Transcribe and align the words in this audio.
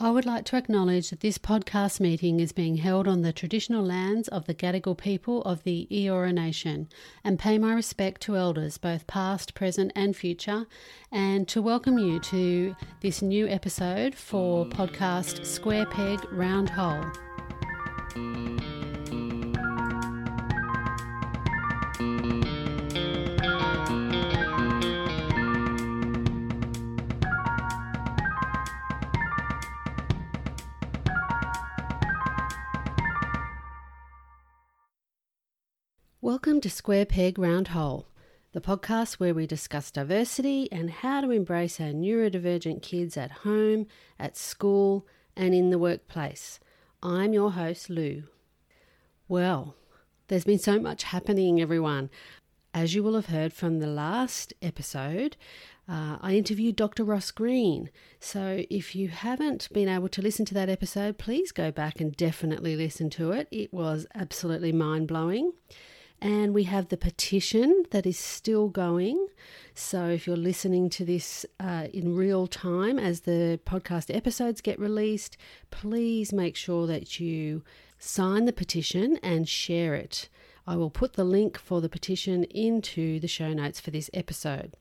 I 0.00 0.12
would 0.12 0.26
like 0.26 0.44
to 0.44 0.56
acknowledge 0.56 1.10
that 1.10 1.22
this 1.22 1.38
podcast 1.38 1.98
meeting 1.98 2.38
is 2.38 2.52
being 2.52 2.76
held 2.76 3.08
on 3.08 3.22
the 3.22 3.32
traditional 3.32 3.84
lands 3.84 4.28
of 4.28 4.46
the 4.46 4.54
Gadigal 4.54 4.96
people 4.96 5.42
of 5.42 5.64
the 5.64 5.88
Eora 5.90 6.32
Nation 6.32 6.88
and 7.24 7.36
pay 7.36 7.58
my 7.58 7.74
respect 7.74 8.20
to 8.22 8.36
elders, 8.36 8.78
both 8.78 9.08
past, 9.08 9.54
present, 9.54 9.90
and 9.96 10.14
future, 10.14 10.68
and 11.10 11.48
to 11.48 11.60
welcome 11.60 11.98
you 11.98 12.20
to 12.20 12.76
this 13.00 13.22
new 13.22 13.48
episode 13.48 14.14
for 14.14 14.66
podcast 14.66 15.44
Square 15.44 15.86
Peg 15.86 16.24
Round 16.30 16.70
Hole. 16.70 17.04
Welcome 36.28 36.60
to 36.60 36.68
Square 36.68 37.06
Peg 37.06 37.38
Round 37.38 37.68
Hole, 37.68 38.06
the 38.52 38.60
podcast 38.60 39.14
where 39.14 39.32
we 39.32 39.46
discuss 39.46 39.90
diversity 39.90 40.70
and 40.70 40.90
how 40.90 41.22
to 41.22 41.30
embrace 41.30 41.80
our 41.80 41.86
neurodivergent 41.86 42.82
kids 42.82 43.16
at 43.16 43.30
home, 43.30 43.86
at 44.18 44.36
school, 44.36 45.06
and 45.34 45.54
in 45.54 45.70
the 45.70 45.78
workplace. 45.78 46.60
I'm 47.02 47.32
your 47.32 47.52
host, 47.52 47.88
Lou. 47.88 48.24
Well, 49.26 49.74
there's 50.26 50.44
been 50.44 50.58
so 50.58 50.78
much 50.78 51.04
happening, 51.04 51.62
everyone. 51.62 52.10
As 52.74 52.94
you 52.94 53.02
will 53.02 53.14
have 53.14 53.28
heard 53.28 53.54
from 53.54 53.78
the 53.78 53.86
last 53.86 54.52
episode, 54.60 55.38
uh, 55.88 56.18
I 56.20 56.34
interviewed 56.34 56.76
Dr. 56.76 57.04
Ross 57.04 57.30
Greene. 57.30 57.88
So 58.20 58.66
if 58.68 58.94
you 58.94 59.08
haven't 59.08 59.70
been 59.72 59.88
able 59.88 60.10
to 60.10 60.20
listen 60.20 60.44
to 60.44 60.54
that 60.54 60.68
episode, 60.68 61.16
please 61.16 61.52
go 61.52 61.70
back 61.70 62.02
and 62.02 62.14
definitely 62.14 62.76
listen 62.76 63.08
to 63.08 63.32
it. 63.32 63.48
It 63.50 63.72
was 63.72 64.06
absolutely 64.14 64.72
mind 64.72 65.08
blowing. 65.08 65.52
And 66.20 66.52
we 66.52 66.64
have 66.64 66.88
the 66.88 66.96
petition 66.96 67.84
that 67.90 68.04
is 68.04 68.18
still 68.18 68.68
going. 68.68 69.28
So 69.74 70.08
if 70.08 70.26
you're 70.26 70.36
listening 70.36 70.90
to 70.90 71.04
this 71.04 71.46
uh, 71.60 71.86
in 71.92 72.16
real 72.16 72.48
time 72.48 72.98
as 72.98 73.20
the 73.20 73.60
podcast 73.64 74.14
episodes 74.14 74.60
get 74.60 74.80
released, 74.80 75.36
please 75.70 76.32
make 76.32 76.56
sure 76.56 76.86
that 76.88 77.20
you 77.20 77.62
sign 77.98 78.46
the 78.46 78.52
petition 78.52 79.18
and 79.22 79.48
share 79.48 79.94
it. 79.94 80.28
I 80.66 80.76
will 80.76 80.90
put 80.90 81.14
the 81.14 81.24
link 81.24 81.56
for 81.56 81.80
the 81.80 81.88
petition 81.88 82.44
into 82.44 83.20
the 83.20 83.28
show 83.28 83.52
notes 83.52 83.80
for 83.80 83.90
this 83.90 84.10
episode. 84.12 84.74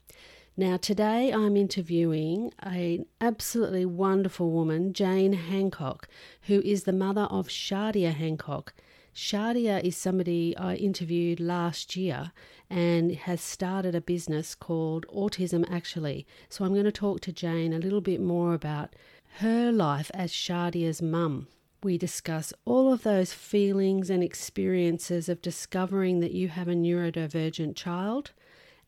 Now, 0.60 0.76
today 0.76 1.32
I'm 1.32 1.56
interviewing 1.56 2.52
an 2.60 3.06
absolutely 3.22 3.86
wonderful 3.86 4.50
woman, 4.50 4.92
Jane 4.92 5.34
Hancock, 5.34 6.08
who 6.48 6.62
is 6.62 6.84
the 6.84 6.94
mother 6.94 7.28
of 7.30 7.48
Shadia 7.48 8.12
Hancock. 8.12 8.74
Shadia 9.18 9.84
is 9.84 9.98
somebody 9.98 10.56
I 10.58 10.76
interviewed 10.76 11.40
last 11.40 11.96
year 11.96 12.34
and 12.70 13.14
has 13.14 13.42
started 13.42 13.96
a 13.96 14.00
business 14.00 14.54
called 14.54 15.08
Autism 15.08 15.66
Actually. 15.72 16.28
So 16.50 16.64
I'm 16.64 16.74
going 16.74 16.86
to 16.86 16.92
talk 16.92 17.22
to 17.22 17.34
Jane 17.34 17.74
a 17.74 17.80
little 17.80 18.00
bit 18.00 18.22
more 18.22 18.54
about 18.54 18.96
her 19.40 19.72
life 19.72 20.12
as 20.14 20.32
Shadia's 20.32 21.02
mum. 21.02 21.48
We 21.82 21.98
discuss 21.98 22.54
all 22.64 22.94
of 22.94 23.02
those 23.02 23.34
feelings 23.34 24.12
and 24.12 24.24
experiences 24.24 25.28
of 25.30 25.42
discovering 25.42 26.20
that 26.20 26.34
you 26.34 26.50
have 26.50 26.68
a 26.68 26.76
neurodivergent 26.76 27.76
child 27.76 28.34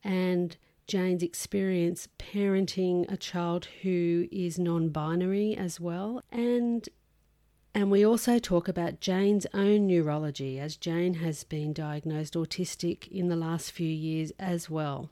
and 0.04 0.56
Jane's 0.86 1.24
experience 1.24 2.08
parenting 2.20 3.12
a 3.12 3.18
child 3.18 3.68
who 3.82 4.28
is 4.32 4.58
non 4.58 4.90
binary 4.90 5.56
as 5.56 5.80
well, 5.80 6.24
and 6.32 6.90
and 7.80 7.90
we 7.90 8.06
also 8.06 8.40
talk 8.40 8.68
about 8.68 9.00
Jane's 9.00 9.48
own 9.54 9.88
neurology, 9.88 10.60
as 10.60 10.76
Jane 10.76 11.14
has 11.14 11.46
been 11.46 11.72
diagnosed 11.72 12.34
autistic 12.34 13.08
in 13.08 13.30
the 13.30 13.38
last 13.38 13.72
few 13.72 13.88
years 13.88 14.34
as 14.38 14.70
well. 14.70 15.10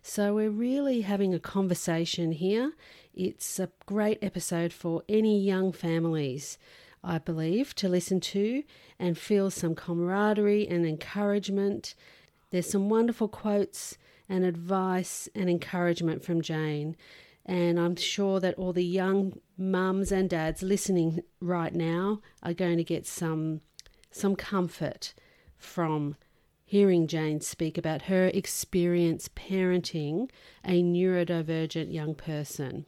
So 0.00 0.34
we're 0.34 0.48
really 0.48 1.02
having 1.02 1.34
a 1.34 1.38
conversation 1.38 2.32
here. 2.32 2.72
It's 3.12 3.58
a 3.58 3.68
great 3.84 4.18
episode 4.22 4.72
for 4.72 5.02
any 5.06 5.38
young 5.38 5.70
families, 5.70 6.56
I 7.04 7.18
believe, 7.18 7.74
to 7.74 7.90
listen 7.90 8.20
to 8.20 8.62
and 8.98 9.18
feel 9.18 9.50
some 9.50 9.74
camaraderie 9.74 10.66
and 10.66 10.86
encouragement. 10.86 11.94
There's 12.48 12.70
some 12.70 12.88
wonderful 12.88 13.28
quotes 13.28 13.98
and 14.30 14.46
advice 14.46 15.28
and 15.34 15.50
encouragement 15.50 16.24
from 16.24 16.40
Jane. 16.40 16.96
And 17.48 17.80
I'm 17.80 17.96
sure 17.96 18.40
that 18.40 18.56
all 18.56 18.74
the 18.74 18.84
young 18.84 19.40
mums 19.56 20.12
and 20.12 20.28
dads 20.28 20.62
listening 20.62 21.22
right 21.40 21.74
now 21.74 22.20
are 22.42 22.52
going 22.52 22.76
to 22.76 22.84
get 22.84 23.06
some 23.06 23.62
some 24.10 24.36
comfort 24.36 25.14
from 25.56 26.16
hearing 26.66 27.06
Jane 27.06 27.40
speak 27.40 27.78
about 27.78 28.02
her 28.02 28.26
experience 28.26 29.30
parenting 29.34 30.28
a 30.62 30.82
neurodivergent 30.82 31.90
young 31.90 32.14
person. 32.14 32.84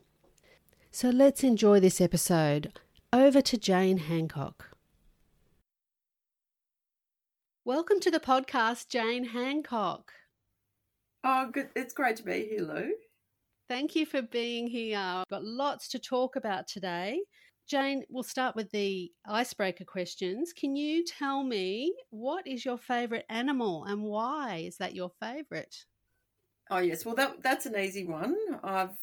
So 0.90 1.08
let's 1.08 1.42
enjoy 1.42 1.80
this 1.80 1.98
episode. 1.98 2.78
Over 3.14 3.40
to 3.40 3.56
Jane 3.56 3.96
Hancock. 3.96 4.76
Welcome 7.64 8.00
to 8.00 8.10
the 8.10 8.20
podcast, 8.20 8.88
Jane 8.88 9.24
Hancock. 9.24 10.12
Oh, 11.24 11.48
good. 11.50 11.70
It's 11.74 11.94
great 11.94 12.16
to 12.16 12.22
be 12.22 12.46
here, 12.50 12.62
Lou. 12.62 12.92
Thank 13.70 13.94
you 13.94 14.04
for 14.04 14.20
being 14.20 14.66
here. 14.66 15.22
Got 15.30 15.44
lots 15.44 15.86
to 15.90 16.00
talk 16.00 16.34
about 16.34 16.66
today. 16.66 17.20
Jane, 17.68 18.02
we'll 18.10 18.24
start 18.24 18.56
with 18.56 18.68
the 18.72 19.12
icebreaker 19.24 19.84
questions. 19.84 20.52
Can 20.52 20.74
you 20.74 21.04
tell 21.04 21.44
me 21.44 21.94
what 22.10 22.48
is 22.48 22.64
your 22.64 22.78
favourite 22.78 23.26
animal 23.28 23.84
and 23.84 24.02
why 24.02 24.64
is 24.66 24.76
that 24.78 24.96
your 24.96 25.12
favourite? 25.20 25.84
Oh 26.68 26.78
yes, 26.78 27.04
well 27.06 27.14
that 27.14 27.44
that's 27.44 27.66
an 27.66 27.78
easy 27.78 28.04
one. 28.04 28.36
I've 28.64 28.98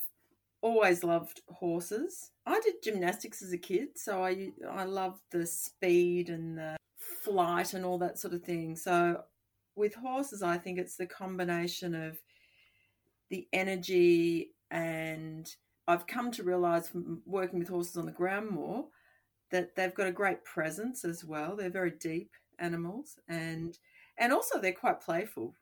always 0.61 1.01
loved 1.01 1.39
horses. 1.47 2.31
I 2.45 2.59
did 2.59 2.83
gymnastics 2.83 3.41
as 3.41 3.53
a 3.53 3.57
kid, 3.57 3.91
so 3.95 4.21
I 4.21 4.49
I 4.69 4.83
loved 4.83 5.21
the 5.31 5.45
speed 5.45 6.27
and 6.27 6.57
the 6.57 6.75
flight 6.97 7.73
and 7.73 7.85
all 7.85 7.99
that 7.99 8.19
sort 8.19 8.33
of 8.33 8.43
thing. 8.43 8.75
So 8.75 9.21
with 9.77 9.95
horses, 9.95 10.43
I 10.43 10.57
think 10.57 10.77
it's 10.77 10.97
the 10.97 11.07
combination 11.07 11.95
of 11.95 12.17
the 13.29 13.47
energy 13.53 14.51
and 14.71 15.55
I've 15.87 16.07
come 16.07 16.31
to 16.31 16.43
realize 16.43 16.89
from 16.89 17.21
working 17.25 17.59
with 17.59 17.69
horses 17.69 17.97
on 17.97 18.05
the 18.05 18.11
ground 18.11 18.49
more 18.49 18.87
that 19.51 19.75
they've 19.75 19.93
got 19.93 20.07
a 20.07 20.11
great 20.11 20.43
presence 20.43 21.05
as 21.05 21.23
well. 21.23 21.55
They're 21.55 21.69
very 21.69 21.91
deep 21.91 22.31
animals 22.59 23.19
and 23.27 23.77
and 24.17 24.33
also 24.33 24.59
they're 24.59 24.73
quite 24.73 25.01
playful. 25.01 25.55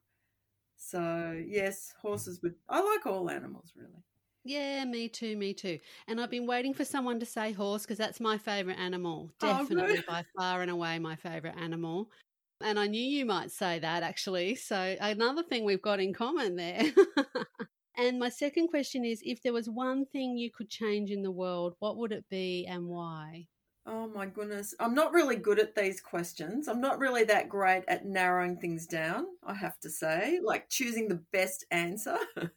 So 0.78 1.42
yes, 1.48 1.94
horses 2.02 2.42
would 2.42 2.56
I 2.70 2.82
like 2.82 3.06
all 3.06 3.30
animals 3.30 3.74
really. 3.76 4.04
Yeah, 4.44 4.86
me 4.86 5.10
too, 5.10 5.36
me 5.38 5.54
too. 5.56 5.80
And 6.08 6.22
I've 6.22 6.30
been 6.30 6.46
waiting 6.46 6.74
for 6.74 6.86
someone 6.86 7.20
to 7.20 7.26
say 7.26 7.52
horse 7.52 7.82
because 7.82 7.98
that's 7.98 8.20
my 8.20 8.38
favourite 8.38 8.78
animal. 8.78 9.32
Oh, 9.42 9.58
Definitely 9.58 9.98
oh, 9.98 10.02
by 10.08 10.24
far 10.38 10.62
and 10.62 10.70
away 10.70 11.00
my 11.00 11.16
favourite 11.16 11.58
animal. 11.58 12.12
And 12.62 12.80
I 12.80 12.86
knew 12.88 13.02
you 13.02 13.26
might 13.26 13.52
say 13.52 13.80
that 13.80 14.04
actually. 14.04 14.56
So 14.56 14.96
another 15.02 15.44
thing 15.44 15.66
we've 15.66 15.82
got 15.82 16.00
in 16.00 16.14
common 16.14 16.56
there. 16.56 16.84
And 17.98 18.20
my 18.20 18.30
second 18.30 18.68
question 18.68 19.06
is 19.06 19.22
if 19.24 19.42
there 19.42 19.54
was 19.54 19.70
one 19.70 20.06
thing 20.06 20.38
you 20.38 20.52
could 20.52 20.70
change 20.70 21.12
in 21.12 21.22
the 21.22 21.32
world, 21.32 21.76
what 21.80 21.98
would 21.98 22.12
it 22.12 22.26
be 22.30 22.66
and 22.70 22.88
why? 22.88 23.48
Oh 23.88 24.08
my 24.08 24.26
goodness. 24.26 24.74
I'm 24.80 24.96
not 24.96 25.14
really 25.14 25.36
good 25.36 25.60
at 25.60 25.76
these 25.76 26.02
questions. 26.02 26.68
I'm 26.68 26.82
not 26.82 27.00
really 27.00 27.24
that 27.26 27.50
great 27.50 27.84
at 27.88 28.06
narrowing 28.06 28.58
things 28.58 28.88
down, 28.88 29.28
I 29.46 29.54
have 29.54 29.80
to 29.82 29.90
say, 29.90 30.40
like 30.44 30.70
choosing 30.70 31.08
the 31.08 31.22
best 31.32 31.66
answer. 31.70 32.18
uh, 32.38 32.50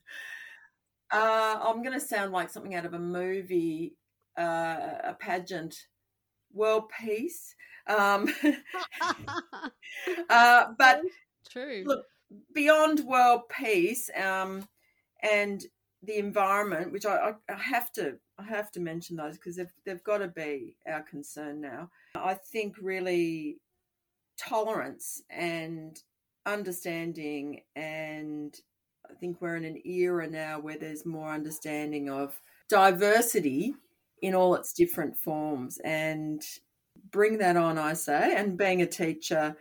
I'm 1.12 1.82
going 1.82 1.92
to 1.92 2.00
sound 2.00 2.32
like 2.32 2.48
something 2.48 2.74
out 2.74 2.86
of 2.86 2.94
a 2.94 2.98
movie, 2.98 3.94
uh, 4.38 4.78
a 5.04 5.16
pageant, 5.20 5.76
world 6.52 6.90
peace. 6.98 7.54
Um, 7.86 8.32
uh, 10.30 10.64
but 10.78 11.02
true. 11.50 11.84
Look, 11.86 12.06
beyond 12.54 13.00
world 13.00 13.42
peace, 13.50 14.10
um, 14.16 14.66
and 15.22 15.64
the 16.02 16.18
environment, 16.18 16.92
which 16.92 17.06
I, 17.06 17.34
I, 17.48 17.54
have 17.54 17.90
to 17.92 18.16
I 18.38 18.44
have 18.44 18.70
to 18.72 18.80
mention 18.80 19.16
those 19.16 19.36
because 19.36 19.56
they've 19.56 19.72
they've 19.84 20.04
got 20.04 20.18
to 20.18 20.28
be 20.28 20.76
our 20.86 21.02
concern 21.02 21.60
now. 21.60 21.90
I 22.14 22.34
think 22.34 22.76
really 22.80 23.58
tolerance 24.38 25.22
and 25.30 26.00
understanding 26.46 27.60
and 27.74 28.54
I 29.10 29.14
think 29.14 29.40
we're 29.40 29.56
in 29.56 29.64
an 29.64 29.80
era 29.84 30.28
now 30.28 30.60
where 30.60 30.78
there's 30.78 31.04
more 31.04 31.32
understanding 31.32 32.08
of 32.08 32.40
diversity 32.68 33.74
in 34.22 34.34
all 34.34 34.54
its 34.54 34.72
different 34.72 35.16
forms 35.16 35.78
and 35.84 36.42
bring 37.10 37.38
that 37.38 37.56
on 37.56 37.78
I 37.78 37.94
say 37.94 38.34
and 38.36 38.56
being 38.56 38.82
a 38.82 38.86
teacher 38.86 39.56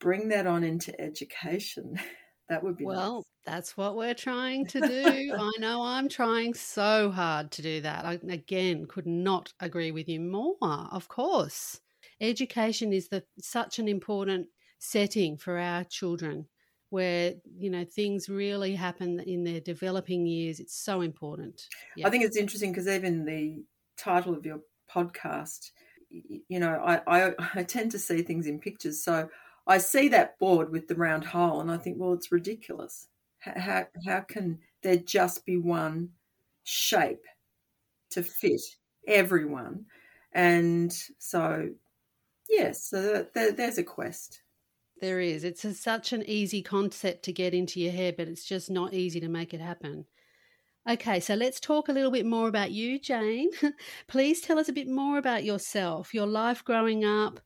bring 0.00 0.28
that 0.28 0.46
on 0.46 0.64
into 0.64 0.98
education 1.00 1.98
that 2.48 2.62
would 2.62 2.76
be 2.76 2.84
well 2.84 3.16
nice 3.16 3.29
That's 3.44 3.76
what 3.76 3.96
we're 3.96 4.14
trying 4.14 4.66
to 4.66 4.80
do. 4.80 5.34
I 5.38 5.50
know 5.58 5.82
I'm 5.82 6.08
trying 6.08 6.54
so 6.54 7.10
hard 7.10 7.50
to 7.52 7.62
do 7.62 7.80
that. 7.80 8.04
I, 8.04 8.18
again, 8.28 8.86
could 8.86 9.06
not 9.06 9.52
agree 9.60 9.92
with 9.92 10.08
you 10.08 10.20
more. 10.20 10.56
Of 10.60 11.08
course. 11.08 11.80
Education 12.20 12.92
is 12.92 13.08
the, 13.08 13.24
such 13.40 13.78
an 13.78 13.88
important 13.88 14.48
setting 14.78 15.36
for 15.36 15.58
our 15.58 15.84
children 15.84 16.46
where 16.90 17.34
you 17.56 17.70
know 17.70 17.84
things 17.84 18.28
really 18.28 18.74
happen 18.74 19.20
in 19.20 19.44
their 19.44 19.60
developing 19.60 20.26
years 20.26 20.58
it's 20.58 20.76
so 20.76 21.02
important 21.02 21.68
yeah. 21.96 22.06
i 22.06 22.10
think 22.10 22.24
it's 22.24 22.36
interesting 22.36 22.72
because 22.72 22.88
even 22.88 23.24
the 23.24 23.62
title 23.96 24.34
of 24.34 24.44
your 24.44 24.60
podcast 24.92 25.70
you 26.10 26.58
know 26.58 26.82
I, 26.84 27.00
I 27.06 27.34
i 27.54 27.62
tend 27.62 27.92
to 27.92 27.98
see 27.98 28.22
things 28.22 28.46
in 28.46 28.58
pictures 28.58 29.04
so 29.04 29.28
i 29.66 29.78
see 29.78 30.08
that 30.08 30.38
board 30.38 30.70
with 30.70 30.88
the 30.88 30.96
round 30.96 31.24
hole 31.24 31.60
and 31.60 31.70
i 31.70 31.76
think 31.76 31.96
well 31.98 32.12
it's 32.12 32.32
ridiculous 32.32 33.06
how, 33.40 33.86
how 34.06 34.20
can 34.20 34.58
there 34.82 34.96
just 34.96 35.44
be 35.44 35.56
one 35.56 36.10
shape 36.64 37.24
to 38.10 38.22
fit 38.22 38.60
everyone? 39.06 39.86
And 40.32 40.92
so, 41.18 41.70
yes, 42.48 42.84
so 42.84 43.26
there, 43.34 43.52
there's 43.52 43.78
a 43.78 43.82
quest. 43.82 44.42
There 45.00 45.20
is. 45.20 45.44
It's 45.44 45.64
a, 45.64 45.72
such 45.72 46.12
an 46.12 46.24
easy 46.28 46.62
concept 46.62 47.24
to 47.24 47.32
get 47.32 47.54
into 47.54 47.80
your 47.80 47.92
head, 47.92 48.16
but 48.16 48.28
it's 48.28 48.44
just 48.44 48.70
not 48.70 48.92
easy 48.92 49.20
to 49.20 49.28
make 49.28 49.54
it 49.54 49.60
happen. 49.60 50.04
Okay, 50.88 51.20
so 51.20 51.34
let's 51.34 51.60
talk 51.60 51.88
a 51.88 51.92
little 51.92 52.10
bit 52.10 52.26
more 52.26 52.48
about 52.48 52.70
you, 52.70 52.98
Jane. 52.98 53.50
Please 54.08 54.40
tell 54.40 54.58
us 54.58 54.68
a 54.68 54.74
bit 54.74 54.88
more 54.88 55.18
about 55.18 55.44
yourself, 55.44 56.12
your 56.12 56.26
life 56.26 56.64
growing 56.64 57.04
up, 57.04 57.40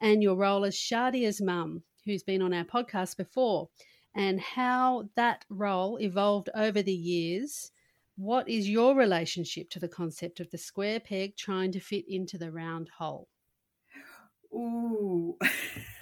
and 0.00 0.22
your 0.22 0.36
role 0.36 0.64
as 0.64 0.74
Shadia's 0.74 1.40
mum, 1.40 1.82
who's 2.04 2.22
been 2.22 2.42
on 2.42 2.52
our 2.52 2.64
podcast 2.64 3.16
before 3.16 3.68
and 4.14 4.40
how 4.40 5.08
that 5.16 5.44
role 5.48 5.98
evolved 6.00 6.50
over 6.54 6.82
the 6.82 6.92
years. 6.92 7.70
What 8.16 8.48
is 8.48 8.68
your 8.68 8.94
relationship 8.94 9.70
to 9.70 9.80
the 9.80 9.88
concept 9.88 10.40
of 10.40 10.50
the 10.50 10.58
square 10.58 11.00
peg 11.00 11.36
trying 11.36 11.72
to 11.72 11.80
fit 11.80 12.04
into 12.08 12.36
the 12.36 12.52
round 12.52 12.90
hole? 12.98 13.28
Ooh. 14.54 15.38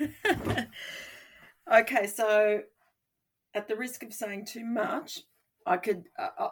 okay, 1.72 2.06
so 2.08 2.62
at 3.54 3.68
the 3.68 3.76
risk 3.76 4.02
of 4.02 4.12
saying 4.12 4.46
too 4.46 4.64
much, 4.64 5.20
I 5.66 5.76
could 5.76 6.04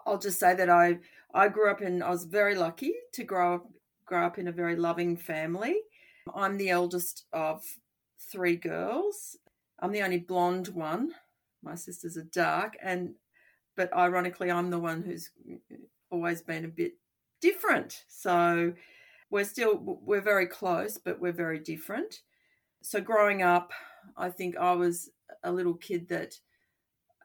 I'll 0.06 0.18
just 0.18 0.38
say 0.38 0.54
that 0.54 0.70
I 0.70 0.98
I 1.34 1.48
grew 1.48 1.70
up 1.70 1.80
in 1.80 2.02
I 2.02 2.10
was 2.10 2.24
very 2.24 2.54
lucky 2.54 2.92
to 3.14 3.24
grow 3.24 3.56
up 3.56 3.66
grow 4.06 4.24
up 4.26 4.38
in 4.38 4.46
a 4.46 4.52
very 4.52 4.76
loving 4.76 5.16
family. 5.16 5.76
I'm 6.34 6.56
the 6.56 6.70
eldest 6.70 7.24
of 7.32 7.64
three 8.30 8.56
girls. 8.56 9.36
I'm 9.80 9.92
the 9.92 10.02
only 10.02 10.18
blonde 10.18 10.68
one 10.68 11.14
my 11.62 11.74
sisters 11.74 12.16
are 12.16 12.28
dark, 12.32 12.76
and 12.82 13.14
but 13.76 13.92
ironically, 13.94 14.50
I'm 14.50 14.70
the 14.70 14.78
one 14.78 15.02
who's 15.02 15.30
always 16.10 16.42
been 16.42 16.64
a 16.64 16.68
bit 16.68 16.94
different. 17.40 18.04
So 18.08 18.72
we're 19.30 19.44
still 19.44 19.78
we're 20.02 20.20
very 20.20 20.46
close, 20.46 20.98
but 20.98 21.20
we're 21.20 21.32
very 21.32 21.58
different. 21.58 22.22
So 22.82 23.00
growing 23.00 23.42
up, 23.42 23.72
I 24.16 24.30
think 24.30 24.56
I 24.56 24.72
was 24.72 25.10
a 25.42 25.52
little 25.52 25.74
kid 25.74 26.08
that 26.08 26.34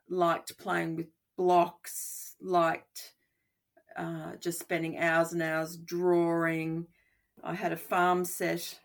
liked 0.09 0.57
playing 0.57 0.95
with 0.95 1.07
blocks, 1.37 2.35
liked 2.41 3.13
uh, 3.95 4.35
just 4.39 4.59
spending 4.59 4.97
hours 4.97 5.33
and 5.33 5.41
hours 5.41 5.77
drawing. 5.77 6.87
I 7.43 7.53
had 7.55 7.71
a 7.71 7.77
farm 7.77 8.25
set 8.25 8.79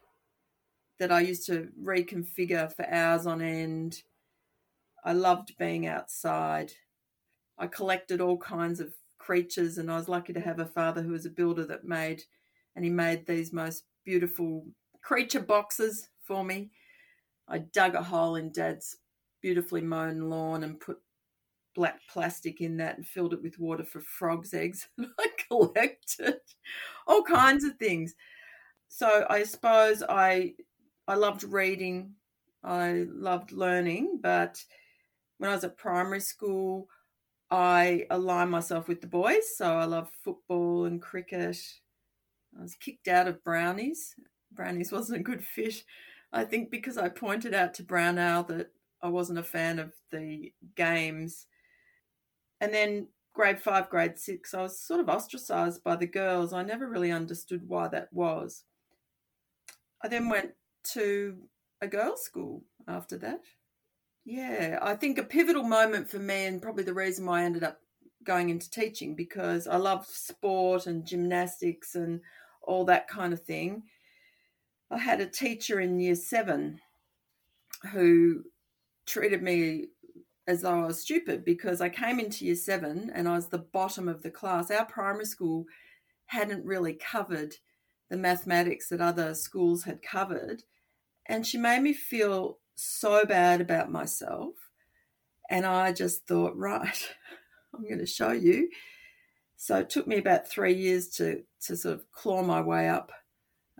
that 0.98 1.12
I 1.12 1.20
used 1.20 1.46
to 1.46 1.68
reconfigure 1.82 2.72
for 2.72 2.88
hours 2.88 3.26
on 3.26 3.40
end. 3.40 4.02
I 5.08 5.12
loved 5.12 5.56
being 5.56 5.86
outside. 5.86 6.70
I 7.56 7.66
collected 7.66 8.20
all 8.20 8.36
kinds 8.36 8.78
of 8.78 8.92
creatures, 9.16 9.78
and 9.78 9.90
I 9.90 9.96
was 9.96 10.06
lucky 10.06 10.34
to 10.34 10.40
have 10.40 10.58
a 10.58 10.66
father 10.66 11.00
who 11.00 11.12
was 11.12 11.24
a 11.24 11.30
builder 11.30 11.64
that 11.64 11.82
made, 11.82 12.24
and 12.76 12.84
he 12.84 12.90
made 12.90 13.26
these 13.26 13.50
most 13.50 13.84
beautiful 14.04 14.66
creature 15.02 15.40
boxes 15.40 16.10
for 16.24 16.44
me. 16.44 16.72
I 17.48 17.56
dug 17.56 17.94
a 17.94 18.02
hole 18.02 18.36
in 18.36 18.52
Dad's 18.52 18.98
beautifully 19.40 19.80
mown 19.80 20.28
lawn 20.28 20.62
and 20.62 20.78
put 20.78 20.98
black 21.74 22.00
plastic 22.10 22.60
in 22.60 22.76
that 22.76 22.98
and 22.98 23.06
filled 23.06 23.32
it 23.32 23.42
with 23.42 23.58
water 23.58 23.84
for 23.84 24.02
frogs' 24.02 24.52
eggs. 24.52 24.88
And 24.98 25.08
I 25.18 25.28
collected 25.48 26.34
all 27.06 27.22
kinds 27.22 27.64
of 27.64 27.78
things. 27.78 28.14
So 28.88 29.24
I 29.30 29.44
suppose 29.44 30.02
I 30.06 30.52
I 31.06 31.14
loved 31.14 31.44
reading. 31.44 32.12
I 32.62 33.06
loved 33.08 33.52
learning, 33.52 34.18
but 34.22 34.62
when 35.38 35.50
I 35.50 35.54
was 35.54 35.64
at 35.64 35.76
primary 35.76 36.20
school, 36.20 36.88
I 37.50 38.06
aligned 38.10 38.50
myself 38.50 38.88
with 38.88 39.00
the 39.00 39.06
boys. 39.06 39.56
So 39.56 39.76
I 39.76 39.84
love 39.84 40.10
football 40.22 40.84
and 40.84 41.00
cricket. 41.00 41.56
I 42.58 42.62
was 42.62 42.74
kicked 42.74 43.08
out 43.08 43.28
of 43.28 43.42
Brownies. 43.42 44.14
Brownies 44.52 44.92
wasn't 44.92 45.20
a 45.20 45.24
good 45.24 45.44
fit, 45.44 45.84
I 46.32 46.44
think, 46.44 46.70
because 46.70 46.98
I 46.98 47.08
pointed 47.08 47.54
out 47.54 47.74
to 47.74 47.82
Brown 47.82 48.18
Owl 48.18 48.44
that 48.44 48.70
I 49.02 49.08
wasn't 49.08 49.38
a 49.38 49.44
fan 49.44 49.78
of 49.78 49.92
the 50.10 50.52
games. 50.74 51.46
And 52.60 52.74
then 52.74 53.08
grade 53.32 53.60
five, 53.60 53.88
grade 53.88 54.18
six, 54.18 54.52
I 54.52 54.62
was 54.62 54.80
sort 54.80 55.00
of 55.00 55.08
ostracized 55.08 55.84
by 55.84 55.94
the 55.94 56.06
girls. 56.06 56.52
I 56.52 56.64
never 56.64 56.88
really 56.88 57.12
understood 57.12 57.68
why 57.68 57.88
that 57.88 58.12
was. 58.12 58.64
I 60.02 60.08
then 60.08 60.28
went 60.28 60.52
to 60.94 61.36
a 61.80 61.86
girls' 61.86 62.24
school 62.24 62.64
after 62.88 63.16
that. 63.18 63.40
Yeah, 64.30 64.78
I 64.82 64.94
think 64.94 65.16
a 65.16 65.22
pivotal 65.22 65.62
moment 65.62 66.10
for 66.10 66.18
me, 66.18 66.44
and 66.44 66.60
probably 66.60 66.84
the 66.84 66.92
reason 66.92 67.24
why 67.24 67.40
I 67.40 67.44
ended 67.44 67.64
up 67.64 67.80
going 68.24 68.50
into 68.50 68.70
teaching 68.70 69.14
because 69.14 69.66
I 69.66 69.76
love 69.76 70.04
sport 70.04 70.86
and 70.86 71.06
gymnastics 71.06 71.94
and 71.94 72.20
all 72.60 72.84
that 72.84 73.08
kind 73.08 73.32
of 73.32 73.40
thing. 73.40 73.84
I 74.90 74.98
had 74.98 75.22
a 75.22 75.26
teacher 75.26 75.80
in 75.80 75.98
year 75.98 76.14
seven 76.14 76.78
who 77.90 78.44
treated 79.06 79.42
me 79.42 79.86
as 80.46 80.60
though 80.60 80.82
I 80.82 80.86
was 80.86 81.00
stupid 81.00 81.42
because 81.42 81.80
I 81.80 81.88
came 81.88 82.20
into 82.20 82.44
year 82.44 82.54
seven 82.54 83.10
and 83.14 83.26
I 83.30 83.34
was 83.34 83.48
the 83.48 83.56
bottom 83.56 84.08
of 84.08 84.22
the 84.22 84.30
class. 84.30 84.70
Our 84.70 84.84
primary 84.84 85.24
school 85.24 85.64
hadn't 86.26 86.66
really 86.66 86.92
covered 86.92 87.54
the 88.10 88.18
mathematics 88.18 88.90
that 88.90 89.00
other 89.00 89.32
schools 89.32 89.84
had 89.84 90.02
covered. 90.02 90.64
And 91.24 91.46
she 91.46 91.56
made 91.56 91.80
me 91.80 91.94
feel 91.94 92.58
so 92.78 93.24
bad 93.24 93.60
about 93.60 93.90
myself. 93.90 94.54
And 95.50 95.64
I 95.64 95.92
just 95.92 96.26
thought, 96.26 96.56
right, 96.56 97.08
I'm 97.74 97.84
going 97.84 97.98
to 97.98 98.06
show 98.06 98.32
you. 98.32 98.68
So 99.56 99.78
it 99.78 99.90
took 99.90 100.06
me 100.06 100.18
about 100.18 100.48
three 100.48 100.74
years 100.74 101.08
to, 101.16 101.42
to 101.62 101.76
sort 101.76 101.94
of 101.94 102.10
claw 102.12 102.42
my 102.42 102.60
way 102.60 102.88
up 102.88 103.10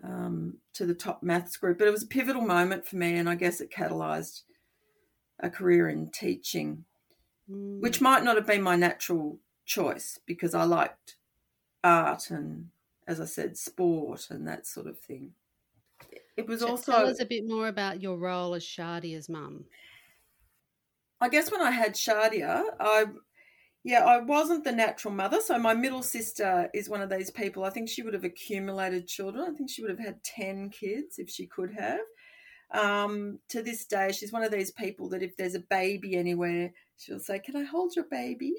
um, 0.03 0.57
to 0.73 0.85
the 0.85 0.93
top 0.93 1.23
maths 1.23 1.57
group. 1.57 1.77
But 1.77 1.87
it 1.87 1.91
was 1.91 2.03
a 2.03 2.07
pivotal 2.07 2.41
moment 2.41 2.85
for 2.85 2.97
me, 2.97 3.17
and 3.17 3.29
I 3.29 3.35
guess 3.35 3.61
it 3.61 3.71
catalyzed 3.71 4.41
a 5.39 5.49
career 5.49 5.87
in 5.87 6.09
teaching, 6.11 6.83
mm. 7.49 7.79
which 7.79 8.01
might 8.01 8.23
not 8.23 8.35
have 8.35 8.47
been 8.47 8.61
my 8.61 8.75
natural 8.75 9.39
choice 9.65 10.19
because 10.25 10.53
I 10.53 10.63
liked 10.63 11.15
art 11.83 12.29
and, 12.29 12.67
as 13.07 13.21
I 13.21 13.25
said, 13.25 13.57
sport 13.57 14.27
and 14.29 14.47
that 14.47 14.67
sort 14.67 14.87
of 14.87 14.99
thing. 14.99 15.31
It 16.37 16.47
was 16.47 16.61
also 16.61 16.91
tell 16.91 17.07
us 17.07 17.19
a 17.19 17.25
bit 17.25 17.43
more 17.45 17.67
about 17.67 18.01
your 18.01 18.17
role 18.17 18.53
as 18.53 18.63
Shadia's 18.63 19.27
mum. 19.27 19.65
I 21.21 21.29
guess 21.29 21.51
when 21.51 21.61
I 21.61 21.71
had 21.71 21.95
Shadia, 21.95 22.63
I 22.79 23.05
yeah, 23.83 24.05
I 24.05 24.19
wasn't 24.19 24.63
the 24.63 24.71
natural 24.71 25.13
mother. 25.13 25.39
So 25.41 25.57
my 25.57 25.73
middle 25.73 26.03
sister 26.03 26.69
is 26.73 26.89
one 26.89 27.01
of 27.01 27.09
these 27.09 27.31
people. 27.31 27.63
I 27.63 27.69
think 27.69 27.89
she 27.89 28.01
would 28.01 28.13
have 28.13 28.23
accumulated 28.23 29.07
children. 29.07 29.45
I 29.47 29.55
think 29.55 29.69
she 29.69 29.81
would 29.81 29.91
have 29.91 29.99
had 29.99 30.23
ten 30.23 30.69
kids 30.69 31.17
if 31.17 31.29
she 31.29 31.45
could 31.45 31.71
have. 31.73 31.99
Um, 32.71 33.39
to 33.49 33.63
this 33.63 33.85
day, 33.85 34.11
she's 34.11 34.31
one 34.31 34.43
of 34.43 34.51
these 34.51 34.71
people 34.71 35.09
that 35.09 35.23
if 35.23 35.35
there's 35.35 35.55
a 35.55 35.59
baby 35.59 36.15
anywhere, 36.15 36.71
she'll 36.97 37.19
say, 37.19 37.39
"Can 37.39 37.55
I 37.55 37.63
hold 37.63 37.95
your 37.95 38.05
baby?" 38.05 38.55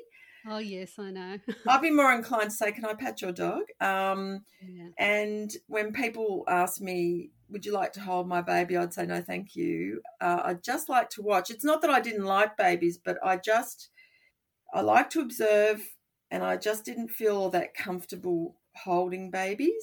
Oh 0.46 0.58
yes, 0.58 0.98
I 0.98 1.10
know. 1.10 1.38
I'd 1.68 1.82
be 1.82 1.90
more 1.90 2.12
inclined 2.12 2.50
to 2.50 2.56
say, 2.56 2.72
"Can 2.72 2.84
I 2.84 2.94
pat 2.94 3.20
your 3.20 3.32
dog?" 3.32 3.62
Um, 3.80 4.44
yeah. 4.66 4.88
And 4.98 5.52
when 5.66 5.92
people 5.92 6.44
ask 6.48 6.80
me, 6.80 7.30
"Would 7.50 7.66
you 7.66 7.72
like 7.72 7.92
to 7.94 8.00
hold 8.00 8.28
my 8.28 8.40
baby?" 8.40 8.76
I'd 8.76 8.94
say, 8.94 9.06
"No, 9.06 9.20
thank 9.20 9.54
you. 9.54 10.00
Uh, 10.20 10.40
I'd 10.44 10.62
just 10.62 10.88
like 10.88 11.10
to 11.10 11.22
watch." 11.22 11.50
It's 11.50 11.64
not 11.64 11.82
that 11.82 11.90
I 11.90 12.00
didn't 12.00 12.24
like 12.24 12.56
babies, 12.56 12.98
but 12.98 13.18
I 13.24 13.36
just 13.36 13.90
I 14.72 14.80
like 14.80 15.10
to 15.10 15.20
observe, 15.20 15.82
and 16.30 16.42
I 16.42 16.56
just 16.56 16.84
didn't 16.84 17.08
feel 17.08 17.50
that 17.50 17.74
comfortable 17.74 18.56
holding 18.76 19.30
babies, 19.30 19.82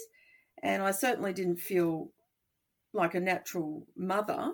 and 0.63 0.81
I 0.81 0.91
certainly 0.91 1.33
didn't 1.33 1.59
feel 1.59 2.11
like 2.93 3.13
a 3.13 3.19
natural 3.19 3.85
mother. 3.95 4.53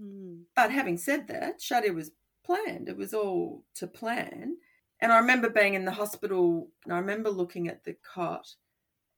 Mm. 0.00 0.42
But 0.54 0.70
having 0.70 0.98
said 0.98 1.28
that, 1.28 1.60
Shadia 1.60 1.94
was 1.94 2.12
planned. 2.44 2.88
It 2.88 2.96
was 2.96 3.14
all 3.14 3.64
to 3.74 3.86
plan 3.86 4.56
and 5.02 5.12
I 5.12 5.18
remember 5.18 5.50
being 5.50 5.74
in 5.74 5.84
the 5.84 5.90
hospital 5.90 6.68
and 6.84 6.94
I 6.94 6.98
remember 6.98 7.28
looking 7.28 7.66
at 7.66 7.82
the 7.84 7.96
cot 8.14 8.54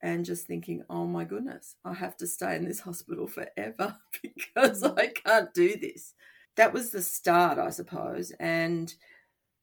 and 0.02 0.24
just 0.24 0.46
thinking, 0.46 0.82
oh 0.88 1.06
my 1.06 1.24
goodness, 1.24 1.76
I 1.84 1.92
have 1.92 2.16
to 2.16 2.26
stay 2.26 2.56
in 2.56 2.64
this 2.64 2.80
hospital 2.80 3.26
forever 3.26 3.98
because 4.22 4.82
mm. 4.82 4.98
I 4.98 5.08
can't 5.08 5.52
do 5.52 5.76
this. 5.76 6.14
That 6.56 6.72
was 6.72 6.90
the 6.90 7.02
start, 7.02 7.58
I 7.58 7.68
suppose. 7.68 8.32
And 8.40 8.94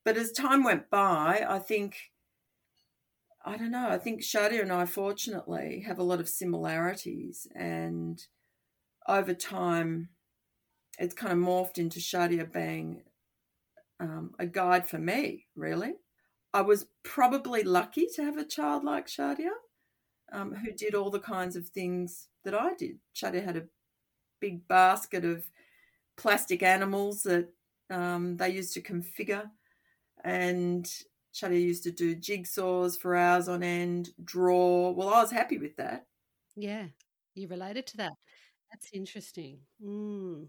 but 0.05 0.15
as 0.15 0.31
time 0.31 0.63
went 0.63 0.91
by, 0.91 1.43
I 1.47 1.57
think 1.57 1.97
I 3.43 3.57
don't 3.57 3.71
know. 3.71 3.89
I 3.89 3.97
think 3.97 4.21
Shadia 4.21 4.61
and 4.61 4.71
I, 4.71 4.85
fortunately, 4.85 5.83
have 5.87 5.97
a 5.97 6.03
lot 6.03 6.19
of 6.19 6.29
similarities, 6.29 7.47
and 7.55 8.23
over 9.07 9.33
time, 9.33 10.09
it's 10.99 11.15
kind 11.15 11.33
of 11.33 11.39
morphed 11.39 11.79
into 11.79 11.99
Shadia 11.99 12.51
being 12.51 13.01
um, 13.99 14.35
a 14.37 14.45
guide 14.45 14.87
for 14.87 14.99
me. 14.99 15.47
Really, 15.55 15.93
I 16.53 16.62
was 16.62 16.88
probably 17.03 17.63
lucky 17.63 18.08
to 18.15 18.24
have 18.24 18.38
a 18.38 18.46
child 18.46 18.84
like 18.84 19.08
Shadia, 19.08 19.51
um, 20.31 20.53
who 20.53 20.72
did 20.72 20.96
all 20.96 21.10
the 21.10 21.20
kinds 21.20 21.55
of 21.55 21.67
things 21.67 22.27
that 22.43 22.53
I 22.53 22.74
did. 22.74 23.00
Shadia 23.15 23.43
had 23.43 23.58
a 23.58 23.67
big 24.39 24.67
basket 24.67 25.24
of 25.24 25.46
plastic 26.17 26.62
animals 26.62 27.24
that 27.24 27.50
um, 27.89 28.38
they 28.38 28.50
used 28.50 28.74
to 28.74 28.81
configure, 28.81 29.50
and 30.24 30.86
Shadia 31.34 31.62
used 31.62 31.84
to 31.84 31.91
do 31.91 32.15
jigsaws 32.15 33.00
for 33.00 33.15
hours 33.15 33.48
on 33.48 33.63
end, 33.63 34.10
draw. 34.24 34.91
Well, 34.91 35.10
I 35.10 35.22
was 35.22 35.31
happy 35.31 35.58
with 35.58 35.77
that. 35.77 36.05
Yeah, 36.55 36.88
you 37.34 37.48
related 37.48 37.88
to 37.88 37.98
that. 37.98 38.13
That's 38.72 38.89
interesting. 38.93 39.60
Mm. 39.84 40.48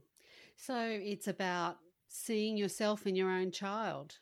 So 0.56 0.76
it's 0.78 1.28
about 1.28 1.78
seeing 2.08 2.56
yourself 2.56 3.06
in 3.06 3.16
your 3.16 3.30
own 3.30 3.50
child. 3.50 4.18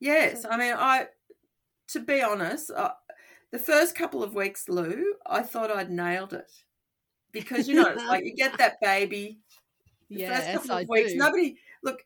Yes, 0.00 0.44
I 0.48 0.56
mean, 0.56 0.74
I 0.76 1.08
to 1.88 2.00
be 2.00 2.22
honest, 2.22 2.70
uh, 2.70 2.90
the 3.50 3.58
first 3.58 3.94
couple 3.94 4.22
of 4.22 4.34
weeks, 4.34 4.68
Lou, 4.68 5.14
I 5.26 5.42
thought 5.42 5.70
I'd 5.70 5.90
nailed 5.90 6.32
it 6.32 6.50
because 7.32 7.68
you 7.68 7.74
know, 7.74 7.88
it's 7.88 8.04
like 8.04 8.24
you 8.24 8.34
get 8.34 8.58
that 8.58 8.80
baby. 8.80 9.38
The 10.10 10.20
yes, 10.20 10.46
first 10.46 10.68
couple 10.68 10.82
of 10.82 10.88
weeks, 10.88 11.12
do. 11.12 11.18
nobody 11.18 11.56
look. 11.82 12.04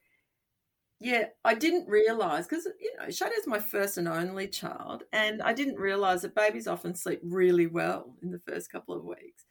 Yeah, 1.00 1.26
I 1.44 1.54
didn't 1.54 1.88
realize 1.88 2.46
because 2.46 2.66
you 2.80 2.92
know 2.96 3.06
Shadia's 3.06 3.46
my 3.46 3.58
first 3.58 3.98
and 3.98 4.08
only 4.08 4.48
child, 4.48 5.04
and 5.12 5.42
I 5.42 5.52
didn't 5.52 5.76
realize 5.78 6.22
that 6.22 6.34
babies 6.34 6.66
often 6.66 6.94
sleep 6.94 7.20
really 7.22 7.66
well 7.66 8.14
in 8.22 8.30
the 8.30 8.40
first 8.40 8.70
couple 8.70 8.94
of 8.96 9.04
weeks. 9.04 9.44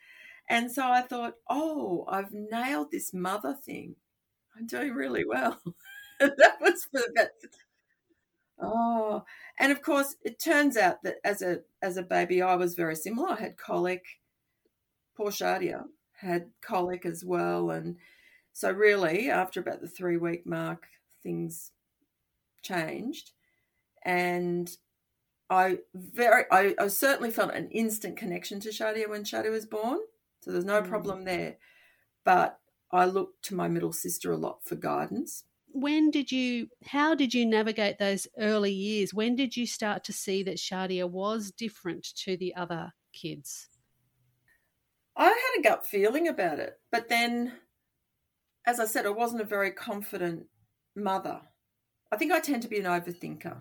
And 0.50 0.72
so 0.72 0.84
I 0.90 1.02
thought, 1.02 1.36
oh, 1.50 2.06
I've 2.10 2.34
nailed 2.34 2.92
this 2.92 3.14
mother 3.14 3.54
thing. 3.54 3.96
I'm 4.58 4.68
doing 4.68 4.94
really 4.94 5.24
well. 5.26 5.62
that 6.20 6.58
was 6.60 6.88
for 6.92 7.02
about 7.10 7.30
oh, 8.62 9.24
and 9.60 9.72
of 9.72 9.82
course, 9.82 10.16
it 10.24 10.40
turns 10.40 10.78
out 10.78 11.04
that 11.04 11.18
as 11.24 11.42
a 11.42 11.62
as 11.82 11.98
a 11.98 12.04
baby, 12.04 12.42
I 12.42 12.56
was 12.56 12.76
very 12.76 12.96
similar. 12.96 13.32
I 13.32 13.42
had 13.42 13.58
colic. 13.58 14.04
Poor 15.16 15.32
Shadia 15.32 15.86
had 16.20 16.52
colic 16.62 17.06
as 17.06 17.24
well, 17.24 17.72
and 17.72 17.98
so 18.54 18.72
really, 18.72 19.30
after 19.30 19.60
about 19.60 19.82
the 19.82 19.88
three 19.90 20.18
week 20.18 20.46
mark, 20.46 20.88
things 21.24 21.72
changed, 22.64 23.32
and 24.06 24.70
I 25.50 25.80
very 25.96 26.46
I, 26.52 26.76
I 26.80 26.88
certainly 26.88 27.32
felt 27.32 27.54
an 27.54 27.70
instant 27.72 28.18
connection 28.18 28.60
to 28.62 28.70
Shadia 28.70 29.10
when 29.10 29.24
Shadia 29.24 29.52
was 29.52 29.66
born. 29.66 30.00
So 30.42 30.52
there's 30.52 30.66
no 30.66 30.82
Mm. 30.82 30.90
problem 30.90 31.24
there. 31.26 31.58
But 32.26 32.60
I 32.92 33.06
looked 33.06 33.46
to 33.46 33.56
my 33.56 33.68
middle 33.68 33.94
sister 33.94 34.32
a 34.32 34.38
lot 34.38 34.64
for 34.66 34.76
guidance. 34.76 35.46
When 35.74 36.12
did 36.12 36.32
you, 36.32 36.68
how 36.86 37.16
did 37.16 37.34
you 37.34 37.46
navigate 37.46 37.98
those 37.98 38.28
early 38.38 38.74
years? 38.74 39.14
When 39.14 39.36
did 39.36 39.56
you 39.56 39.66
start 39.66 40.04
to 40.06 40.14
see 40.14 40.44
that 40.44 40.58
Shadia 40.58 41.10
was 41.10 41.52
different 41.52 42.06
to 42.24 42.36
the 42.38 42.56
other 42.56 42.92
kids? 43.14 43.68
I 45.16 45.26
had 45.26 45.60
a 45.60 45.64
gut 45.64 45.86
feeling 45.86 46.28
about 46.28 46.60
it, 46.60 46.80
but 46.92 47.10
then, 47.10 47.54
as 48.66 48.80
I 48.80 48.86
said, 48.86 49.06
I 49.06 49.10
wasn't 49.10 49.42
a 49.42 49.46
very 49.46 49.72
confident 49.72 50.46
mother. 50.96 51.42
I 52.12 52.18
think 52.18 52.32
I 52.32 52.40
tend 52.40 52.64
to 52.64 52.70
be 52.70 52.80
an 52.80 52.86
overthinker. 52.86 53.58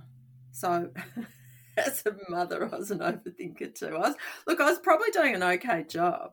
So, 0.53 0.91
as 1.77 2.05
a 2.07 2.17
mother, 2.29 2.69
I 2.73 2.77
was 2.77 2.91
an 2.91 3.01
overthinker 3.01 3.75
too. 3.75 3.97
I 3.97 3.99
was, 3.99 4.15
look, 4.47 4.61
I 4.61 4.65
was 4.71 4.79
probably 4.79 5.11
doing 5.11 5.35
an 5.35 5.43
okay 5.43 5.85
job, 5.89 6.33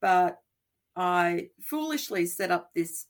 but 0.00 0.38
I 0.96 1.48
foolishly 1.62 2.26
set 2.26 2.50
up 2.50 2.70
this 2.74 3.06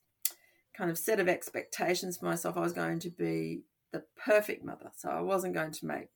kind 0.77 0.91
of 0.91 0.99
set 0.99 1.21
of 1.21 1.29
expectations 1.29 2.19
for 2.19 2.27
myself. 2.27 2.57
I 2.57 2.61
was 2.61 2.73
going 2.73 2.99
to 3.01 3.11
be 3.11 3.63
the 3.93 4.03
perfect 4.25 4.65
mother. 4.65 4.91
So, 4.97 5.11
I 5.11 5.21
wasn't 5.21 5.55
going 5.55 5.73
to 5.73 5.87
make, 5.87 6.09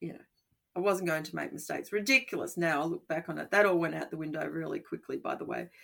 you 0.00 0.14
know, 0.14 0.20
I 0.74 0.80
wasn't 0.80 1.08
going 1.08 1.22
to 1.24 1.36
make 1.36 1.52
mistakes. 1.52 1.92
Ridiculous. 1.92 2.56
Now 2.56 2.82
I 2.82 2.84
look 2.84 3.06
back 3.06 3.28
on 3.28 3.38
it. 3.38 3.50
That 3.50 3.66
all 3.66 3.78
went 3.78 3.94
out 3.94 4.10
the 4.10 4.16
window 4.16 4.46
really 4.46 4.80
quickly, 4.80 5.16
by 5.16 5.34
the 5.34 5.44
way. 5.44 5.68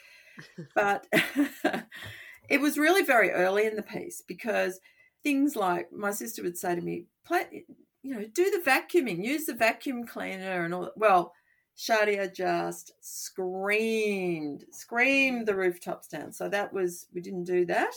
But 0.73 1.05
it 2.49 2.61
was 2.61 2.79
really 2.79 3.03
very 3.03 3.33
early 3.33 3.67
in 3.67 3.75
the 3.75 3.83
piece 3.83 4.23
because 4.27 4.79
things 5.25 5.57
like 5.57 5.93
my 5.93 6.13
sister 6.13 6.45
would 6.45 6.57
say 6.57 6.77
to 6.77 6.81
me, 6.81 7.07
Play, 7.27 7.65
you 8.03 8.15
know, 8.15 8.25
do 8.33 8.51
the 8.51 8.63
vacuuming, 8.65 9.25
use 9.25 9.47
the 9.47 9.55
vacuum 9.55 10.07
cleaner 10.07 10.65
and 10.65 10.73
all 10.73 10.83
that. 10.83 10.97
Well, 10.97 11.33
Shadia 11.79 12.35
just 12.35 12.93
screamed, 13.01 14.65
screamed 14.73 15.47
the 15.47 15.55
rooftops 15.55 16.09
down. 16.09 16.33
So 16.33 16.49
that 16.49 16.73
was, 16.73 17.07
we 17.15 17.21
didn't 17.21 17.45
do 17.45 17.65
that. 17.67 17.95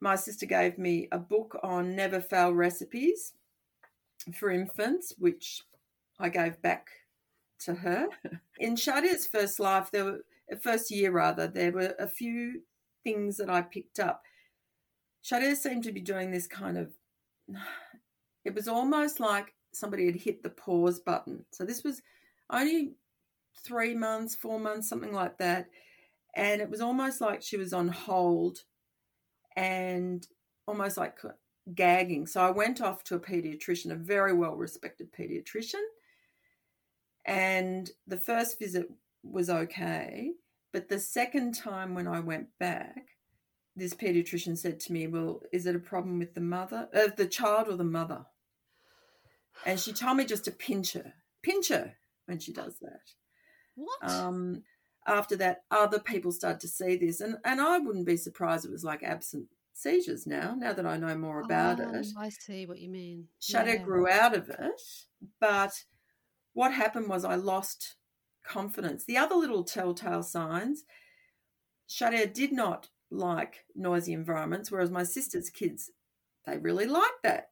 My 0.00 0.16
sister 0.16 0.44
gave 0.44 0.76
me 0.76 1.06
a 1.12 1.18
book 1.18 1.56
on 1.62 1.94
never 1.94 2.20
fail 2.20 2.52
recipes 2.52 3.34
for 4.34 4.50
infants, 4.50 5.14
which 5.18 5.62
I 6.18 6.28
gave 6.28 6.60
back 6.62 6.88
to 7.60 7.74
her. 7.74 8.08
In 8.58 8.74
Shadia's 8.74 9.28
first 9.28 9.60
life, 9.60 9.90
there 9.92 10.04
were 10.04 10.20
uh, 10.52 10.56
first 10.56 10.90
year 10.90 11.12
rather, 11.12 11.46
there 11.46 11.72
were 11.72 11.94
a 12.00 12.08
few 12.08 12.62
things 13.04 13.36
that 13.36 13.48
I 13.48 13.62
picked 13.62 14.00
up. 14.00 14.22
Shadia 15.24 15.54
seemed 15.56 15.84
to 15.84 15.92
be 15.92 16.00
doing 16.00 16.32
this 16.32 16.48
kind 16.48 16.76
of 16.76 16.90
it 18.44 18.52
was 18.52 18.66
almost 18.66 19.20
like 19.20 19.54
somebody 19.72 20.06
had 20.06 20.16
hit 20.16 20.42
the 20.42 20.50
pause 20.50 20.98
button. 20.98 21.44
So 21.52 21.64
this 21.64 21.84
was 21.84 22.02
only 22.50 22.92
three 23.64 23.94
months, 23.94 24.34
four 24.34 24.58
months, 24.60 24.88
something 24.88 25.12
like 25.12 25.38
that. 25.38 25.68
And 26.34 26.60
it 26.60 26.70
was 26.70 26.80
almost 26.80 27.20
like 27.20 27.42
she 27.42 27.56
was 27.56 27.72
on 27.72 27.88
hold 27.88 28.64
and 29.56 30.26
almost 30.66 30.96
like 30.96 31.18
gagging. 31.74 32.26
So 32.26 32.40
I 32.40 32.50
went 32.50 32.80
off 32.80 33.02
to 33.04 33.14
a 33.14 33.20
pediatrician, 33.20 33.90
a 33.90 33.96
very 33.96 34.32
well 34.32 34.54
respected 34.54 35.12
pediatrician. 35.12 35.82
And 37.24 37.90
the 38.06 38.18
first 38.18 38.58
visit 38.58 38.88
was 39.22 39.50
okay. 39.50 40.32
But 40.72 40.88
the 40.88 41.00
second 41.00 41.54
time 41.54 41.94
when 41.94 42.06
I 42.06 42.20
went 42.20 42.48
back, 42.60 43.08
this 43.74 43.94
pediatrician 43.94 44.56
said 44.56 44.78
to 44.80 44.92
me, 44.92 45.06
Well, 45.06 45.42
is 45.52 45.66
it 45.66 45.74
a 45.74 45.80
problem 45.80 46.18
with 46.18 46.34
the 46.34 46.40
mother, 46.40 46.88
uh, 46.94 47.08
the 47.16 47.26
child 47.26 47.68
or 47.68 47.76
the 47.76 47.84
mother? 47.84 48.26
And 49.64 49.80
she 49.80 49.92
told 49.92 50.18
me 50.18 50.24
just 50.24 50.44
to 50.44 50.50
pinch 50.50 50.92
her, 50.92 51.14
pinch 51.42 51.68
her 51.68 51.94
when 52.26 52.38
she 52.38 52.52
does 52.52 52.78
that. 52.80 53.12
What? 53.74 54.10
Um, 54.10 54.62
after 55.06 55.36
that, 55.36 55.62
other 55.70 55.98
people 55.98 56.32
start 56.32 56.60
to 56.60 56.68
see 56.68 56.96
this, 56.96 57.20
and, 57.20 57.36
and 57.44 57.60
I 57.60 57.78
wouldn't 57.78 58.06
be 58.06 58.16
surprised 58.16 58.64
it 58.64 58.72
was 58.72 58.84
like 58.84 59.02
absent 59.02 59.46
seizures 59.72 60.26
now, 60.26 60.54
now 60.58 60.72
that 60.72 60.86
I 60.86 60.96
know 60.96 61.16
more 61.16 61.40
about 61.40 61.80
oh, 61.80 61.94
it. 61.94 62.06
I 62.18 62.30
see 62.30 62.66
what 62.66 62.80
you 62.80 62.88
mean. 62.88 63.28
Shadia 63.40 63.74
Yeah. 63.74 63.82
grew 63.82 64.08
out 64.08 64.34
of 64.34 64.48
it, 64.48 64.80
but 65.40 65.84
what 66.54 66.72
happened 66.72 67.08
was 67.08 67.24
I 67.24 67.34
lost 67.34 67.96
confidence. 68.42 69.04
The 69.04 69.18
other 69.18 69.34
little 69.34 69.64
telltale 69.64 70.22
signs, 70.22 70.84
Shadia 71.88 72.32
did 72.32 72.52
not 72.52 72.88
like 73.10 73.66
noisy 73.74 74.12
environments, 74.12 74.70
whereas 74.70 74.90
my 74.90 75.02
sister's 75.02 75.50
kids, 75.50 75.90
they 76.46 76.56
really 76.56 76.86
liked 76.86 77.22
that. 77.22 77.50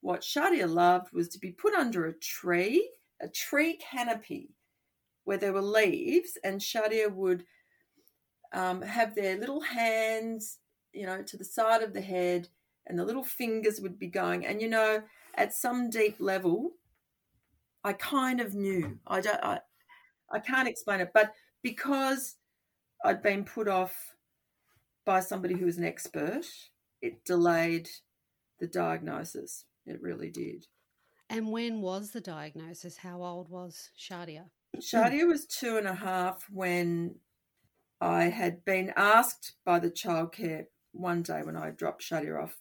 What 0.00 0.22
Shadia 0.22 0.68
loved 0.68 1.12
was 1.12 1.28
to 1.28 1.38
be 1.38 1.52
put 1.52 1.74
under 1.74 2.06
a 2.06 2.12
tree, 2.12 2.90
a 3.20 3.28
tree 3.28 3.78
canopy, 3.78 4.54
where 5.24 5.38
there 5.38 5.52
were 5.52 5.62
leaves, 5.62 6.38
and 6.42 6.60
Shadia 6.60 7.12
would 7.12 7.44
um, 8.52 8.82
have 8.82 9.14
their 9.14 9.38
little 9.38 9.60
hands, 9.60 10.58
you 10.92 11.06
know, 11.06 11.22
to 11.22 11.36
the 11.36 11.44
side 11.44 11.82
of 11.82 11.92
the 11.92 12.00
head, 12.00 12.48
and 12.86 12.98
the 12.98 13.04
little 13.04 13.24
fingers 13.24 13.80
would 13.80 13.98
be 13.98 14.08
going. 14.08 14.44
And 14.44 14.60
you 14.60 14.68
know, 14.68 15.02
at 15.34 15.54
some 15.54 15.90
deep 15.90 16.16
level, 16.18 16.72
I 17.84 17.92
kind 17.92 18.40
of 18.40 18.54
knew. 18.54 18.98
I 19.06 19.20
don't. 19.20 19.42
I, 19.42 19.60
I 20.32 20.38
can't 20.38 20.68
explain 20.68 21.00
it, 21.00 21.10
but 21.12 21.32
because 21.62 22.36
I'd 23.04 23.22
been 23.22 23.44
put 23.44 23.68
off 23.68 24.14
by 25.04 25.20
somebody 25.20 25.54
who 25.54 25.66
was 25.66 25.78
an 25.78 25.84
expert, 25.84 26.46
it 27.02 27.24
delayed 27.24 27.88
the 28.58 28.66
diagnosis. 28.66 29.64
It 29.86 30.00
really 30.02 30.30
did. 30.30 30.66
And 31.30 31.52
when 31.52 31.80
was 31.80 32.10
the 32.10 32.20
diagnosis? 32.20 32.96
How 32.96 33.22
old 33.22 33.48
was 33.48 33.90
Shadia? 33.96 34.46
Shadia 34.78 35.28
was 35.28 35.46
two 35.46 35.76
and 35.76 35.86
a 35.86 35.94
half 35.94 36.44
when 36.50 37.14
I 38.00 38.24
had 38.24 38.64
been 38.64 38.92
asked 38.96 39.52
by 39.64 39.78
the 39.78 39.92
childcare 39.92 40.66
one 40.90 41.22
day 41.22 41.42
when 41.44 41.56
I 41.56 41.70
dropped 41.70 42.02
Shadia 42.02 42.42
off, 42.42 42.56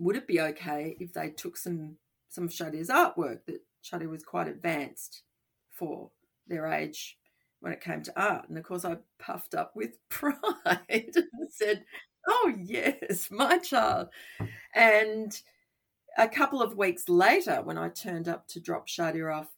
would 0.00 0.16
it 0.16 0.26
be 0.26 0.40
okay 0.40 0.96
if 0.98 1.12
they 1.12 1.30
took 1.30 1.56
some 1.56 1.96
some 2.28 2.44
of 2.44 2.50
Shadia's 2.50 2.88
artwork 2.88 3.44
that 3.46 3.60
Shadia 3.84 4.08
was 4.08 4.24
quite 4.24 4.48
advanced 4.48 5.22
for 5.70 6.10
their 6.48 6.66
age 6.66 7.16
when 7.60 7.72
it 7.72 7.80
came 7.80 8.02
to 8.02 8.20
art? 8.20 8.48
And 8.48 8.58
of 8.58 8.64
course, 8.64 8.84
I 8.84 8.96
puffed 9.20 9.54
up 9.54 9.76
with 9.76 9.92
pride 10.08 10.34
and 10.88 11.50
said, 11.50 11.84
Oh, 12.26 12.52
yes, 12.58 13.30
my 13.30 13.58
child. 13.58 14.08
And 14.74 15.40
a 16.16 16.28
couple 16.28 16.62
of 16.62 16.76
weeks 16.76 17.08
later, 17.08 17.60
when 17.62 17.78
I 17.78 17.88
turned 17.88 18.28
up 18.28 18.46
to 18.48 18.60
drop 18.60 18.86
Shadia 18.86 19.34
off, 19.34 19.48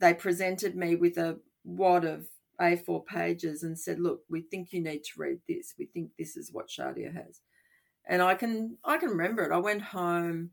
they 0.00 0.14
presented 0.14 0.76
me 0.76 0.96
with 0.96 1.18
a 1.18 1.38
wad 1.64 2.04
of 2.04 2.26
A4 2.60 3.04
pages 3.06 3.62
and 3.62 3.78
said, 3.78 4.00
"Look, 4.00 4.24
we 4.28 4.42
think 4.42 4.72
you 4.72 4.80
need 4.80 5.04
to 5.04 5.20
read 5.20 5.40
this. 5.48 5.74
We 5.78 5.86
think 5.86 6.12
this 6.18 6.36
is 6.36 6.52
what 6.52 6.68
Shadia 6.68 7.12
has." 7.12 7.40
And 8.06 8.22
I 8.22 8.34
can 8.34 8.78
I 8.84 8.98
can 8.98 9.10
remember 9.10 9.42
it. 9.44 9.52
I 9.52 9.58
went 9.58 9.82
home 9.82 10.50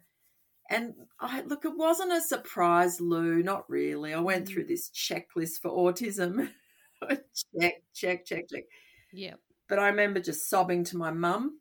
and 0.71 0.93
I 1.19 1.41
look, 1.41 1.65
it 1.65 1.75
wasn't 1.75 2.13
a 2.13 2.21
surprise, 2.21 3.01
Lou, 3.01 3.43
not 3.43 3.69
really. 3.69 4.13
I 4.13 4.21
went 4.21 4.47
through 4.47 4.63
mm. 4.65 4.69
this 4.69 4.89
checklist 4.89 5.61
for 5.61 5.69
autism. 5.69 6.49
check, 7.59 7.83
check, 7.93 8.25
check, 8.25 8.47
check. 8.49 8.63
Yeah. 9.11 9.35
But 9.67 9.79
I 9.79 9.87
remember 9.87 10.21
just 10.21 10.49
sobbing 10.49 10.85
to 10.85 10.97
my 10.97 11.11
mum, 11.11 11.59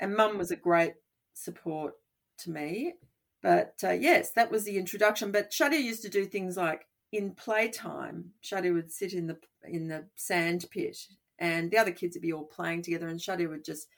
and 0.00 0.16
mum 0.16 0.36
was 0.36 0.50
a 0.50 0.56
great 0.56 0.94
support 1.32 1.94
to 2.40 2.50
me. 2.50 2.94
But 3.42 3.74
uh, 3.82 3.92
yes, 3.92 4.32
that 4.32 4.50
was 4.50 4.64
the 4.64 4.76
introduction. 4.76 5.32
But 5.32 5.50
Shadia 5.50 5.82
used 5.82 6.02
to 6.02 6.08
do 6.08 6.24
things 6.26 6.56
like 6.56 6.86
in 7.12 7.34
playtime, 7.34 8.32
Shadia 8.44 8.74
would 8.74 8.92
sit 8.92 9.12
in 9.12 9.26
the 9.26 9.38
in 9.64 9.88
the 9.88 10.06
sand 10.16 10.66
pit, 10.70 10.98
and 11.38 11.70
the 11.70 11.78
other 11.78 11.92
kids 11.92 12.16
would 12.16 12.22
be 12.22 12.32
all 12.32 12.44
playing 12.44 12.82
together, 12.82 13.08
and 13.08 13.18
Shadia 13.18 13.48
would 13.48 13.64
just 13.64 13.88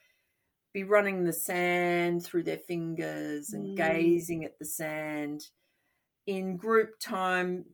be 0.72 0.84
running 0.84 1.24
the 1.24 1.32
sand 1.32 2.24
through 2.24 2.44
their 2.44 2.58
fingers 2.58 3.52
and 3.52 3.66
mm. 3.66 3.76
gazing 3.76 4.44
at 4.44 4.58
the 4.58 4.64
sand. 4.64 5.48
In 6.26 6.56
group 6.56 6.98
time, 7.00 7.64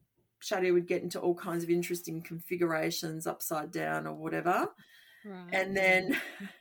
Shadia 0.43 0.73
would 0.73 0.89
get 0.89 1.03
into 1.03 1.21
all 1.21 1.35
kinds 1.35 1.63
of 1.63 1.71
interesting 1.71 2.23
configurations, 2.23 3.27
upside 3.27 3.71
down 3.71 4.07
or 4.07 4.15
whatever. 4.15 4.69
Right. 5.25 5.49
And 5.53 5.77
then. 5.77 6.21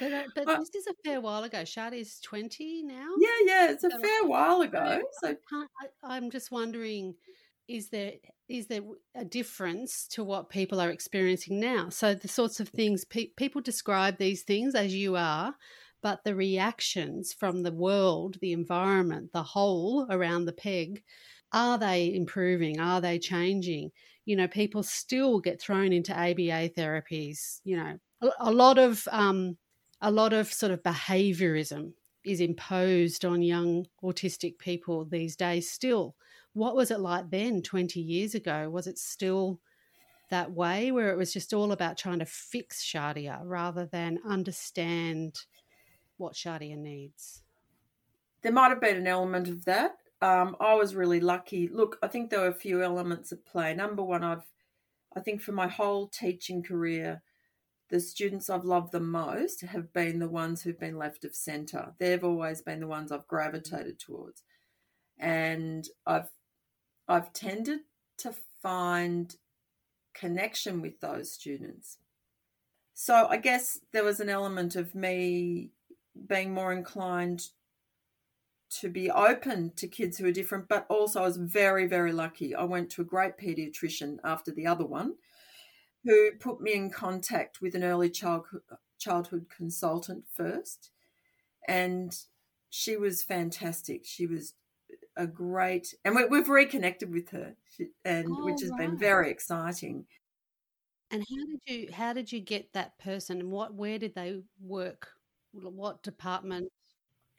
But, 0.00 0.12
uh, 0.12 0.22
but 0.34 0.46
this 0.46 0.74
is 0.74 0.86
a 0.86 0.94
fair 1.04 1.20
while 1.20 1.44
ago. 1.44 1.58
Shadia's 1.58 2.20
20 2.20 2.84
now? 2.84 3.06
Yeah, 3.18 3.28
yeah, 3.44 3.70
it's 3.70 3.84
a 3.84 3.90
so 3.90 4.00
fair 4.00 4.24
while 4.24 4.62
ago. 4.62 5.02
So 5.22 5.36
I, 6.02 6.16
am 6.16 6.30
just 6.30 6.50
wondering 6.50 7.14
is 7.68 7.88
there 7.90 8.14
is 8.48 8.66
there 8.66 8.82
a 9.14 9.24
difference 9.24 10.08
to 10.08 10.24
what 10.24 10.48
people 10.48 10.80
are 10.80 10.90
experiencing 10.90 11.60
now? 11.60 11.88
So 11.88 12.14
the 12.14 12.26
sorts 12.26 12.58
of 12.58 12.68
things 12.68 13.04
pe- 13.04 13.30
people 13.36 13.60
describe 13.60 14.18
these 14.18 14.42
things 14.42 14.74
as 14.74 14.92
you 14.92 15.14
are, 15.16 15.54
but 16.02 16.24
the 16.24 16.34
reactions 16.34 17.32
from 17.32 17.62
the 17.62 17.70
world, 17.70 18.38
the 18.40 18.52
environment, 18.52 19.30
the 19.32 19.44
whole 19.44 20.06
around 20.10 20.46
the 20.46 20.52
peg, 20.52 21.04
are 21.52 21.78
they 21.78 22.12
improving? 22.12 22.80
Are 22.80 23.00
they 23.00 23.20
changing? 23.20 23.92
You 24.24 24.36
know, 24.36 24.48
people 24.48 24.82
still 24.82 25.38
get 25.38 25.60
thrown 25.60 25.92
into 25.92 26.12
ABA 26.12 26.70
therapies. 26.76 27.60
You 27.62 27.76
know, 27.76 27.98
a, 28.22 28.30
a 28.40 28.50
lot 28.50 28.78
of 28.78 29.06
um, 29.12 29.56
a 30.00 30.10
lot 30.10 30.32
of 30.32 30.52
sort 30.52 30.72
of 30.72 30.82
behaviorism 30.82 31.92
is 32.24 32.40
imposed 32.40 33.24
on 33.24 33.42
young 33.42 33.86
autistic 34.02 34.58
people 34.58 35.04
these 35.04 35.36
days 35.36 35.70
still 35.70 36.14
what 36.52 36.74
was 36.74 36.90
it 36.90 37.00
like 37.00 37.30
then 37.30 37.62
20 37.62 38.00
years 38.00 38.34
ago? 38.34 38.68
Was 38.70 38.86
it 38.86 38.98
still 38.98 39.60
that 40.30 40.52
way 40.52 40.90
where 40.90 41.10
it 41.10 41.16
was 41.16 41.32
just 41.32 41.52
all 41.52 41.72
about 41.72 41.98
trying 41.98 42.20
to 42.20 42.26
fix 42.26 42.84
Shadia 42.84 43.40
rather 43.44 43.86
than 43.86 44.18
understand 44.26 45.40
what 46.16 46.34
Shadia 46.34 46.76
needs? 46.76 47.42
There 48.42 48.52
might 48.52 48.70
have 48.70 48.80
been 48.80 48.96
an 48.96 49.06
element 49.06 49.48
of 49.48 49.64
that. 49.66 49.96
Um, 50.22 50.56
I 50.60 50.74
was 50.74 50.94
really 50.94 51.20
lucky. 51.20 51.68
Look, 51.68 51.98
I 52.02 52.08
think 52.08 52.30
there 52.30 52.40
were 52.40 52.48
a 52.48 52.54
few 52.54 52.82
elements 52.82 53.32
at 53.32 53.44
play. 53.44 53.74
Number 53.74 54.02
one, 54.02 54.22
I've, 54.22 54.46
I 55.16 55.20
think 55.20 55.40
for 55.40 55.52
my 55.52 55.68
whole 55.68 56.08
teaching 56.08 56.62
career, 56.62 57.22
the 57.90 58.00
students 58.00 58.48
I've 58.48 58.64
loved 58.64 58.92
the 58.92 59.00
most 59.00 59.62
have 59.62 59.92
been 59.92 60.20
the 60.20 60.28
ones 60.28 60.62
who've 60.62 60.78
been 60.78 60.96
left 60.96 61.24
of 61.24 61.34
centre. 61.34 61.92
They've 61.98 62.22
always 62.22 62.62
been 62.62 62.80
the 62.80 62.86
ones 62.86 63.10
I've 63.10 63.26
gravitated 63.26 63.98
towards. 63.98 64.42
And 65.18 65.86
I've 66.06 66.30
I've 67.08 67.32
tended 67.32 67.80
to 68.18 68.32
find 68.62 69.34
connection 70.14 70.80
with 70.80 71.00
those 71.00 71.32
students. 71.32 71.98
So 72.94 73.26
I 73.28 73.38
guess 73.38 73.80
there 73.92 74.04
was 74.04 74.20
an 74.20 74.28
element 74.28 74.76
of 74.76 74.94
me 74.94 75.70
being 76.28 76.54
more 76.54 76.72
inclined 76.72 77.48
to 78.78 78.88
be 78.88 79.10
open 79.10 79.72
to 79.76 79.88
kids 79.88 80.18
who 80.18 80.26
are 80.26 80.32
different, 80.32 80.68
but 80.68 80.86
also 80.88 81.20
I 81.20 81.26
was 81.26 81.38
very, 81.38 81.86
very 81.86 82.12
lucky. 82.12 82.54
I 82.54 82.62
went 82.64 82.90
to 82.90 83.02
a 83.02 83.04
great 83.06 83.36
pediatrician 83.36 84.18
after 84.22 84.52
the 84.52 84.66
other 84.66 84.86
one 84.86 85.14
who 86.04 86.32
put 86.32 86.60
me 86.60 86.74
in 86.74 86.90
contact 86.90 87.60
with 87.60 87.74
an 87.74 87.84
early 87.84 88.10
childhood, 88.10 88.62
childhood 88.98 89.46
consultant 89.54 90.24
first. 90.34 90.90
And 91.68 92.16
she 92.70 92.96
was 92.96 93.22
fantastic. 93.22 94.02
She 94.04 94.26
was 94.26 94.54
a 95.16 95.26
great, 95.26 95.94
and 96.04 96.14
we, 96.14 96.38
have 96.38 96.48
reconnected 96.48 97.12
with 97.12 97.30
her, 97.30 97.54
and 98.04 98.26
oh, 98.30 98.44
which 98.44 98.62
has 98.62 98.72
been 98.78 98.96
very 98.96 99.30
exciting. 99.30 100.06
And 101.10 101.24
how 101.28 101.46
did 101.46 101.60
you 101.66 101.92
how 101.92 102.12
did 102.12 102.30
you 102.32 102.40
get 102.40 102.72
that 102.72 102.98
person, 102.98 103.40
and 103.40 103.50
what 103.50 103.74
where 103.74 103.98
did 103.98 104.14
they 104.14 104.40
work? 104.60 105.08
What 105.52 106.02
department? 106.02 106.70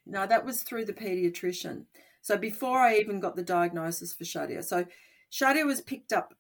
No, 0.06 0.28
that 0.28 0.46
was 0.46 0.64
through 0.64 0.86
the 0.86 0.94
pediatrician. 0.94 1.86
So 2.22 2.38
before 2.38 2.80
I 2.80 2.98
even 2.98 3.20
got 3.20 3.36
the 3.36 3.44
diagnosis 3.44 4.14
for 4.14 4.26
Shadia, 4.26 4.64
so 4.64 4.86
Shadia 5.32 5.66
was 5.66 5.82
picked 5.82 6.12
up. 6.14 6.36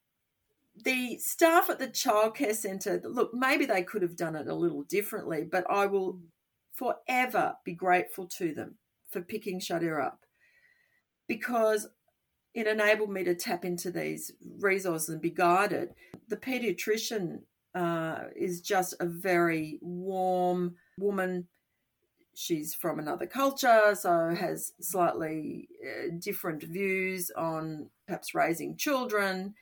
The 0.75 1.17
staff 1.17 1.69
at 1.69 1.79
the 1.79 1.87
childcare 1.87 2.55
centre, 2.55 3.01
look, 3.03 3.33
maybe 3.33 3.65
they 3.65 3.83
could 3.83 4.01
have 4.01 4.15
done 4.15 4.35
it 4.35 4.47
a 4.47 4.55
little 4.55 4.83
differently, 4.83 5.43
but 5.49 5.65
I 5.69 5.85
will 5.85 6.13
mm. 6.13 6.21
forever 6.73 7.55
be 7.65 7.73
grateful 7.73 8.27
to 8.37 8.53
them 8.53 8.75
for 9.09 9.21
picking 9.21 9.59
Shadia 9.59 10.03
up 10.03 10.25
because 11.27 11.87
it 12.53 12.67
enabled 12.67 13.09
me 13.09 13.23
to 13.23 13.35
tap 13.35 13.63
into 13.63 13.91
these 13.91 14.31
resources 14.59 15.09
and 15.09 15.21
be 15.21 15.29
guided. 15.29 15.93
The 16.27 16.37
pediatrician 16.37 17.41
uh, 17.73 18.25
is 18.35 18.61
just 18.61 18.93
a 18.99 19.05
very 19.05 19.79
warm 19.81 20.75
woman. 20.97 21.47
She's 22.35 22.73
from 22.73 22.99
another 22.99 23.27
culture, 23.27 23.95
so 23.95 24.35
has 24.35 24.73
slightly 24.81 25.69
uh, 25.85 26.15
different 26.19 26.63
views 26.63 27.31
on 27.35 27.89
perhaps 28.07 28.33
raising 28.33 28.77
children. 28.77 29.53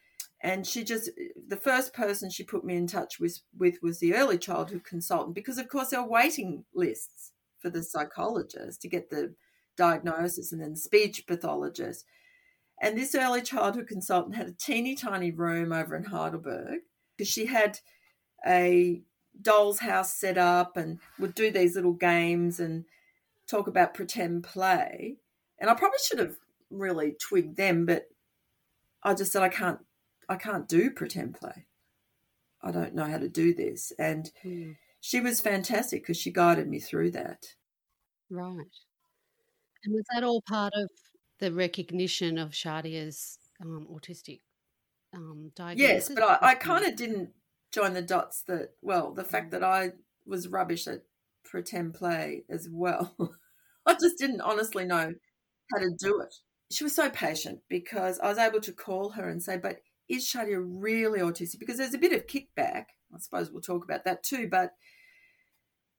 And 0.41 0.65
she 0.65 0.83
just, 0.83 1.09
the 1.47 1.57
first 1.57 1.93
person 1.93 2.29
she 2.29 2.43
put 2.43 2.63
me 2.63 2.75
in 2.75 2.87
touch 2.87 3.19
with, 3.19 3.41
with 3.57 3.79
was 3.81 3.99
the 3.99 4.15
early 4.15 4.37
childhood 4.37 4.83
consultant 4.85 5.35
because, 5.35 5.57
of 5.57 5.67
course, 5.67 5.89
there 5.89 5.99
are 5.99 6.07
waiting 6.07 6.63
lists 6.73 7.33
for 7.59 7.69
the 7.69 7.83
psychologist 7.83 8.81
to 8.81 8.87
get 8.87 9.09
the 9.09 9.33
diagnosis 9.75 10.51
and 10.51 10.61
then 10.61 10.71
the 10.71 10.77
speech 10.77 11.25
pathologist. 11.27 12.05
And 12.81 12.97
this 12.97 13.15
early 13.15 13.41
childhood 13.41 13.87
consultant 13.87 14.35
had 14.35 14.47
a 14.47 14.53
teeny 14.53 14.95
tiny 14.95 15.31
room 15.31 15.73
over 15.73 15.95
in 15.95 16.05
Heidelberg 16.05 16.79
because 17.17 17.29
she 17.29 17.45
had 17.45 17.79
a 18.47 19.01
doll's 19.41 19.79
house 19.79 20.15
set 20.15 20.37
up 20.37 20.77
and 20.77 20.99
would 21.19 21.35
do 21.35 21.51
these 21.51 21.75
little 21.75 21.93
games 21.93 22.59
and 22.61 22.85
talk 23.47 23.67
about 23.67 23.93
pretend 23.93 24.43
play. 24.43 25.17
And 25.59 25.69
I 25.69 25.73
probably 25.73 25.99
should 26.01 26.19
have 26.19 26.37
really 26.69 27.15
twigged 27.19 27.57
them, 27.57 27.85
but 27.85 28.05
I 29.03 29.13
just 29.13 29.33
said 29.33 29.43
I 29.43 29.49
can't 29.49 29.79
I 30.29 30.35
can't 30.35 30.69
do 30.69 30.91
pretend 30.91 31.35
play. 31.35 31.65
I 32.61 32.71
don't 32.71 32.93
know 32.93 33.05
how 33.05 33.17
to 33.17 33.27
do 33.27 33.53
this. 33.53 33.91
And 33.97 34.31
mm. 34.45 34.75
she 35.01 35.19
was 35.19 35.41
fantastic 35.41 36.03
because 36.03 36.17
she 36.17 36.31
guided 36.31 36.67
me 36.67 36.79
through 36.79 37.11
that. 37.11 37.45
Right. 38.29 38.75
And 39.83 39.93
was 39.93 40.05
that 40.13 40.23
all 40.23 40.41
part 40.41 40.73
of 40.75 40.89
the 41.39 41.51
recognition 41.51 42.37
of 42.37 42.51
Shadia's 42.51 43.39
um, 43.61 43.87
autistic 43.91 44.41
um, 45.15 45.51
diagnosis? 45.55 46.09
Yes, 46.09 46.11
but 46.13 46.23
I, 46.23 46.49
I 46.49 46.55
kind 46.55 46.85
of 46.85 46.95
didn't 46.95 47.29
join 47.71 47.93
the 47.93 48.01
dots 48.01 48.43
that, 48.43 48.71
well, 48.81 49.13
the 49.13 49.23
fact 49.23 49.47
mm. 49.47 49.51
that 49.51 49.63
I 49.63 49.93
was 50.27 50.47
rubbish 50.47 50.87
at 50.87 51.01
pretend 51.43 51.95
play 51.95 52.43
as 52.49 52.67
well. 52.71 53.15
I 53.85 53.93
just 53.93 54.19
didn't 54.19 54.41
honestly 54.41 54.85
know 54.85 55.13
how 55.73 55.79
to 55.79 55.89
do 55.97 56.21
it. 56.21 56.35
She 56.71 56.83
was 56.83 56.93
so 56.93 57.09
patient 57.09 57.61
because 57.67 58.19
I 58.19 58.27
was 58.27 58.37
able 58.37 58.61
to 58.61 58.71
call 58.71 59.09
her 59.11 59.27
and 59.27 59.41
say, 59.41 59.57
but 59.57 59.77
is 60.09 60.25
Shadia 60.25 60.61
really 60.61 61.19
autistic? 61.19 61.59
Because 61.59 61.77
there's 61.77 61.93
a 61.93 61.99
bit 61.99 62.13
of 62.13 62.27
kickback. 62.27 62.85
I 63.13 63.19
suppose 63.19 63.51
we'll 63.51 63.61
talk 63.61 63.83
about 63.83 64.05
that 64.05 64.23
too. 64.23 64.47
But 64.49 64.73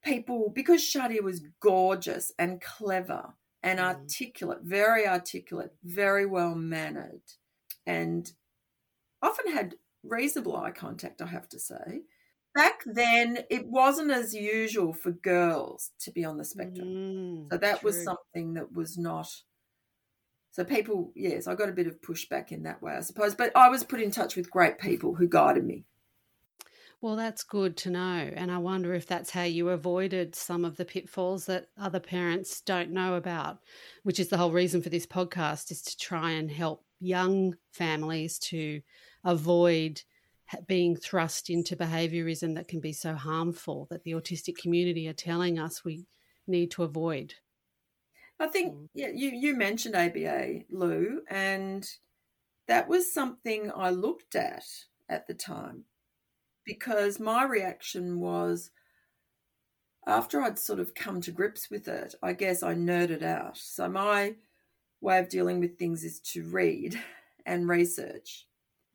people, 0.05 0.53
because 0.55 0.83
Shadia 0.83 1.23
was 1.23 1.47
gorgeous 1.61 2.33
and 2.39 2.61
clever 2.61 3.35
and 3.63 3.79
mm. 3.79 3.85
articulate, 3.85 4.61
very 4.63 5.07
articulate, 5.07 5.73
very 5.85 6.27
well 6.27 6.55
mannered, 6.55 7.23
and 7.87 8.31
often 9.23 9.53
had 9.53 9.75
reasonable 10.03 10.57
eye 10.57 10.71
contact, 10.71 11.23
I 11.23 11.27
have 11.27 11.49
to 11.51 11.59
say. 11.59 12.03
Back 12.55 12.83
then, 12.85 13.45
it 13.49 13.69
wasn't 13.69 14.11
as 14.11 14.35
usual 14.35 14.93
for 14.93 15.13
girls 15.13 15.93
to 16.01 16.11
be 16.11 16.25
on 16.25 16.37
the 16.37 16.45
spectrum. 16.45 16.89
Mm, 16.89 17.47
so 17.53 17.59
that 17.59 17.81
true. 17.81 17.87
was 17.89 18.03
something 18.03 18.55
that 18.55 18.73
was 18.73 18.99
not. 18.99 19.29
So 20.51 20.65
people, 20.65 21.13
yes, 21.15 21.47
I 21.47 21.55
got 21.55 21.69
a 21.69 21.73
bit 21.73 21.87
of 21.87 22.01
pushback 22.01 22.51
in 22.51 22.65
that 22.65 22.83
way, 22.83 22.95
I 22.95 23.01
suppose. 23.01 23.35
But 23.35 23.57
I 23.57 23.69
was 23.69 23.85
put 23.85 24.01
in 24.01 24.11
touch 24.11 24.37
with 24.37 24.51
great 24.51 24.79
people 24.79 25.15
who 25.15 25.29
guided 25.29 25.65
me. 25.65 25.85
Well, 27.03 27.17
that's 27.17 27.45
good 27.45 27.79
to 27.79 27.91
know. 27.91 28.31
And 28.35 28.51
I 28.51 28.59
wonder 28.59 28.93
if 28.93 29.07
that's 29.07 29.31
how 29.31 29.45
you 29.45 29.71
avoided 29.71 30.35
some 30.35 30.67
of 30.67 30.77
the 30.77 30.85
pitfalls 30.85 31.47
that 31.47 31.69
other 31.79 32.01
parents 32.01 32.61
don't 32.61 32.91
know 32.91 33.15
about, 33.15 33.61
which 34.03 34.21
is 34.21 34.29
the 34.29 34.37
whole 34.37 34.53
reason 34.53 34.83
for 34.83 34.91
this 34.91 35.07
podcast 35.07 35.71
is 35.71 35.81
to 35.83 35.97
try 35.97 36.33
and 36.33 36.51
help 36.51 36.85
young 37.01 37.57
families 37.73 38.39
to 38.39 38.83
avoid 39.25 40.03
being 40.67 40.97
thrust 40.97 41.49
into 41.49 41.77
behaviorism 41.77 42.55
that 42.57 42.69
can 42.69 42.81
be 42.81 42.93
so 42.93 43.15
harmful 43.15 43.87
that 43.91 44.03
the 44.03 44.13
autistic 44.13 44.57
community 44.57 45.09
are 45.09 45.15
telling 45.15 45.59
us 45.59 45.85
we 45.85 46.05
need 46.47 46.71
to 46.73 46.83
avoid. 46.83 47.35
I 48.41 48.47
think 48.47 48.75
mm. 48.75 48.89
yeah, 48.95 49.11
you 49.15 49.31
you 49.31 49.55
mentioned 49.55 49.95
ABA, 49.95 50.63
Lou, 50.71 51.21
and 51.29 51.87
that 52.67 52.89
was 52.89 53.13
something 53.13 53.71
I 53.77 53.91
looked 53.91 54.35
at 54.35 54.65
at 55.09 55.27
the 55.27 55.35
time 55.35 55.85
because 56.65 57.21
my 57.21 57.45
reaction 57.45 58.21
was 58.21 58.71
after 60.07 60.41
I'd 60.41 60.59
sort 60.59 60.81
of 60.81 60.95
come 60.95 61.21
to 61.21 61.31
grips 61.31 61.71
with 61.71 61.87
it, 61.87 62.15
I 62.23 62.33
guess 62.33 62.63
I 62.63 62.75
nerded 62.75 63.23
out. 63.23 63.59
So 63.59 63.89
my 63.89 64.37
way 65.01 65.19
of 65.19 65.29
dealing 65.29 65.61
with 65.61 65.79
things 65.79 66.05
is 66.05 66.21
to 66.21 66.43
read 66.45 66.99
and 67.47 67.69
research. 67.69 68.47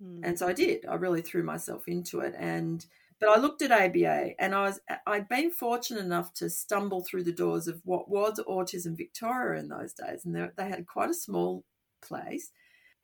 Mm. 0.02 0.22
And 0.24 0.40
so 0.40 0.48
I 0.48 0.54
did. 0.54 0.86
I 0.86 0.96
really 0.96 1.22
threw 1.22 1.44
myself 1.44 1.88
into 1.88 2.20
it 2.22 2.34
and 2.38 2.86
but 3.20 3.30
I 3.30 3.40
looked 3.40 3.62
at 3.62 3.72
ABA 3.72 4.32
and 4.40 4.54
I 4.54 4.64
was 4.64 4.80
I'd 5.08 5.30
been 5.30 5.52
fortunate 5.52 6.04
enough 6.04 6.34
to 6.36 6.50
stumble 6.50 7.02
through 7.02 7.24
the 7.24 7.32
doors 7.32 7.68
of 7.68 7.82
what 7.86 8.10
was 8.10 8.40
Autism 8.48 8.98
Victoria 8.98 9.60
in 9.60 9.70
those 9.70 9.94
days 9.94 10.26
and 10.26 10.36
they, 10.36 10.48
they 10.58 10.68
had 10.68 10.86
quite 10.86 11.10
a 11.10 11.14
small 11.14 11.64
place 12.02 12.52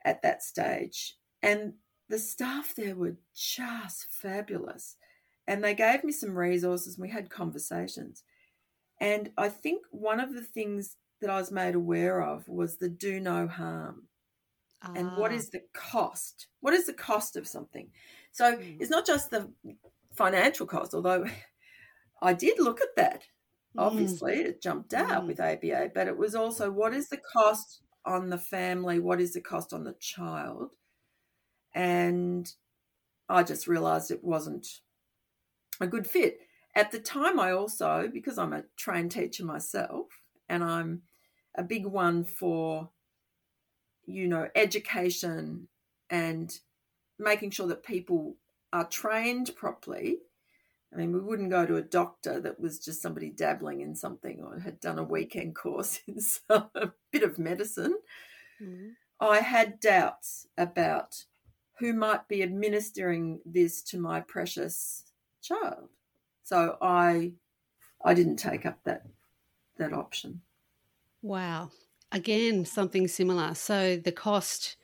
at 0.05 0.21
that 0.21 0.43
stage. 0.43 1.15
And 1.41 1.73
the 2.09 2.19
staff 2.19 2.73
there 2.75 2.95
were 2.95 3.17
just 3.35 4.07
fabulous. 4.09 4.97
And 5.47 5.63
they 5.63 5.73
gave 5.73 6.03
me 6.03 6.11
some 6.11 6.37
resources 6.37 6.95
and 6.95 7.01
we 7.01 7.09
had 7.09 7.29
conversations. 7.29 8.23
And 8.99 9.31
I 9.37 9.49
think 9.49 9.83
one 9.89 10.19
of 10.19 10.33
the 10.33 10.43
things 10.43 10.97
that 11.19 11.29
I 11.29 11.37
was 11.37 11.51
made 11.51 11.75
aware 11.75 12.21
of 12.21 12.47
was 12.47 12.77
the 12.77 12.89
do 12.89 13.19
no 13.19 13.47
harm. 13.47 14.03
Ah. 14.83 14.93
And 14.95 15.17
what 15.17 15.31
ah. 15.31 15.39
the 15.51 15.63
cost? 15.73 16.47
What 16.59 16.73
is 16.73 16.85
the 16.85 16.93
cost 16.93 17.35
of 17.35 17.47
something? 17.47 17.89
So 18.31 18.55
mm. 18.55 18.77
it's 18.79 18.91
not 18.91 19.05
just 19.05 19.31
the 19.31 19.51
financial 20.13 20.65
cost, 20.65 20.93
although 20.93 21.25
I 22.21 22.33
did 22.33 22.59
look 22.59 22.81
at 22.81 22.95
that. 22.95 23.23
Mm. 23.75 23.83
Obviously, 23.83 24.33
it 24.33 24.61
jumped 24.61 24.93
out 24.93 25.23
mm. 25.23 25.27
with 25.27 25.39
ABA, 25.39 25.91
but 25.93 26.07
it 26.07 26.17
was 26.17 26.35
also 26.35 26.71
what 26.71 26.93
is 26.93 27.09
the 27.09 27.17
cost 27.17 27.81
on 28.05 28.29
the 28.29 28.37
family? 28.37 28.99
What 28.99 29.21
is 29.21 29.33
the 29.33 29.41
cost 29.41 29.73
on 29.73 29.83
the 29.83 29.95
child? 29.99 30.71
And 31.73 32.51
I 33.29 33.43
just 33.43 33.67
realized 33.67 34.11
it 34.11 34.23
wasn't 34.23 34.67
a 35.79 35.87
good 35.87 36.05
fit. 36.05 36.39
At 36.75 36.91
the 36.91 36.99
time, 36.99 37.39
I 37.39 37.51
also, 37.51 38.09
because 38.11 38.37
I'm 38.37 38.53
a 38.53 38.63
trained 38.77 39.11
teacher 39.11 39.45
myself, 39.45 40.07
and 40.47 40.63
I'm 40.63 41.01
a 41.55 41.63
big 41.63 41.85
one 41.85 42.23
for, 42.23 42.89
you 44.05 44.27
know, 44.27 44.47
education 44.55 45.67
and 46.09 46.51
making 47.19 47.51
sure 47.51 47.67
that 47.67 47.83
people 47.83 48.35
are 48.73 48.87
trained 48.87 49.55
properly. 49.55 50.19
I 50.93 50.97
mean, 50.97 51.13
we 51.13 51.19
wouldn't 51.19 51.49
go 51.49 51.65
to 51.65 51.77
a 51.77 51.81
doctor 51.81 52.39
that 52.41 52.59
was 52.59 52.79
just 52.79 53.01
somebody 53.01 53.29
dabbling 53.29 53.81
in 53.81 53.95
something 53.95 54.41
or 54.41 54.59
had 54.59 54.79
done 54.79 54.99
a 54.99 55.03
weekend 55.03 55.55
course 55.63 55.99
in 56.07 56.19
some, 56.19 56.69
a 56.75 56.91
bit 57.11 57.23
of 57.23 57.39
medicine. 57.39 57.97
Mm-hmm. 58.61 58.89
I 59.19 59.37
had 59.37 59.79
doubts 59.79 60.47
about 60.57 61.25
who 61.79 61.93
might 61.93 62.27
be 62.27 62.43
administering 62.43 63.39
this 63.45 63.81
to 63.83 63.99
my 63.99 64.19
precious 64.21 65.03
child. 65.41 65.89
So 66.43 66.77
I 66.81 67.33
I 68.03 68.13
didn't 68.13 68.37
take 68.37 68.65
up 68.65 68.79
that 68.85 69.03
that 69.77 69.93
option. 69.93 70.41
Wow. 71.21 71.71
Again, 72.11 72.65
something 72.65 73.07
similar. 73.07 73.55
So 73.55 73.95
the 73.95 74.11
cost 74.11 74.77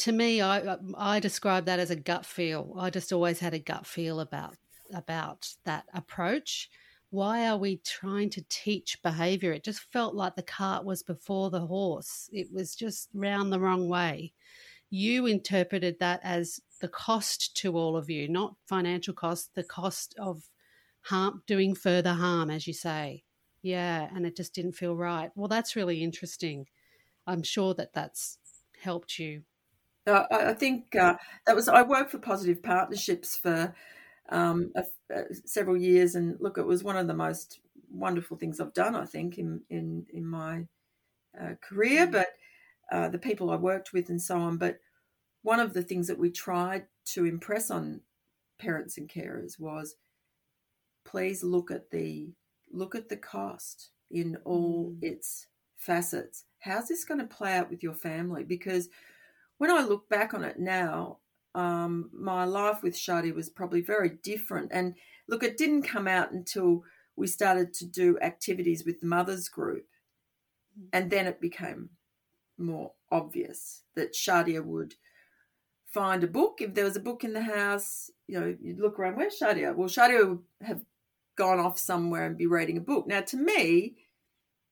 to 0.00 0.12
me 0.12 0.40
I 0.42 0.76
I 0.96 1.20
describe 1.20 1.66
that 1.66 1.78
as 1.78 1.90
a 1.90 1.96
gut 1.96 2.26
feel. 2.26 2.74
I 2.78 2.90
just 2.90 3.12
always 3.12 3.40
had 3.40 3.54
a 3.54 3.58
gut 3.58 3.86
feel 3.86 4.20
about 4.20 4.56
about 4.92 5.54
that 5.64 5.84
approach. 5.94 6.68
Why 7.10 7.48
are 7.48 7.56
we 7.56 7.78
trying 7.78 8.30
to 8.30 8.44
teach 8.48 9.02
behavior? 9.02 9.52
It 9.52 9.64
just 9.64 9.80
felt 9.92 10.14
like 10.14 10.36
the 10.36 10.42
cart 10.42 10.84
was 10.84 11.02
before 11.02 11.50
the 11.50 11.66
horse. 11.66 12.28
It 12.32 12.52
was 12.52 12.76
just 12.76 13.08
round 13.14 13.52
the 13.52 13.60
wrong 13.60 13.88
way 13.88 14.32
you 14.90 15.26
interpreted 15.26 15.98
that 16.00 16.20
as 16.22 16.60
the 16.80 16.88
cost 16.88 17.56
to 17.56 17.76
all 17.76 17.96
of 17.96 18.10
you, 18.10 18.28
not 18.28 18.56
financial 18.66 19.14
cost, 19.14 19.54
the 19.54 19.62
cost 19.62 20.14
of 20.18 20.50
harm, 21.02 21.42
doing 21.46 21.74
further 21.74 22.14
harm, 22.14 22.50
as 22.50 22.66
you 22.66 22.72
say. 22.72 23.24
Yeah, 23.62 24.08
and 24.14 24.26
it 24.26 24.36
just 24.36 24.54
didn't 24.54 24.72
feel 24.72 24.96
right. 24.96 25.30
Well, 25.36 25.48
that's 25.48 25.76
really 25.76 26.02
interesting. 26.02 26.66
I'm 27.26 27.42
sure 27.42 27.74
that 27.74 27.92
that's 27.92 28.38
helped 28.82 29.18
you. 29.18 29.44
Uh, 30.10 30.26
I 30.30 30.54
think 30.54 30.94
uh, 30.96 31.14
that 31.46 31.56
was. 31.56 31.68
I 31.68 31.82
worked 31.82 32.10
for 32.10 32.18
Positive 32.18 32.62
Partnerships 32.62 33.36
for 33.36 33.74
um, 34.28 34.72
a, 34.74 34.84
a, 35.12 35.34
several 35.44 35.76
years, 35.76 36.14
and 36.14 36.36
look, 36.40 36.58
it 36.58 36.66
was 36.66 36.82
one 36.82 36.96
of 36.96 37.06
the 37.06 37.14
most 37.14 37.60
wonderful 37.90 38.36
things 38.36 38.60
I've 38.60 38.74
done. 38.74 38.94
I 38.94 39.04
think 39.04 39.38
in 39.38 39.62
in 39.70 40.06
in 40.12 40.26
my 40.26 40.66
uh, 41.40 41.54
career, 41.60 42.06
mm. 42.06 42.12
but 42.12 42.28
uh, 42.90 43.08
the 43.08 43.18
people 43.18 43.50
I 43.50 43.56
worked 43.56 43.92
with 43.92 44.08
and 44.08 44.20
so 44.20 44.38
on. 44.38 44.56
But 44.56 44.78
one 45.42 45.60
of 45.60 45.72
the 45.72 45.82
things 45.82 46.06
that 46.08 46.18
we 46.18 46.30
tried 46.30 46.86
to 47.06 47.24
impress 47.24 47.70
on 47.70 48.00
parents 48.58 48.98
and 48.98 49.08
carers 49.08 49.58
was 49.58 49.96
please 51.04 51.42
look 51.42 51.70
at 51.70 51.90
the 51.90 52.30
look 52.72 52.94
at 52.94 53.08
the 53.08 53.16
cost 53.16 53.90
in 54.10 54.36
all 54.44 54.90
mm. 54.90 55.02
its 55.02 55.46
facets. 55.76 56.44
How's 56.60 56.88
this 56.88 57.04
going 57.04 57.20
to 57.20 57.26
play 57.26 57.56
out 57.56 57.70
with 57.70 57.82
your 57.82 57.94
family? 57.94 58.44
Because 58.44 58.88
when 59.60 59.70
I 59.70 59.82
look 59.82 60.08
back 60.08 60.32
on 60.32 60.42
it 60.42 60.58
now, 60.58 61.18
um, 61.54 62.08
my 62.14 62.46
life 62.46 62.82
with 62.82 62.96
Shadi 62.96 63.34
was 63.34 63.50
probably 63.50 63.82
very 63.82 64.08
different. 64.08 64.70
And 64.72 64.94
look, 65.28 65.42
it 65.42 65.58
didn't 65.58 65.82
come 65.82 66.08
out 66.08 66.32
until 66.32 66.82
we 67.14 67.26
started 67.26 67.74
to 67.74 67.84
do 67.84 68.18
activities 68.22 68.86
with 68.86 69.00
the 69.00 69.06
mothers 69.06 69.50
group. 69.50 69.84
Mm. 70.80 70.86
And 70.94 71.10
then 71.10 71.26
it 71.26 71.42
became 71.42 71.90
more 72.56 72.92
obvious 73.12 73.82
that 73.96 74.14
Shadia 74.14 74.64
would 74.64 74.94
find 75.92 76.24
a 76.24 76.26
book. 76.26 76.62
If 76.62 76.72
there 76.72 76.86
was 76.86 76.96
a 76.96 77.00
book 77.00 77.22
in 77.22 77.34
the 77.34 77.42
house, 77.42 78.10
you 78.28 78.40
know, 78.40 78.56
you'd 78.62 78.80
look 78.80 78.98
around, 78.98 79.18
where's 79.18 79.38
Shadia? 79.38 79.76
Well, 79.76 79.90
Shadia 79.90 80.26
would 80.26 80.38
have 80.62 80.80
gone 81.36 81.60
off 81.60 81.78
somewhere 81.78 82.24
and 82.24 82.38
be 82.38 82.46
reading 82.46 82.78
a 82.78 82.80
book. 82.80 83.06
Now, 83.06 83.20
to 83.20 83.36
me, 83.36 83.96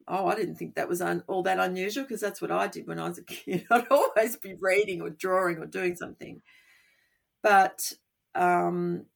oh, 0.09 0.27
I 0.27 0.35
didn't 0.35 0.57
think 0.57 0.75
that 0.75 0.89
was 0.89 1.01
un- 1.01 1.25
all 1.27 1.43
that 1.45 1.59
unusual 1.59 2.05
because 2.05 2.21
that's 2.21 2.41
what 2.41 2.51
I 2.51 2.67
did 2.67 2.87
when 2.87 2.99
I 2.99 3.09
was 3.09 3.19
a 3.19 3.23
kid. 3.25 3.67
I'd 3.71 3.89
always 3.89 4.37
be 4.37 4.55
reading 4.59 5.01
or 5.03 5.11
drawing 5.11 5.59
or 5.59 5.67
doing 5.67 5.97
something. 5.97 6.43
But 7.43 7.93
um, 8.35 9.07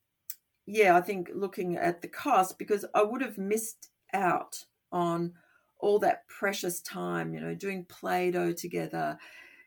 yeah, 0.66 0.96
I 0.96 1.00
think 1.00 1.30
looking 1.34 1.76
at 1.76 2.02
the 2.02 2.08
cost, 2.08 2.58
because 2.58 2.84
I 2.94 3.02
would 3.02 3.22
have 3.22 3.38
missed 3.38 3.88
out 4.12 4.64
on 4.90 5.32
all 5.78 5.98
that 6.00 6.28
precious 6.28 6.80
time, 6.80 7.34
you 7.34 7.40
know, 7.40 7.54
doing 7.54 7.84
Play 7.84 8.30
Doh 8.30 8.52
together, 8.52 9.18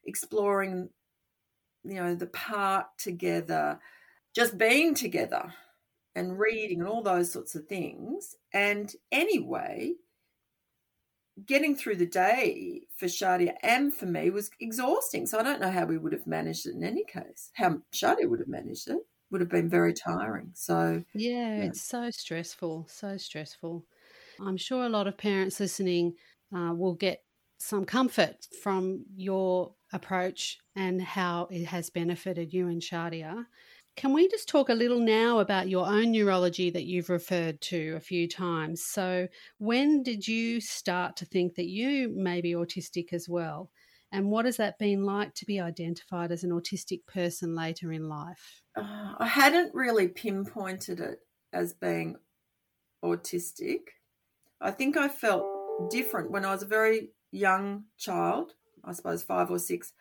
exploring, 0.06 0.90
you 1.84 1.96
know, 1.96 2.16
the 2.16 2.28
park 2.28 2.88
together, 2.98 3.80
just 4.34 4.58
being 4.58 4.96
together 4.96 5.54
and 6.16 6.40
reading 6.40 6.80
and 6.80 6.88
all 6.88 7.04
those 7.04 7.32
sorts 7.32 7.56
of 7.56 7.68
things. 7.68 8.36
And 8.54 8.92
anyway, 9.12 9.96
getting 11.46 11.76
through 11.76 11.98
the 11.98 12.06
day 12.06 12.82
for 12.98 13.08
Shadia 13.08 13.56
and 13.62 13.94
for 13.94 14.06
me 14.06 14.30
was 14.30 14.50
exhausting. 14.60 15.26
So 15.26 15.40
I 15.40 15.44
don't 15.44 15.62
know 15.62 15.72
how 15.72 15.86
we 15.86 15.98
would 15.98 16.14
have 16.14 16.28
managed 16.28 16.66
it 16.66 16.76
in 16.76 16.84
any 16.84 17.04
case. 17.04 17.52
How 17.56 17.82
Shadia 17.94 18.30
would 18.30 18.40
have 18.40 18.48
managed 18.48 18.90
it 18.90 19.00
would 19.32 19.42
have 19.42 19.50
been 19.50 19.70
very 19.70 19.94
tiring. 19.94 20.52
So 20.54 21.04
yeah, 21.14 21.58
yeah. 21.58 21.64
it's 21.64 21.82
so 21.82 22.10
stressful, 22.10 22.88
so 22.90 23.18
stressful. 23.18 23.86
I'm 24.40 24.58
sure 24.58 24.86
a 24.86 24.90
lot 24.90 25.08
of 25.08 25.18
parents 25.18 25.60
listening 25.60 26.16
uh, 26.56 26.74
will 26.74 26.94
get 26.94 27.24
some 27.58 27.86
comfort 27.86 28.48
from 28.62 29.06
your 29.16 29.74
approach 29.94 30.60
and 30.76 31.02
how 31.02 31.48
it 31.52 31.66
has 31.66 31.90
benefited 31.90 32.54
you 32.54 32.68
and 32.68 32.82
Shadia. 32.82 33.46
Can 33.96 34.12
we 34.12 34.28
just 34.28 34.50
talk 34.50 34.68
a 34.68 34.74
little 34.74 35.00
now 35.00 35.40
about 35.40 35.70
your 35.70 35.88
own 35.88 36.12
neurology 36.12 36.70
that 36.70 36.84
you've 36.84 37.10
referred 37.10 37.62
to 37.62 37.94
a 37.96 38.02
few 38.02 38.28
times? 38.28 38.84
So, 38.84 39.28
when 39.58 40.04
did 40.04 40.28
you 40.28 40.60
start 40.60 41.16
to 41.18 41.26
think 41.26 41.56
that 41.56 41.68
you 41.68 42.10
may 42.10 42.42
be 42.42 42.54
autistic 42.54 43.14
as 43.14 43.30
well? 43.30 43.72
And 44.12 44.30
what 44.30 44.46
has 44.46 44.58
that 44.58 44.78
been 44.80 45.04
like 45.04 45.34
to 45.36 45.46
be 45.46 45.62
identified 45.62 46.32
as 46.32 46.44
an 46.44 46.52
autistic 46.52 47.06
person 47.08 47.56
later 47.56 47.94
in 47.94 48.10
life? 48.10 48.62
Uh, 48.76 49.14
I 49.18 49.28
hadn't 49.28 49.74
really 49.74 50.10
pinpointed 50.10 51.00
it 51.00 51.20
as 51.54 51.74
being 51.74 52.18
autistic. 53.04 53.80
I 54.60 54.72
think 54.72 54.98
I 54.98 55.08
felt 55.08 55.46
different 55.90 56.32
when 56.32 56.44
I 56.44 56.52
was 56.52 56.64
a 56.64 56.68
very 56.68 57.12
young 57.32 57.86
child, 57.98 58.54
I 58.84 58.92
suppose 58.92 59.24
five 59.24 59.50
or 59.50 59.60
six. 59.60 59.94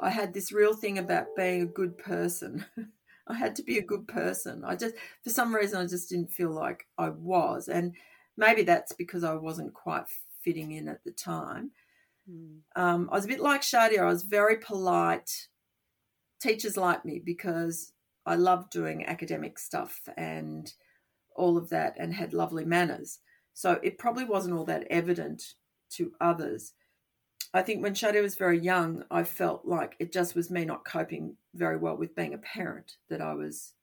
I 0.00 0.08
had 0.08 0.32
this 0.32 0.52
real 0.52 0.74
thing 0.74 0.98
about 0.98 1.36
being 1.36 1.62
a 1.62 1.66
good 1.66 1.98
person. 1.98 2.64
I 3.28 3.34
had 3.34 3.56
to 3.56 3.62
be 3.62 3.78
a 3.78 3.82
good 3.82 4.08
person. 4.08 4.64
I 4.64 4.76
just, 4.76 4.94
for 5.22 5.30
some 5.30 5.54
reason, 5.54 5.80
I 5.80 5.86
just 5.86 6.08
didn't 6.08 6.32
feel 6.32 6.50
like 6.50 6.86
I 6.98 7.10
was. 7.10 7.68
And 7.68 7.94
maybe 8.36 8.62
that's 8.62 8.92
because 8.92 9.24
I 9.24 9.34
wasn't 9.34 9.74
quite 9.74 10.04
fitting 10.42 10.72
in 10.72 10.88
at 10.88 11.04
the 11.04 11.12
time. 11.12 11.70
Mm. 12.30 12.58
Um, 12.76 13.08
I 13.10 13.16
was 13.16 13.24
a 13.24 13.28
bit 13.28 13.40
like 13.40 13.62
Shadia. 13.62 14.00
I 14.00 14.06
was 14.06 14.22
very 14.24 14.56
polite. 14.56 15.48
Teachers 16.40 16.76
liked 16.76 17.04
me 17.04 17.20
because 17.24 17.92
I 18.26 18.34
loved 18.34 18.70
doing 18.70 19.06
academic 19.06 19.58
stuff 19.58 20.00
and 20.16 20.72
all 21.34 21.56
of 21.56 21.70
that 21.70 21.96
and 21.98 22.12
had 22.12 22.32
lovely 22.32 22.64
manners. 22.64 23.20
So 23.54 23.78
it 23.82 23.98
probably 23.98 24.24
wasn't 24.24 24.54
all 24.54 24.64
that 24.66 24.86
evident 24.90 25.54
to 25.90 26.12
others. 26.20 26.72
I 27.54 27.62
think 27.62 27.82
when 27.82 27.94
Shadia 27.94 28.22
was 28.22 28.36
very 28.36 28.58
young, 28.58 29.04
I 29.10 29.24
felt 29.24 29.66
like 29.66 29.94
it 29.98 30.12
just 30.12 30.34
was 30.34 30.50
me 30.50 30.64
not 30.64 30.86
coping 30.86 31.36
very 31.54 31.76
well 31.76 31.96
with 31.96 32.16
being 32.16 32.32
a 32.32 32.38
parent 32.38 32.96
that 33.10 33.20
I 33.20 33.34
was 33.34 33.74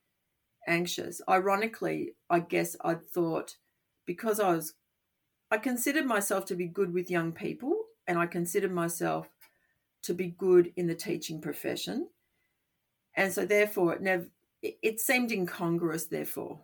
anxious. 0.67 1.21
Ironically, 1.29 2.15
I 2.29 2.39
guess 2.39 2.75
I 2.83 2.95
thought 2.95 3.57
because 4.07 4.39
I 4.39 4.55
was, 4.55 4.73
I 5.51 5.57
considered 5.57 6.05
myself 6.05 6.45
to 6.45 6.55
be 6.55 6.67
good 6.67 6.93
with 6.93 7.11
young 7.11 7.31
people 7.31 7.83
and 8.07 8.17
I 8.17 8.25
considered 8.25 8.71
myself 8.71 9.27
to 10.03 10.15
be 10.15 10.29
good 10.29 10.73
in 10.75 10.87
the 10.87 10.95
teaching 10.95 11.39
profession. 11.39 12.09
And 13.15 13.31
so, 13.31 13.45
therefore, 13.45 13.93
it 13.93 14.01
never, 14.01 14.27
it 14.63 14.99
seemed 14.99 15.31
incongruous, 15.31 16.05
therefore, 16.05 16.61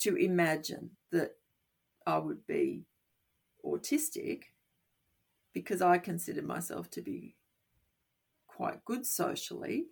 to 0.00 0.16
imagine 0.16 0.90
that 1.12 1.32
I 2.06 2.18
would 2.18 2.46
be 2.46 2.84
autistic 3.64 4.44
because 5.56 5.80
I 5.80 5.96
considered 5.96 6.44
myself 6.44 6.90
to 6.90 7.00
be 7.00 7.34
quite 8.46 8.84
good 8.84 9.06
socially. 9.06 9.86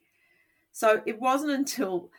So 0.72 1.00
it 1.06 1.18
wasn't 1.18 1.52
until 1.52 2.10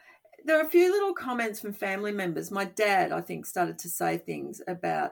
there 0.46 0.58
were 0.58 0.64
a 0.64 0.70
few 0.70 0.92
little 0.92 1.14
comments 1.14 1.60
from 1.60 1.72
family 1.72 2.12
members. 2.12 2.50
My 2.50 2.66
dad, 2.66 3.12
I 3.12 3.22
think, 3.22 3.46
started 3.46 3.78
to 3.78 3.88
say 3.88 4.18
things 4.18 4.64
about, 4.68 5.12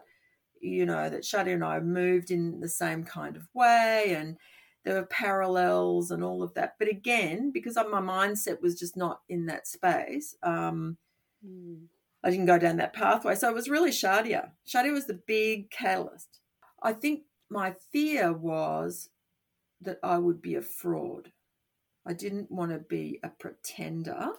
you 0.60 0.88
know, 0.88 1.12
that 1.12 1.22
Shadi 1.22 1.54
and 1.54 1.64
I 1.64 1.80
moved 1.80 2.32
in 2.32 2.60
the 2.60 2.68
same 2.68 3.04
kind 3.04 3.36
of 3.36 3.48
way 3.54 4.16
and 4.18 4.36
there 4.84 4.96
were 4.96 5.06
parallels 5.06 6.10
and 6.10 6.24
all 6.24 6.42
of 6.42 6.56
that. 6.56 6.74
But 6.80 6.88
again, 6.88 7.52
because 7.54 7.76
my 7.76 8.02
mindset 8.02 8.60
was 8.64 8.74
just 8.74 8.98
not 8.98 9.20
in 9.30 9.46
that 9.46 9.68
space, 9.68 10.36
um, 10.42 10.98
mm. 11.46 11.84
I 12.24 12.32
didn't 12.32 12.48
go 12.48 12.58
down 12.58 12.78
that 12.78 12.94
pathway. 12.94 13.36
So 13.36 13.48
it 13.48 13.54
was 13.54 13.70
really 13.70 13.92
Shadia. 13.92 14.50
Shadia 14.68 14.92
was 14.92 15.06
the 15.06 15.22
big 15.28 15.70
catalyst. 15.70 16.40
I 16.82 16.94
think 16.94 17.22
my 17.54 17.76
fear 17.92 18.34
was 18.34 19.10
that 19.82 20.00
I 20.04 20.18
would 20.18 20.42
be 20.42 20.56
a 20.56 20.62
fraud. 20.62 21.32
I 22.06 22.14
didn't 22.14 22.52
want 22.52 22.72
to 22.72 22.80
be 22.80 23.20
a 23.24 23.30
pretender. 23.30 24.32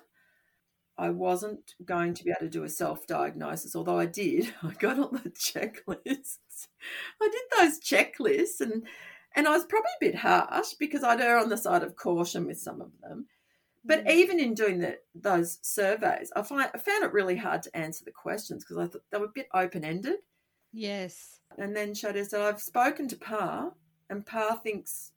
I 0.99 1.11
wasn't 1.11 1.75
going 1.85 2.15
to 2.15 2.25
be 2.25 2.31
able 2.31 2.41
to 2.41 2.49
do 2.49 2.65
a 2.65 2.69
self 2.69 3.07
diagnosis, 3.07 3.75
although 3.75 3.99
I 3.99 4.07
did. 4.07 4.53
I 4.63 4.73
got 4.73 4.99
all 4.99 5.09
the 5.09 5.31
checklists. 5.31 6.69
I 7.23 7.29
did 7.31 7.59
those 7.59 7.81
checklists 7.81 8.61
and 8.61 8.87
and 9.37 9.49
I 9.49 9.51
was 9.51 9.65
probably 9.65 9.91
a 9.97 10.05
bit 10.05 10.15
harsh 10.15 10.75
because 10.79 11.03
I'd 11.03 11.21
err 11.21 11.39
on 11.39 11.49
the 11.49 11.57
side 11.57 11.83
of 11.83 11.97
caution 11.97 12.47
with 12.47 12.59
some 12.59 12.81
of 12.81 12.93
them. 13.03 13.27
But 13.85 14.05
mm. 14.05 14.11
even 14.13 14.39
in 14.39 14.55
doing 14.55 14.79
the, 14.79 14.99
those 15.15 15.59
surveys, 15.63 16.33
I, 16.37 16.43
find, 16.43 16.71
I 16.73 16.79
found 16.79 17.05
it 17.05 17.13
really 17.13 17.37
hard 17.37 17.63
to 17.65 17.77
answer 17.77 18.05
the 18.05 18.13
questions 18.13 18.65
because 18.65 18.79
I 18.79 18.87
thought 18.87 19.03
they 19.11 19.19
were 19.19 19.27
a 19.27 19.35
bit 19.35 19.49
open 19.53 19.85
ended. 19.85 20.19
Yes. 20.75 21.39
And 21.57 21.75
then 21.77 21.93
Shadia 21.93 22.27
said, 22.27 22.41
I've 22.41 22.61
spoken 22.61 23.07
to 23.09 23.17
Pa, 23.17 23.71
and 24.11 24.27
Pa 24.27 24.57
thinks, 24.57 25.13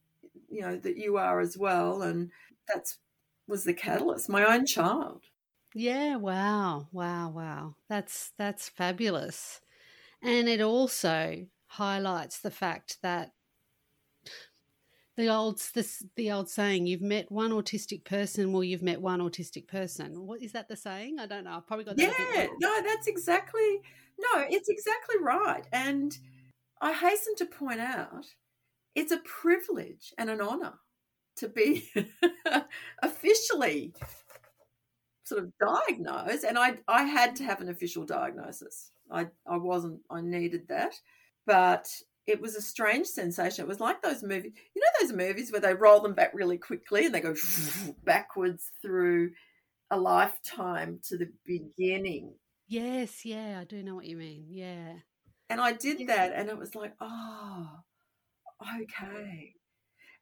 you 0.50 0.62
know, 0.62 0.78
that 0.78 0.98
you 0.98 1.18
are 1.18 1.40
as 1.40 1.58
well. 1.58 2.04
And 2.04 2.30
that's 2.68 3.00
was 3.48 3.64
the 3.64 3.74
catalyst, 3.74 4.30
my 4.30 4.46
own 4.46 4.66
child. 4.66 5.24
Yeah, 5.74 6.18
wow. 6.18 6.88
Wow, 6.92 7.30
wow. 7.30 7.76
That's 7.90 8.32
that's 8.38 8.70
fabulous. 8.70 9.62
And 10.22 10.48
it 10.48 10.62
also 10.62 11.48
highlights 11.68 12.40
the 12.40 12.52
fact 12.52 12.98
that 13.02 13.32
the 15.16 15.28
old 15.28 15.60
this 15.74 16.04
the 16.16 16.32
old 16.32 16.50
saying 16.50 16.86
you've 16.86 17.02
met 17.02 17.32
one 17.32 17.52
autistic 17.52 18.04
person 18.04 18.54
well 18.54 18.64
you've 18.64 18.84
met 18.84 19.02
one 19.02 19.20
autistic 19.20 19.68
person 19.68 20.26
what 20.26 20.42
is 20.42 20.52
that 20.52 20.70
the 20.70 20.76
saying 20.76 21.18
i 21.20 21.26
don't 21.26 21.44
know 21.44 21.52
i've 21.58 21.68
probably 21.68 21.84
got 21.84 21.98
that 21.98 22.16
yeah 22.20 22.48
no 22.62 22.82
that's 22.84 23.08
exactly 23.08 23.82
no 24.20 24.46
it's 24.50 24.70
exactly 24.70 25.16
right 25.22 25.66
and 25.72 26.18
i 26.82 26.92
hasten 26.94 27.36
to 27.36 27.46
point 27.46 27.80
out 27.80 28.26
it's 28.96 29.12
a 29.12 29.20
privilege 29.20 30.14
and 30.18 30.30
an 30.30 30.42
honor 30.42 30.74
to 31.36 31.48
be 31.48 31.90
officially 33.04 33.94
sort 35.24 35.44
of 35.44 35.52
diagnosed 35.60 36.44
and 36.44 36.58
i 36.58 36.78
i 36.88 37.04
had 37.04 37.36
to 37.36 37.44
have 37.44 37.62
an 37.62 37.70
official 37.70 38.06
diagnosis 38.06 38.92
i 39.12 39.28
i 39.46 39.58
wasn't 39.58 40.00
i 40.10 40.22
needed 40.22 40.68
that 40.68 40.94
but 41.46 41.88
it 42.28 42.42
was 42.42 42.56
a 42.56 42.62
strange 42.62 43.08
sensation. 43.08 43.64
It 43.64 43.70
was 43.70 43.80
like 43.80 44.02
those 44.02 44.22
movies, 44.22 44.52
you 44.76 44.82
know, 44.82 45.08
those 45.08 45.16
movies 45.16 45.52
where 45.52 45.62
they 45.62 45.74
roll 45.74 46.02
them 46.02 46.14
back 46.14 46.32
really 46.34 46.58
quickly 46.58 47.06
and 47.06 47.16
they 47.16 47.22
go 47.22 47.34
backwards 48.04 48.72
through 48.82 49.32
a 49.90 49.98
lifetime 49.98 51.00
to 51.08 51.18
the 51.18 51.32
beginning. 51.46 52.34
Yes, 52.68 53.26
yeah, 53.26 53.60
I 53.62 53.64
do 53.64 53.82
know 53.84 53.96
what 53.96 54.06
you 54.06 54.18
mean. 54.18 54.46
Yeah. 54.50 54.94
And 55.50 55.62
I 55.62 55.74
did 55.74 56.00
yeah. 56.02 56.08
that 56.08 56.34
and 56.36 56.50
it 56.50 56.58
was 56.58 56.76
like, 56.76 56.94
oh, 57.00 57.70
okay. 58.82 59.54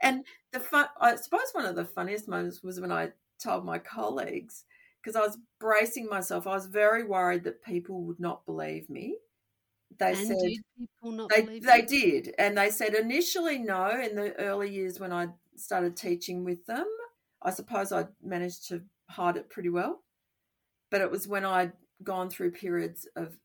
And 0.01 0.23
the 0.51 0.59
fun, 0.59 0.87
I 0.99 1.15
suppose 1.15 1.51
one 1.53 1.65
of 1.65 1.75
the 1.75 1.85
funniest 1.85 2.27
moments 2.27 2.61
was 2.61 2.79
when 2.79 2.91
I 2.91 3.11
told 3.41 3.65
my 3.65 3.79
colleagues, 3.79 4.65
because 5.01 5.15
I 5.15 5.21
was 5.21 5.37
bracing 5.59 6.07
myself, 6.07 6.45
I 6.45 6.53
was 6.53 6.67
very 6.67 7.03
worried 7.03 7.43
that 7.45 7.63
people 7.63 8.03
would 8.03 8.19
not 8.19 8.45
believe 8.45 8.89
me 8.89 9.17
they 9.97 10.13
and 10.13 10.27
said 10.27 10.37
people 10.77 11.11
not 11.11 11.29
they, 11.29 11.59
they 11.59 11.81
did 11.81 12.33
and 12.37 12.57
they 12.57 12.69
said 12.69 12.93
initially 12.93 13.57
no 13.57 13.89
in 13.89 14.15
the 14.15 14.33
early 14.39 14.69
years 14.69 14.99
when 14.99 15.13
i 15.13 15.27
started 15.55 15.95
teaching 15.95 16.43
with 16.43 16.65
them 16.65 16.85
i 17.41 17.49
suppose 17.49 17.91
i 17.91 18.05
managed 18.23 18.67
to 18.67 18.81
hide 19.09 19.37
it 19.37 19.49
pretty 19.49 19.69
well 19.69 20.01
but 20.91 21.01
it 21.01 21.09
was 21.09 21.27
when 21.27 21.45
i'd 21.45 21.71
gone 22.03 22.29
through 22.29 22.51
periods 22.51 23.07
of 23.15 23.37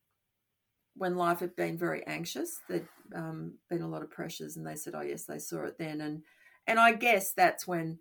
when 0.97 1.17
life 1.17 1.41
had 1.41 1.55
been 1.57 1.79
very 1.79 2.07
anxious 2.07 2.59
there'd 2.69 2.89
um, 3.15 3.55
been 3.69 3.83
a 3.83 3.89
lot 3.89 4.03
of 4.03 4.11
pressures 4.11 4.57
and 4.57 4.67
they 4.67 4.77
said 4.77 4.95
oh 4.95 5.03
yes 5.03 5.25
they 5.25 5.39
saw 5.39 5.65
it 5.65 5.79
then 5.79 6.01
and 6.01 6.23
and 6.67 6.79
i 6.79 6.93
guess 6.93 7.33
that's 7.33 7.67
when 7.67 7.99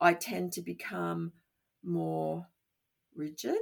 i 0.00 0.12
tend 0.12 0.52
to 0.52 0.60
become 0.60 1.32
more 1.84 2.46
rigid 3.14 3.56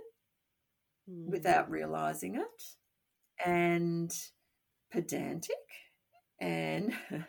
mm. 1.08 1.26
without 1.26 1.70
realizing 1.70 2.36
it 2.36 3.46
and 3.46 4.12
pedantic 4.90 5.56
and 6.40 6.92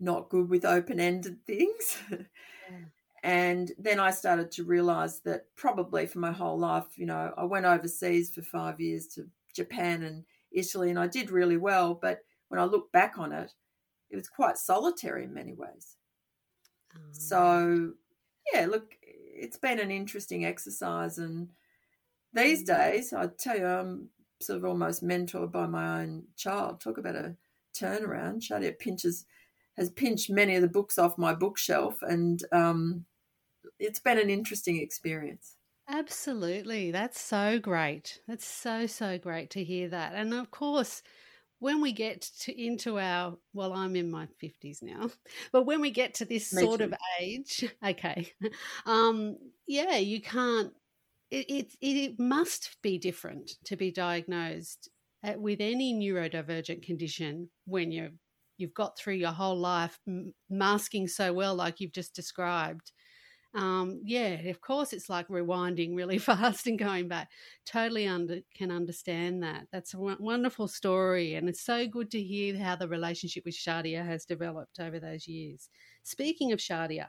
not 0.00 0.28
good 0.28 0.48
with 0.48 0.64
open 0.64 1.00
ended 1.00 1.44
things. 1.46 1.98
Yeah. 2.10 2.78
And 3.22 3.72
then 3.78 4.00
I 4.00 4.10
started 4.10 4.50
to 4.52 4.64
realize 4.64 5.20
that 5.20 5.54
probably 5.54 6.06
for 6.06 6.20
my 6.20 6.32
whole 6.32 6.58
life, 6.58 6.86
you 6.96 7.06
know, 7.06 7.34
I 7.36 7.44
went 7.44 7.66
overseas 7.66 8.30
for 8.30 8.42
five 8.42 8.80
years 8.80 9.06
to 9.08 9.26
Japan 9.54 10.02
and 10.02 10.24
Italy, 10.52 10.88
and 10.90 10.98
I 10.98 11.06
did 11.06 11.30
really 11.30 11.58
well. 11.58 11.94
But 11.94 12.20
when 12.48 12.60
I 12.60 12.64
look 12.64 12.90
back 12.92 13.18
on 13.18 13.32
it, 13.32 13.52
it 14.10 14.16
was 14.16 14.28
quite 14.28 14.56
solitary 14.56 15.24
in 15.24 15.34
many 15.34 15.52
ways. 15.52 15.96
Oh. 16.96 17.00
So, 17.12 17.92
yeah, 18.52 18.66
look, 18.66 18.94
it's 19.02 19.58
been 19.58 19.78
an 19.78 19.90
interesting 19.90 20.44
exercise. 20.44 21.18
And 21.18 21.50
these 22.32 22.62
mm. 22.62 22.66
days, 22.66 23.12
I 23.12 23.26
tell 23.26 23.58
you, 23.58 23.66
I'm 23.66 24.08
sort 24.40 24.58
of 24.58 24.64
almost 24.64 25.04
mentored 25.04 25.52
by 25.52 25.66
my 25.66 26.02
own 26.02 26.24
child. 26.36 26.80
Talk 26.80 26.96
about 26.96 27.16
a 27.16 27.36
turnaround. 27.74 28.40
Shadia 28.40 28.78
pinches 28.78 29.26
has 29.76 29.90
pinched 29.90 30.30
many 30.30 30.56
of 30.56 30.62
the 30.62 30.68
books 30.68 30.98
off 30.98 31.16
my 31.16 31.34
bookshelf, 31.34 32.02
and 32.02 32.42
um, 32.52 33.04
it's 33.78 34.00
been 34.00 34.18
an 34.18 34.30
interesting 34.30 34.80
experience. 34.80 35.56
Absolutely, 35.88 36.90
that's 36.90 37.20
so 37.20 37.58
great. 37.58 38.20
That's 38.28 38.44
so 38.46 38.86
so 38.86 39.18
great 39.18 39.50
to 39.50 39.64
hear 39.64 39.88
that, 39.88 40.14
and 40.14 40.34
of 40.34 40.50
course. 40.50 41.02
When 41.60 41.82
we 41.82 41.92
get 41.92 42.22
to 42.40 42.60
into 42.60 42.98
our 42.98 43.38
well, 43.54 43.72
I'm 43.74 43.96
in 43.96 44.10
my 44.10 44.26
fifties 44.40 44.82
now, 44.82 45.10
but 45.52 45.64
when 45.64 45.80
we 45.82 45.90
get 45.90 46.14
to 46.14 46.24
this 46.24 46.50
Me 46.52 46.68
sort 46.68 46.80
too. 46.80 46.84
of 46.84 46.94
age, 47.20 47.64
okay, 47.86 48.32
um, 48.86 49.36
yeah, 49.66 49.96
you 49.96 50.20
can't 50.22 50.72
it, 51.30 51.46
it, 51.50 51.76
it 51.80 52.20
must 52.20 52.76
be 52.82 52.98
different 52.98 53.52
to 53.64 53.76
be 53.76 53.92
diagnosed 53.92 54.88
uh, 55.24 55.34
with 55.38 55.60
any 55.60 55.94
neurodivergent 55.94 56.82
condition 56.82 57.50
when 57.66 57.92
you're 57.92 58.10
you've 58.58 58.74
got 58.74 58.98
through 58.98 59.14
your 59.14 59.32
whole 59.32 59.58
life 59.58 59.98
masking 60.50 61.08
so 61.08 61.32
well 61.32 61.54
like 61.54 61.80
you've 61.80 61.92
just 61.92 62.14
described 62.14 62.92
um, 63.54 64.00
yeah 64.04 64.34
of 64.48 64.60
course 64.60 64.92
it's 64.92 65.08
like 65.08 65.26
rewinding 65.28 65.96
really 65.96 66.18
fast 66.30 66.66
and 66.66 66.78
going 66.78 67.08
back 67.08 67.28
totally 67.66 68.06
under 68.06 68.38
can 68.54 68.70
understand 68.70 69.42
that 69.42 69.66
that's 69.72 69.94
a 69.94 69.98
wonderful 69.98 70.68
story 70.68 71.34
and 71.34 71.48
it's 71.48 71.62
so 71.62 71.86
good 71.86 72.10
to 72.10 72.22
hear 72.22 72.56
how 72.56 72.76
the 72.76 72.86
relationship 72.88 73.44
with 73.44 73.54
shadia 73.54 74.04
has 74.04 74.24
developed 74.24 74.78
over 74.78 75.00
those 75.00 75.26
years 75.26 75.68
speaking 76.04 76.52
of 76.52 76.60
shadia 76.60 77.06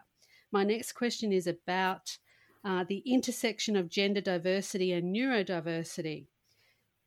my 0.51 0.63
next 0.63 0.93
question 0.93 1.31
is 1.31 1.47
about 1.47 2.17
uh, 2.63 2.83
the 2.87 2.99
intersection 3.05 3.75
of 3.75 3.89
gender 3.89 4.21
diversity 4.21 4.91
and 4.91 5.15
neurodiversity. 5.15 6.27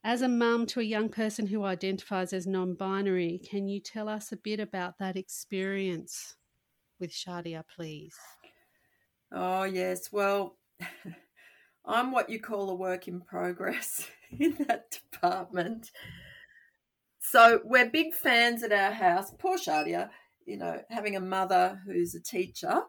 As 0.02 0.22
a 0.22 0.28
mum 0.28 0.66
to 0.66 0.80
a 0.80 0.84
young 0.84 1.08
person 1.08 1.46
who 1.46 1.64
identifies 1.64 2.32
as 2.32 2.46
non 2.46 2.74
binary, 2.74 3.40
can 3.48 3.68
you 3.68 3.80
tell 3.80 4.08
us 4.08 4.32
a 4.32 4.36
bit 4.36 4.60
about 4.60 4.98
that 4.98 5.16
experience 5.16 6.36
with 6.98 7.10
Shadia, 7.10 7.64
please? 7.74 8.16
Oh, 9.34 9.64
yes. 9.64 10.12
Well, 10.12 10.56
I'm 11.84 12.12
what 12.12 12.30
you 12.30 12.40
call 12.40 12.70
a 12.70 12.74
work 12.74 13.08
in 13.08 13.20
progress 13.20 14.06
in 14.38 14.54
that 14.68 14.96
department. 15.12 15.90
So 17.20 17.60
we're 17.64 17.90
big 17.90 18.14
fans 18.14 18.62
at 18.62 18.72
our 18.72 18.92
house. 18.92 19.32
Poor 19.38 19.58
Shadia, 19.58 20.10
you 20.46 20.56
know, 20.56 20.80
having 20.88 21.16
a 21.16 21.20
mother 21.20 21.80
who's 21.84 22.14
a 22.14 22.22
teacher. 22.22 22.80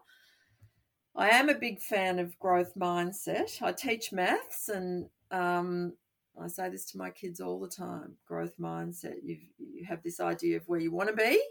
I 1.16 1.30
am 1.30 1.48
a 1.48 1.58
big 1.58 1.80
fan 1.80 2.20
of 2.20 2.38
growth 2.38 2.74
mindset. 2.78 3.60
I 3.60 3.72
teach 3.72 4.12
maths 4.12 4.68
and 4.68 5.06
um, 5.32 5.94
I 6.40 6.46
say 6.46 6.68
this 6.68 6.84
to 6.92 6.98
my 6.98 7.10
kids 7.10 7.40
all 7.40 7.58
the 7.58 7.68
time 7.68 8.14
growth 8.26 8.56
mindset. 8.60 9.16
you 9.24 9.38
you 9.58 9.84
have 9.86 10.02
this 10.02 10.20
idea 10.20 10.58
of 10.58 10.68
where 10.68 10.78
you 10.78 10.92
want 10.92 11.08
to 11.08 11.16
be 11.16 11.42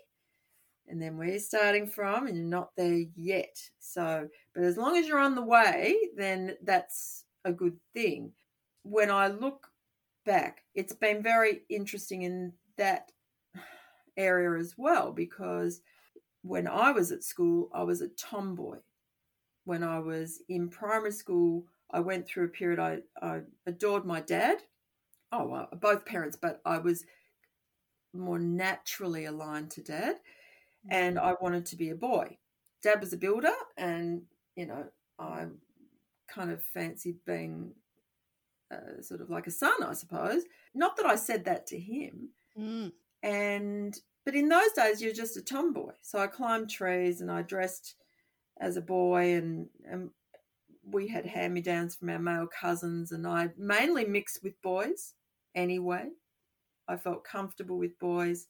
and 0.87 1.01
then 1.01 1.17
where 1.17 1.27
you're 1.27 1.39
starting 1.39 1.87
from, 1.87 2.27
and 2.27 2.37
you're 2.37 2.45
not 2.45 2.71
there 2.77 3.03
yet. 3.15 3.57
So, 3.79 4.27
but 4.53 4.63
as 4.63 4.77
long 4.77 4.97
as 4.97 5.07
you're 5.07 5.19
on 5.19 5.35
the 5.35 5.41
way, 5.41 5.95
then 6.15 6.55
that's 6.63 7.25
a 7.43 7.51
good 7.51 7.77
thing. 7.93 8.31
When 8.83 9.09
I 9.09 9.27
look 9.27 9.67
back, 10.25 10.63
it's 10.73 10.93
been 10.93 11.23
very 11.23 11.61
interesting 11.69 12.23
in 12.23 12.53
that 12.77 13.11
area 14.17 14.59
as 14.59 14.75
well 14.77 15.11
because 15.11 15.81
when 16.41 16.67
I 16.67 16.91
was 16.91 17.11
at 17.11 17.23
school, 17.23 17.69
I 17.73 17.83
was 17.83 18.01
a 18.01 18.09
tomboy. 18.09 18.77
When 19.63 19.83
I 19.83 19.99
was 19.99 20.41
in 20.47 20.69
primary 20.69 21.11
school, 21.11 21.65
I 21.91 21.99
went 21.99 22.27
through 22.27 22.45
a 22.45 22.49
period 22.49 22.79
I, 22.79 22.99
I 23.21 23.41
adored 23.65 24.05
my 24.05 24.21
dad. 24.21 24.57
Oh, 25.31 25.47
well, 25.47 25.69
both 25.81 26.05
parents, 26.05 26.37
but 26.39 26.61
I 26.65 26.77
was 26.77 27.05
more 28.13 28.39
naturally 28.39 29.25
aligned 29.25 29.71
to 29.71 29.81
dad 29.81 30.17
and 30.89 31.19
I 31.19 31.35
wanted 31.41 31.65
to 31.67 31.75
be 31.75 31.89
a 31.89 31.95
boy. 31.95 32.37
Dad 32.83 32.99
was 32.99 33.13
a 33.13 33.17
builder, 33.17 33.53
and 33.77 34.21
you 34.55 34.65
know, 34.65 34.85
I 35.19 35.45
kind 36.27 36.51
of 36.51 36.63
fancied 36.63 37.17
being 37.25 37.73
uh, 38.71 39.01
sort 39.01 39.21
of 39.21 39.29
like 39.29 39.47
a 39.47 39.51
son, 39.51 39.83
I 39.83 39.93
suppose. 39.93 40.43
Not 40.73 40.97
that 40.97 41.05
I 41.05 41.15
said 41.15 41.45
that 41.45 41.67
to 41.67 41.79
him. 41.79 42.29
Mm. 42.57 42.91
And 43.23 43.99
but 44.25 44.35
in 44.35 44.49
those 44.49 44.71
days, 44.75 45.01
you're 45.01 45.13
just 45.13 45.37
a 45.37 45.41
tomboy. 45.41 45.91
So 46.01 46.19
I 46.19 46.27
climbed 46.27 46.69
trees 46.69 47.21
and 47.21 47.31
I 47.31 47.43
dressed 47.43 47.95
as 48.59 48.77
a 48.77 48.81
boy, 48.81 49.33
and, 49.33 49.67
and 49.89 50.09
we 50.83 51.07
had 51.07 51.25
hand 51.25 51.53
me 51.53 51.61
downs 51.61 51.95
from 51.95 52.09
our 52.09 52.19
male 52.19 52.47
cousins, 52.47 53.11
and 53.11 53.27
I 53.27 53.49
mainly 53.57 54.05
mixed 54.05 54.43
with 54.43 54.61
boys 54.61 55.13
anyway. 55.53 56.09
I 56.87 56.97
felt 56.97 57.23
comfortable 57.23 57.77
with 57.77 57.99
boys 57.99 58.47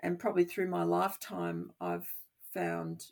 and 0.00 0.18
probably 0.18 0.44
through 0.44 0.68
my 0.68 0.82
lifetime, 0.82 1.72
I've 1.80 2.08
found 2.52 3.04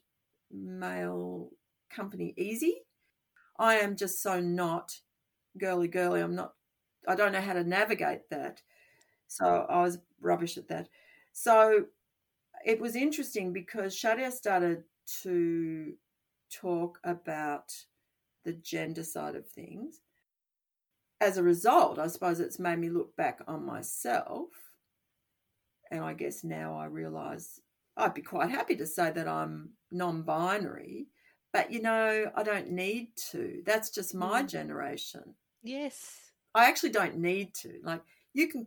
male 0.51 1.51
company 1.91 2.35
easy. 2.37 2.83
I 3.59 3.77
am 3.77 3.97
just 3.97 4.23
so 4.23 4.41
not 4.41 5.01
girly 5.59 5.89
girly. 5.89 6.21
I'm 6.21 6.35
not, 6.35 6.55
I 7.07 7.15
don't 7.15 7.33
know 7.33 7.41
how 7.41 7.53
to 7.53 7.65
navigate 7.65 8.29
that. 8.31 8.61
So 9.29 9.67
I 9.69 9.83
was 9.83 9.99
rubbish 10.21 10.57
at 10.57 10.69
that. 10.69 10.89
So 11.33 11.87
it 12.65 12.81
was 12.81 12.97
interesting 12.97 13.53
because 13.53 13.97
Shadia 13.97 14.33
started 14.33 14.85
to 15.23 15.95
talk 16.51 16.99
about 17.05 17.73
the 18.45 18.53
gender 18.53 19.05
side 19.05 19.35
of 19.35 19.49
things. 19.49 20.01
As 21.21 21.39
a 21.39 21.43
result, 21.43 21.99
I 21.99 22.09
suppose 22.09 22.41
it's 22.41 22.59
made 22.59 22.79
me 22.79 22.91
look 22.91 23.17
back 23.17 23.41
on 23.47 23.65
myself 23.65 24.49
and 25.97 26.05
I 26.05 26.15
guess 26.15 26.45
now 26.45 26.77
I 26.77 26.87
realise 26.87 27.61
I'd 27.97 28.15
be 28.15 28.23
quite 28.23 28.51
happy 28.51 28.77
to 28.77 28.87
say 28.87 29.11
that 29.11 29.29
I'm 29.29 29.71
non 29.91 30.23
binary, 30.23 31.07
but 31.53 31.73
you 31.73 31.81
know, 31.81 32.31
I 32.35 32.43
don't 32.43 32.71
need 32.71 33.17
to. 33.31 33.63
That's 33.65 33.91
just 33.91 34.15
my 34.15 34.43
mm. 34.43 34.49
generation. 34.49 35.23
Yes. 35.63 36.33
I 36.55 36.67
actually 36.67 36.91
don't 36.91 37.19
need 37.19 37.55
to. 37.63 37.81
Like, 37.83 38.03
you 38.33 38.49
can 38.49 38.67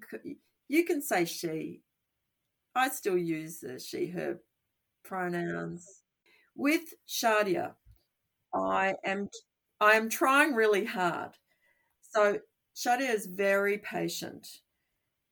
you 0.68 0.86
can 0.86 1.02
say 1.02 1.26
she. 1.26 1.82
I 2.76 2.90
still 2.90 3.18
use 3.18 3.60
the 3.60 3.80
she 3.80 4.08
her 4.08 4.40
pronouns. 5.04 6.04
With 6.56 6.94
Shadia, 7.08 7.74
I 8.54 8.96
am 9.04 9.30
I 9.80 9.94
am 9.94 10.10
trying 10.10 10.54
really 10.54 10.86
hard. 10.86 11.32
So 12.02 12.40
Shadia 12.76 13.14
is 13.14 13.26
very 13.26 13.78
patient 13.80 14.48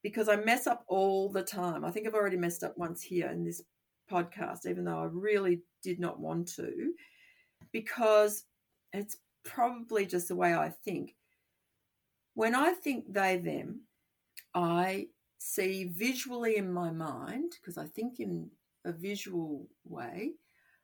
because 0.06 0.30
I 0.30 0.36
mess 0.36 0.68
up 0.68 0.86
all 0.88 1.30
the 1.30 1.42
time. 1.42 1.84
I 1.84 1.90
think 1.90 2.06
I've 2.06 2.14
already 2.14 2.38
messed 2.38 2.64
up 2.64 2.78
once 2.78 3.02
here 3.02 3.28
in 3.32 3.44
this 3.44 3.64
podcast, 4.08 4.68
even 4.68 4.86
though 4.86 5.00
I 5.00 5.06
really 5.06 5.64
did 5.82 6.00
not 6.00 6.20
want 6.20 6.48
to, 6.58 6.94
because 7.72 8.44
it's 8.94 9.18
probably 9.44 10.06
just 10.06 10.28
the 10.28 10.36
way 10.36 10.54
I 10.54 10.70
think. 10.70 11.16
When 12.36 12.54
I 12.54 12.74
think 12.74 13.12
they, 13.12 13.38
them, 13.38 13.82
I 14.54 15.08
see 15.40 15.86
visually 15.86 16.58
in 16.58 16.72
my 16.72 16.92
mind, 16.92 17.54
because 17.60 17.80
I 17.80 17.88
think 17.88 18.20
in 18.20 18.52
a 18.86 18.92
visual 18.92 19.68
way, 19.86 20.34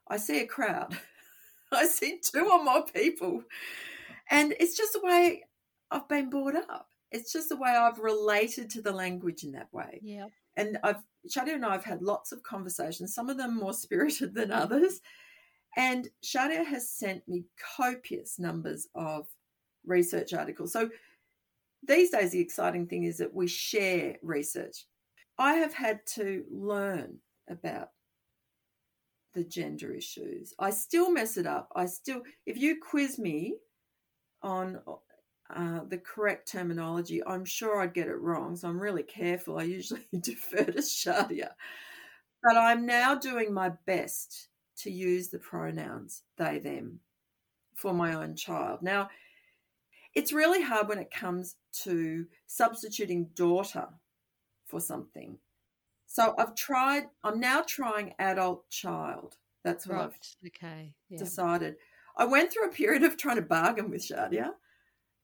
I 0.07 0.17
see 0.17 0.39
a 0.39 0.47
crowd. 0.47 0.97
I 1.71 1.85
see 1.85 2.19
two 2.23 2.49
or 2.51 2.63
more 2.63 2.85
people. 2.85 3.43
And 4.31 4.55
it's 4.59 4.75
just 4.75 4.93
the 4.93 5.01
way 5.03 5.43
I've 5.91 6.09
been 6.09 6.31
brought 6.31 6.55
up. 6.55 6.87
It's 7.11 7.33
just 7.33 7.49
the 7.49 7.57
way 7.57 7.69
I've 7.69 7.99
related 7.99 8.69
to 8.71 8.81
the 8.81 8.91
language 8.91 9.43
in 9.43 9.51
that 9.53 9.73
way. 9.73 9.99
Yeah. 10.01 10.27
And 10.55 10.77
I've 10.83 11.03
Shadia 11.29 11.55
and 11.55 11.65
I 11.65 11.73
have 11.73 11.83
had 11.83 12.01
lots 12.01 12.31
of 12.31 12.43
conversations, 12.43 13.13
some 13.13 13.29
of 13.29 13.37
them 13.37 13.55
more 13.55 13.73
spirited 13.85 14.33
than 14.33 14.51
others. 14.51 15.01
And 15.77 16.09
Shadia 16.23 16.65
has 16.65 16.89
sent 16.89 17.27
me 17.27 17.45
copious 17.77 18.39
numbers 18.39 18.87
of 18.95 19.27
research 19.85 20.33
articles. 20.33 20.73
So 20.73 20.89
these 21.87 22.11
days, 22.11 22.31
the 22.31 22.39
exciting 22.39 22.87
thing 22.87 23.03
is 23.03 23.17
that 23.17 23.33
we 23.33 23.47
share 23.47 24.17
research. 24.21 24.85
I 25.37 25.55
have 25.55 25.73
had 25.73 26.05
to 26.15 26.43
learn 26.51 27.17
about 27.49 27.89
the 29.33 29.43
gender 29.43 29.93
issues. 29.93 30.53
I 30.59 30.71
still 30.71 31.11
mess 31.11 31.37
it 31.37 31.47
up. 31.47 31.69
I 31.75 31.85
still, 31.85 32.21
if 32.45 32.57
you 32.57 32.77
quiz 32.81 33.17
me 33.17 33.55
on 34.43 34.79
uh, 35.55 35.83
the 35.87 35.97
correct 35.97 36.47
terminology, 36.47 37.21
I'm 37.25 37.45
sure 37.45 37.81
I'd 37.81 37.93
get 37.93 38.07
it 38.07 38.19
wrong. 38.19 38.55
So 38.55 38.67
I'm 38.67 38.79
really 38.79 39.03
careful. 39.03 39.59
I 39.59 39.63
usually 39.63 40.05
defer 40.19 40.65
to 40.65 40.79
Shadia. 40.79 41.51
But 42.43 42.57
I'm 42.57 42.85
now 42.85 43.15
doing 43.15 43.53
my 43.53 43.71
best 43.85 44.47
to 44.77 44.91
use 44.91 45.29
the 45.29 45.39
pronouns 45.39 46.23
they, 46.37 46.59
them 46.59 46.99
for 47.75 47.93
my 47.93 48.15
own 48.15 48.35
child. 48.35 48.81
Now, 48.81 49.09
it's 50.13 50.33
really 50.33 50.61
hard 50.61 50.87
when 50.87 50.97
it 50.97 51.11
comes 51.11 51.55
to 51.83 52.25
substituting 52.47 53.29
daughter 53.35 53.87
for 54.65 54.79
something. 54.79 55.37
So 56.07 56.33
I've 56.37 56.55
tried, 56.55 57.03
I'm 57.23 57.39
now 57.39 57.63
trying 57.65 58.13
adult 58.19 58.69
child. 58.69 59.37
That's 59.63 59.87
what 59.87 59.95
right. 59.95 60.03
I've 60.05 60.47
okay. 60.47 60.93
yeah. 61.09 61.17
decided. 61.17 61.75
I 62.17 62.25
went 62.25 62.51
through 62.51 62.65
a 62.65 62.73
period 62.73 63.03
of 63.03 63.15
trying 63.15 63.37
to 63.37 63.41
bargain 63.41 63.89
with 63.89 64.01
Shadia 64.01 64.51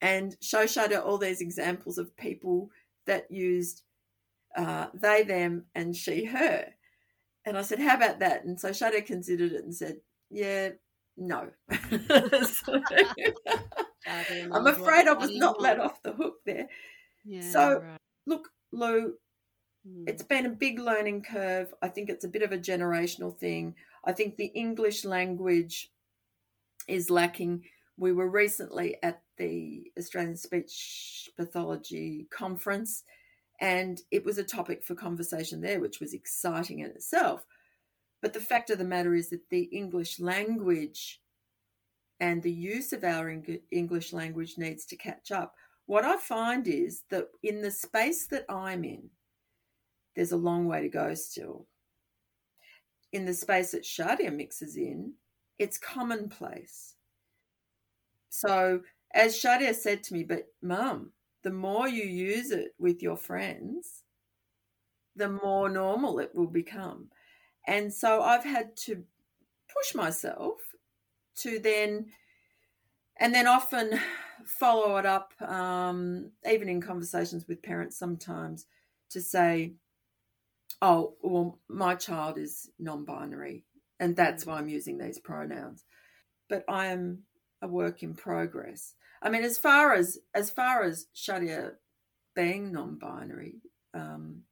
and 0.02 0.36
show 0.42 0.66
Shadia 0.66 1.04
all 1.04 1.18
these 1.18 1.42
examples 1.42 1.98
of 1.98 2.16
people 2.18 2.70
that 3.06 3.32
used 3.32 3.84
uh, 4.56 4.88
they, 4.94 5.24
them, 5.24 5.66
and 5.76 5.96
she, 5.96 6.26
her. 6.26 6.68
And 7.46 7.58
I 7.58 7.62
said, 7.62 7.80
How 7.80 7.96
about 7.96 8.20
that? 8.20 8.44
And 8.44 8.60
so 8.60 8.72
Shadia 8.72 9.06
considered 9.06 9.54
it 9.54 9.64
and 9.64 9.74
said, 9.74 9.98
Yeah, 10.30 10.70
no. 11.16 11.50
so, 11.72 12.82
I'm 14.08 14.68
afraid 14.68 15.08
I 15.08 15.14
was 15.14 15.36
not 15.36 15.62
let 15.62 15.80
off 15.80 16.02
the 16.04 16.14
hook 16.14 16.36
there. 16.46 16.68
Yeah, 17.26 17.52
so, 17.52 17.80
right. 17.80 18.00
look, 18.26 18.50
Lou, 18.72 19.14
hmm. 19.86 20.04
it's 20.08 20.24
been 20.24 20.46
a 20.46 20.50
big 20.50 20.80
learning 20.80 21.24
curve. 21.24 21.74
I 21.82 21.88
think 21.88 22.10
it's 22.10 22.26
a 22.26 22.30
bit 22.30 22.44
of 22.44 22.52
a 22.52 22.58
generational 22.58 23.38
thing. 23.38 23.76
I 24.06 24.14
think 24.14 24.38
the 24.38 24.46
English 24.48 25.06
language 25.06 25.92
is 26.88 27.10
lacking. 27.10 27.64
We 27.98 28.14
were 28.14 28.30
recently 28.30 28.98
at 29.04 29.22
the 29.38 29.92
Australian 29.98 30.38
Speech 30.38 31.30
Pathology 31.38 32.28
Conference, 32.32 33.04
and 33.60 34.02
it 34.12 34.26
was 34.26 34.38
a 34.38 34.44
topic 34.44 34.84
for 34.84 34.96
conversation 34.96 35.62
there, 35.62 35.80
which 35.80 36.00
was 36.00 36.14
exciting 36.14 36.80
in 36.80 36.88
itself. 36.88 37.46
But 38.22 38.34
the 38.34 38.40
fact 38.40 38.70
of 38.70 38.78
the 38.78 38.84
matter 38.84 39.16
is 39.16 39.30
that 39.30 39.50
the 39.50 39.64
English 39.64 40.20
language 40.20 41.22
and 42.20 42.42
the 42.42 42.52
use 42.52 42.94
of 42.94 43.04
our 43.04 43.30
English 43.72 44.14
language 44.14 44.58
needs 44.58 44.86
to 44.88 44.96
catch 44.96 45.32
up. 45.32 45.54
What 45.86 46.04
I 46.04 46.18
find 46.18 46.68
is 46.68 47.04
that 47.10 47.28
in 47.44 47.62
the 47.62 47.72
space 47.72 48.28
that 48.28 48.46
I'm 48.50 48.84
in, 48.84 49.10
there's 50.16 50.32
a 50.32 50.38
long 50.38 50.68
way 50.68 50.82
to 50.82 50.90
go 50.90 51.14
still. 51.14 51.68
In 53.14 53.26
the 53.26 53.34
space 53.34 53.72
that 53.72 53.84
Shadia 53.84 54.36
mixes 54.36 54.76
in, 54.76 55.14
it's 55.60 55.78
commonplace 55.78 56.96
So, 58.30 58.82
as 59.14 59.36
Shadia 59.36 59.74
said 59.74 60.04
to 60.04 60.14
me, 60.14 60.24
but 60.24 60.48
mum, 60.62 61.12
the 61.44 61.52
more 61.52 61.88
you 61.88 62.04
use 62.04 62.52
it 62.52 62.74
with 62.78 63.02
your 63.02 63.18
friends, 63.18 64.04
the 65.16 65.30
more 65.30 65.70
normal 65.70 66.20
it 66.20 66.36
will 66.36 66.48
become. 66.48 67.10
And 67.66 67.94
so 67.94 68.22
I've 68.22 68.44
had 68.44 68.76
to 68.86 69.04
push 69.74 69.96
myself 69.96 70.60
to 71.38 71.60
then, 71.60 72.08
and 73.20 73.34
then 73.34 73.48
often 73.48 74.00
follow 74.46 74.98
it 74.98 75.06
up, 75.06 75.34
um, 75.42 76.32
even 76.50 76.70
in 76.70 76.82
conversations 76.82 77.46
with 77.48 77.64
parents 77.64 77.98
sometimes, 77.98 78.66
to 79.10 79.22
say, 79.22 79.74
oh, 80.82 81.16
well, 81.22 81.60
my 81.68 81.96
child 81.96 82.38
is 82.38 82.70
non 82.80 83.06
binary, 83.06 83.64
and 84.00 84.16
that's 84.16 84.46
why 84.46 84.58
I'm 84.58 84.70
using 84.70 84.98
these 84.98 85.20
pronouns. 85.20 85.84
But 86.50 86.64
I 86.70 86.88
am 86.88 87.24
a 87.62 87.68
work 87.68 88.04
in 88.04 88.14
progress. 88.14 88.94
I 89.22 89.30
mean, 89.30 89.44
as 89.44 89.58
far 89.58 89.94
as 89.94 90.20
as 90.34 90.50
far 90.50 90.84
as 90.84 91.08
Shadia 91.16 91.74
being 92.36 92.72
non-binary, 92.72 93.56
um, 93.94 94.44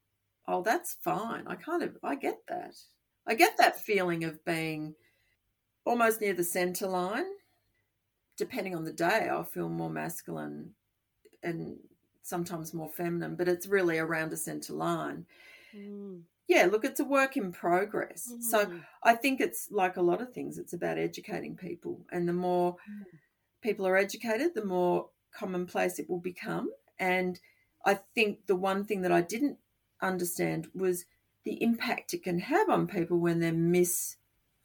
oh, 0.47 0.63
that's 0.63 0.97
fine. 1.01 1.45
I 1.47 1.55
kind 1.55 1.83
of 1.83 1.97
I 2.03 2.15
get 2.15 2.39
that. 2.47 2.75
I 3.27 3.35
get 3.35 3.57
that 3.57 3.79
feeling 3.79 4.23
of 4.23 4.43
being 4.45 4.95
almost 5.85 6.21
near 6.21 6.33
the 6.33 6.43
center 6.43 6.87
line. 6.87 7.25
Depending 8.37 8.75
on 8.75 8.83
the 8.83 8.91
day, 8.91 9.29
I'll 9.31 9.43
feel 9.43 9.69
more 9.69 9.89
masculine 9.89 10.71
and 11.41 11.77
sometimes 12.21 12.73
more 12.73 12.89
feminine, 12.89 13.35
but 13.35 13.47
it's 13.47 13.67
really 13.67 13.97
around 13.97 14.33
a 14.33 14.37
center 14.37 14.73
line. 14.73 15.25
Mm. 15.75 16.21
Yeah, 16.47 16.65
look, 16.65 16.83
it's 16.85 16.99
a 16.99 17.05
work 17.05 17.37
in 17.37 17.51
progress. 17.51 18.31
Mm. 18.31 18.43
So 18.43 18.71
I 19.03 19.15
think 19.15 19.39
it's 19.39 19.69
like 19.71 19.97
a 19.97 20.01
lot 20.01 20.21
of 20.21 20.33
things, 20.33 20.57
it's 20.57 20.73
about 20.73 20.97
educating 20.97 21.55
people. 21.55 22.01
And 22.11 22.27
the 22.27 22.33
more 22.33 22.73
mm. 22.73 23.03
People 23.65 23.87
are 23.87 23.97
educated, 23.97 24.53
the 24.53 24.63
more 24.63 25.09
commonplace 25.33 25.97
it 25.99 26.09
will 26.09 26.19
become. 26.19 26.69
And 26.99 27.39
I 27.83 27.95
think 28.13 28.45
the 28.45 28.55
one 28.55 28.85
thing 28.85 29.01
that 29.01 29.11
I 29.11 29.21
didn't 29.21 29.57
understand 30.01 30.67
was 30.73 31.05
the 31.43 31.61
impact 31.61 32.13
it 32.13 32.23
can 32.23 32.39
have 32.39 32.69
on 32.69 32.87
people 32.87 33.17
when 33.19 33.39
they're 33.39 33.51
mis 33.51 34.17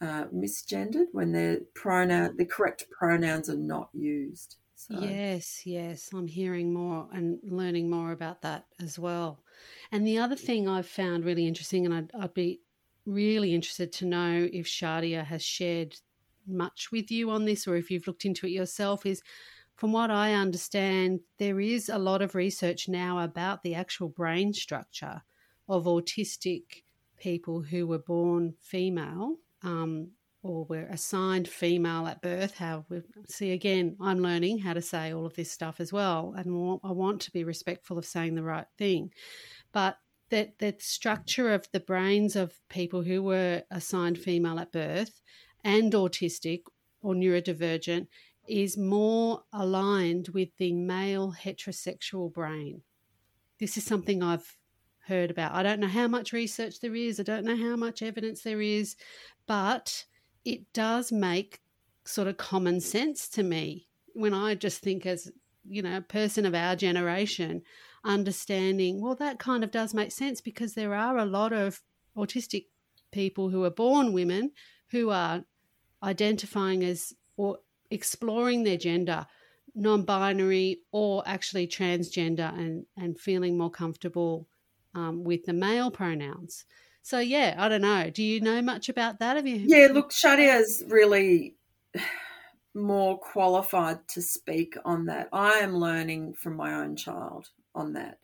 uh, 0.02 0.24
misgendered, 0.34 1.06
when 1.12 1.32
their 1.32 1.58
pronoun 1.74 2.36
the 2.36 2.44
correct 2.44 2.84
pronouns 2.90 3.50
are 3.50 3.56
not 3.56 3.88
used. 3.92 4.56
So. 4.74 4.98
Yes, 4.98 5.66
yes, 5.66 6.08
I'm 6.14 6.26
hearing 6.26 6.72
more 6.72 7.06
and 7.12 7.38
learning 7.42 7.90
more 7.90 8.12
about 8.12 8.40
that 8.42 8.64
as 8.82 8.98
well. 8.98 9.42
And 9.92 10.06
the 10.06 10.18
other 10.18 10.36
thing 10.36 10.68
I've 10.68 10.86
found 10.86 11.26
really 11.26 11.46
interesting, 11.46 11.84
and 11.84 11.94
I'd, 11.94 12.10
I'd 12.18 12.32
be 12.32 12.62
really 13.04 13.54
interested 13.54 13.92
to 13.92 14.06
know 14.06 14.48
if 14.50 14.66
Shadia 14.66 15.22
has 15.22 15.42
shared 15.42 15.96
much 16.52 16.90
with 16.92 17.10
you 17.10 17.30
on 17.30 17.44
this 17.44 17.66
or 17.66 17.76
if 17.76 17.90
you've 17.90 18.06
looked 18.06 18.24
into 18.24 18.46
it 18.46 18.50
yourself, 18.50 19.06
is 19.06 19.22
from 19.76 19.92
what 19.92 20.10
I 20.10 20.34
understand, 20.34 21.20
there 21.38 21.58
is 21.58 21.88
a 21.88 21.98
lot 21.98 22.20
of 22.20 22.34
research 22.34 22.88
now 22.88 23.20
about 23.20 23.62
the 23.62 23.74
actual 23.74 24.08
brain 24.08 24.52
structure 24.52 25.22
of 25.68 25.84
autistic 25.84 26.82
people 27.16 27.62
who 27.62 27.86
were 27.86 27.98
born 27.98 28.54
female 28.60 29.36
um, 29.62 30.08
or 30.42 30.64
were 30.64 30.86
assigned 30.90 31.48
female 31.48 32.06
at 32.06 32.20
birth. 32.22 32.56
How 32.56 32.84
we 32.88 33.02
see 33.28 33.52
again, 33.52 33.96
I'm 34.00 34.20
learning 34.20 34.58
how 34.58 34.74
to 34.74 34.82
say 34.82 35.12
all 35.12 35.26
of 35.26 35.34
this 35.34 35.50
stuff 35.50 35.80
as 35.80 35.92
well, 35.92 36.34
and 36.36 36.80
I 36.82 36.92
want 36.92 37.22
to 37.22 37.30
be 37.30 37.44
respectful 37.44 37.98
of 37.98 38.04
saying 38.04 38.34
the 38.34 38.42
right 38.42 38.66
thing. 38.76 39.12
But 39.72 39.98
that 40.30 40.58
the 40.58 40.74
structure 40.78 41.52
of 41.52 41.66
the 41.72 41.80
brains 41.80 42.36
of 42.36 42.58
people 42.68 43.02
who 43.02 43.22
were 43.22 43.62
assigned 43.70 44.18
female 44.18 44.58
at 44.58 44.72
birth 44.72 45.20
and 45.64 45.92
autistic 45.92 46.62
or 47.02 47.14
neurodivergent 47.14 48.06
is 48.48 48.76
more 48.76 49.42
aligned 49.52 50.28
with 50.28 50.48
the 50.56 50.72
male 50.72 51.34
heterosexual 51.40 52.32
brain. 52.32 52.82
This 53.58 53.76
is 53.76 53.84
something 53.84 54.22
I've 54.22 54.56
heard 55.06 55.30
about. 55.30 55.54
I 55.54 55.62
don't 55.62 55.80
know 55.80 55.88
how 55.88 56.08
much 56.08 56.32
research 56.32 56.80
there 56.80 56.94
is, 56.94 57.20
I 57.20 57.22
don't 57.22 57.44
know 57.44 57.56
how 57.56 57.76
much 57.76 58.02
evidence 58.02 58.42
there 58.42 58.60
is, 58.60 58.96
but 59.46 60.04
it 60.44 60.72
does 60.72 61.12
make 61.12 61.60
sort 62.04 62.28
of 62.28 62.36
common 62.36 62.80
sense 62.80 63.28
to 63.28 63.42
me 63.42 63.88
when 64.14 64.34
I 64.34 64.54
just 64.54 64.80
think 64.80 65.06
as 65.06 65.30
you 65.64 65.82
know 65.82 65.98
a 65.98 66.00
person 66.00 66.46
of 66.46 66.54
our 66.54 66.74
generation 66.74 67.62
understanding 68.04 69.00
well 69.00 69.14
that 69.16 69.38
kind 69.38 69.62
of 69.62 69.70
does 69.70 69.92
make 69.92 70.10
sense 70.10 70.40
because 70.40 70.72
there 70.72 70.94
are 70.94 71.18
a 71.18 71.26
lot 71.26 71.52
of 71.52 71.82
autistic 72.16 72.66
people 73.12 73.50
who 73.50 73.62
are 73.64 73.70
born 73.70 74.12
women 74.12 74.52
who 74.90 75.10
are 75.10 75.44
identifying 76.02 76.84
as 76.84 77.12
or 77.36 77.58
exploring 77.90 78.62
their 78.62 78.76
gender 78.76 79.26
non-binary 79.74 80.80
or 80.90 81.22
actually 81.26 81.66
transgender 81.66 82.52
and 82.58 82.86
and 82.96 83.20
feeling 83.20 83.56
more 83.56 83.70
comfortable 83.70 84.48
um, 84.94 85.22
with 85.22 85.44
the 85.44 85.52
male 85.52 85.90
pronouns 85.90 86.64
so 87.02 87.18
yeah, 87.18 87.54
I 87.58 87.68
don't 87.68 87.82
know. 87.82 88.10
Do 88.10 88.22
you 88.22 88.40
know 88.40 88.60
much 88.62 88.88
about 88.88 89.18
that? 89.20 89.36
Have 89.36 89.46
you? 89.46 89.56
Yeah, 89.66 89.88
look, 89.92 90.12
is 90.24 90.84
really 90.88 91.56
more 92.74 93.18
qualified 93.18 94.06
to 94.08 94.22
speak 94.22 94.76
on 94.84 95.06
that. 95.06 95.28
I 95.32 95.58
am 95.58 95.76
learning 95.76 96.34
from 96.34 96.56
my 96.56 96.74
own 96.74 96.96
child 96.96 97.48
on 97.74 97.94
that. 97.94 98.18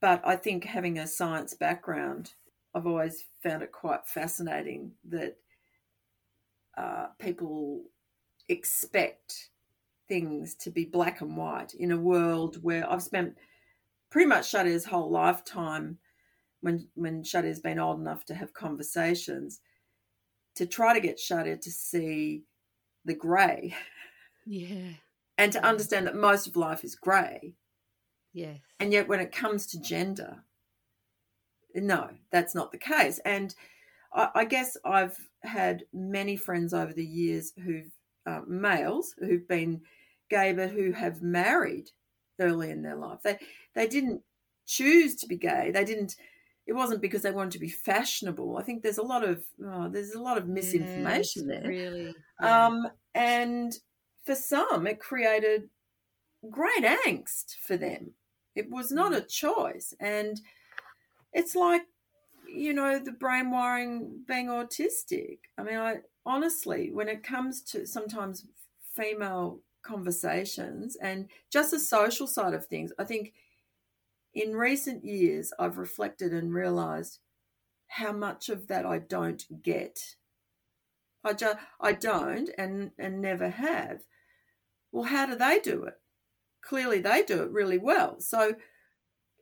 But 0.00 0.22
I 0.24 0.36
think 0.36 0.64
having 0.64 0.98
a 0.98 1.06
science 1.06 1.54
background, 1.54 2.34
I've 2.74 2.86
always 2.86 3.24
found 3.42 3.62
it 3.62 3.72
quite 3.72 4.06
fascinating 4.06 4.92
that 5.08 5.36
uh, 6.76 7.06
people 7.18 7.82
expect 8.48 9.50
things 10.08 10.54
to 10.56 10.70
be 10.70 10.84
black 10.84 11.20
and 11.20 11.36
white 11.36 11.74
in 11.74 11.90
a 11.90 11.96
world 11.96 12.62
where 12.62 12.90
I've 12.90 13.02
spent 13.02 13.36
pretty 14.10 14.28
much 14.28 14.52
Shadia's 14.52 14.84
whole 14.84 15.10
lifetime 15.10 15.98
when 16.60 16.88
when 16.94 17.22
Shadia's 17.22 17.60
been 17.60 17.78
old 17.78 18.00
enough 18.00 18.24
to 18.26 18.34
have 18.34 18.54
conversations, 18.54 19.60
to 20.54 20.66
try 20.66 20.94
to 20.94 21.00
get 21.00 21.18
Shadia 21.18 21.60
to 21.60 21.70
see 21.70 22.44
the 23.04 23.14
grey. 23.14 23.74
Yeah. 24.46 24.94
And 25.36 25.52
to 25.52 25.64
understand 25.64 26.06
that 26.06 26.14
most 26.14 26.46
of 26.46 26.56
life 26.56 26.84
is 26.84 26.94
grey. 26.94 27.54
Yes. 28.32 28.60
And 28.78 28.92
yet 28.92 29.08
when 29.08 29.20
it 29.20 29.32
comes 29.32 29.66
to 29.68 29.80
gender, 29.80 30.44
no, 31.74 32.10
that's 32.30 32.54
not 32.54 32.72
the 32.72 32.78
case. 32.78 33.18
And 33.24 33.54
I, 34.14 34.28
I 34.34 34.44
guess 34.44 34.76
I've 34.84 35.16
had 35.42 35.84
many 35.92 36.36
friends 36.36 36.72
over 36.72 36.92
the 36.92 37.04
years 37.04 37.52
who've 37.62 37.90
uh, 38.26 38.40
males 38.46 39.14
who've 39.18 39.46
been 39.46 39.82
gay 40.30 40.52
but 40.52 40.70
who 40.70 40.92
have 40.92 41.20
married 41.20 41.90
early 42.40 42.70
in 42.70 42.82
their 42.82 42.96
life. 42.96 43.20
They 43.22 43.38
they 43.74 43.86
didn't 43.86 44.22
choose 44.66 45.14
to 45.16 45.26
be 45.26 45.36
gay. 45.36 45.70
They 45.72 45.84
didn't 45.84 46.16
it 46.66 46.72
wasn't 46.72 47.02
because 47.02 47.22
they 47.22 47.30
wanted 47.30 47.52
to 47.52 47.58
be 47.58 47.68
fashionable. 47.68 48.56
I 48.56 48.62
think 48.62 48.82
there's 48.82 48.98
a 48.98 49.02
lot 49.02 49.24
of 49.24 49.44
oh, 49.64 49.88
there's 49.88 50.12
a 50.12 50.22
lot 50.22 50.38
of 50.38 50.48
misinformation 50.48 51.48
yes, 51.48 51.60
there. 51.60 51.68
Really, 51.68 52.14
yeah. 52.40 52.66
um, 52.66 52.88
and 53.14 53.72
for 54.24 54.34
some, 54.34 54.86
it 54.86 54.98
created 54.98 55.68
great 56.50 56.84
angst 56.84 57.56
for 57.60 57.76
them. 57.76 58.12
It 58.54 58.70
was 58.70 58.90
not 58.90 59.12
mm. 59.12 59.18
a 59.18 59.20
choice, 59.20 59.92
and 60.00 60.40
it's 61.32 61.54
like 61.54 61.82
you 62.54 62.72
know 62.72 62.98
the 62.98 63.12
brain 63.12 63.50
wiring 63.50 64.24
being 64.26 64.46
autistic. 64.46 65.38
I 65.58 65.62
mean, 65.62 65.76
I 65.76 65.96
honestly, 66.26 66.90
when 66.92 67.08
it 67.08 67.22
comes 67.22 67.62
to 67.62 67.86
sometimes 67.86 68.46
female 68.94 69.60
conversations 69.82 70.96
and 70.96 71.28
just 71.50 71.70
the 71.70 71.78
social 71.78 72.26
side 72.26 72.54
of 72.54 72.66
things, 72.66 72.92
I 72.98 73.04
think 73.04 73.32
in 74.34 74.56
recent 74.56 75.04
years, 75.04 75.52
I've 75.58 75.78
reflected 75.78 76.32
and 76.32 76.52
realized 76.52 77.18
how 77.88 78.12
much 78.12 78.48
of 78.48 78.66
that 78.68 78.84
I 78.84 78.98
don't 78.98 79.62
get. 79.62 80.16
I 81.22 81.32
just 81.32 81.58
I 81.80 81.92
don't 81.92 82.50
and 82.58 82.90
and 82.98 83.20
never 83.20 83.48
have. 83.48 84.02
Well, 84.92 85.04
how 85.04 85.26
do 85.26 85.36
they 85.36 85.58
do 85.60 85.84
it? 85.84 85.94
Clearly, 86.62 87.00
they 87.00 87.22
do 87.22 87.42
it 87.42 87.50
really 87.50 87.78
well. 87.78 88.20
So 88.20 88.54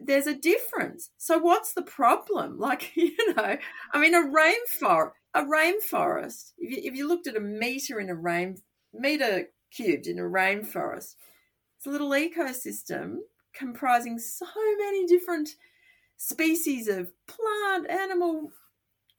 there's 0.06 0.26
a 0.26 0.34
difference. 0.34 1.10
So 1.18 1.38
what's 1.38 1.72
the 1.74 1.82
problem? 1.82 2.58
Like 2.62 2.96
you 2.96 3.34
know, 3.34 3.56
I 3.92 4.00
mean, 4.00 4.14
a 4.14 4.22
rainforest, 4.22 5.12
a 5.34 5.42
rainforest. 5.44 6.52
If 6.58 6.70
you, 6.70 6.90
if 6.90 6.96
you 6.96 7.08
looked 7.08 7.26
at 7.26 7.36
a 7.36 7.40
meter 7.40 8.00
in 8.00 8.08
a 8.08 8.14
rain 8.14 8.58
meter 8.92 9.48
cubed 9.74 10.06
in 10.06 10.18
a 10.18 10.22
rainforest, 10.22 11.14
it's 11.76 11.86
a 11.86 11.90
little 11.90 12.10
ecosystem 12.10 13.16
comprising 13.54 14.18
so 14.18 14.46
many 14.78 15.06
different 15.06 15.50
species 16.16 16.88
of 16.88 17.10
plant, 17.26 17.90
animal, 17.90 18.52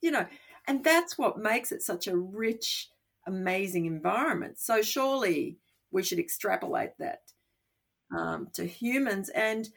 you 0.02 0.12
know, 0.12 0.26
and 0.68 0.84
that's 0.84 1.18
what 1.18 1.38
makes 1.38 1.72
it 1.72 1.82
such 1.82 2.08
a 2.08 2.16
rich, 2.16 2.90
amazing 3.28 3.86
environment. 3.86 4.60
So 4.60 4.82
surely 4.82 5.58
we 5.92 6.04
should 6.04 6.20
extrapolate 6.20 6.98
that 7.00 7.22
um, 8.16 8.48
to 8.54 8.66
humans. 8.66 9.30
And 9.30 9.70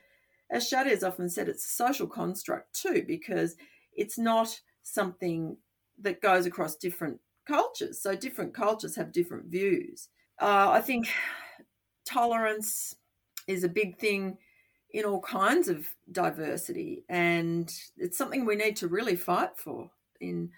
as 0.50 0.70
Shadia 0.70 0.90
has 0.90 1.04
often 1.04 1.28
said, 1.28 1.48
it's 1.48 1.64
a 1.64 1.68
social 1.68 2.06
construct 2.06 2.80
too, 2.80 3.04
because 3.06 3.56
it's 3.92 4.18
not 4.18 4.60
something 4.82 5.56
that 6.00 6.22
goes 6.22 6.46
across 6.46 6.76
different 6.76 7.20
cultures. 7.46 8.00
So 8.00 8.14
different 8.14 8.54
cultures 8.54 8.96
have 8.96 9.12
different 9.12 9.46
views. 9.46 10.08
Uh, 10.40 10.70
I 10.70 10.80
think 10.80 11.08
tolerance 12.04 12.94
is 13.46 13.64
a 13.64 13.68
big 13.68 13.98
thing 13.98 14.38
in 14.92 15.04
all 15.04 15.20
kinds 15.20 15.68
of 15.68 15.88
diversity, 16.10 17.04
and 17.08 17.72
it's 17.96 18.16
something 18.16 18.44
we 18.44 18.56
need 18.56 18.76
to 18.76 18.88
really 18.88 19.16
fight 19.16 19.56
for 19.56 19.90
in 20.20 20.50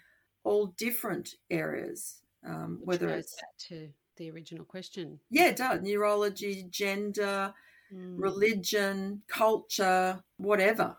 all 0.43 0.67
different 0.77 1.35
areas. 1.49 2.21
Um, 2.47 2.79
whether 2.83 3.09
it's 3.09 3.35
to 3.67 3.89
the 4.17 4.31
original 4.31 4.65
question, 4.65 5.19
yeah, 5.29 5.47
it 5.47 5.57
does 5.57 5.81
neurology, 5.81 6.65
gender, 6.69 7.53
mm. 7.93 8.15
religion, 8.17 9.21
culture, 9.27 10.23
whatever. 10.37 10.97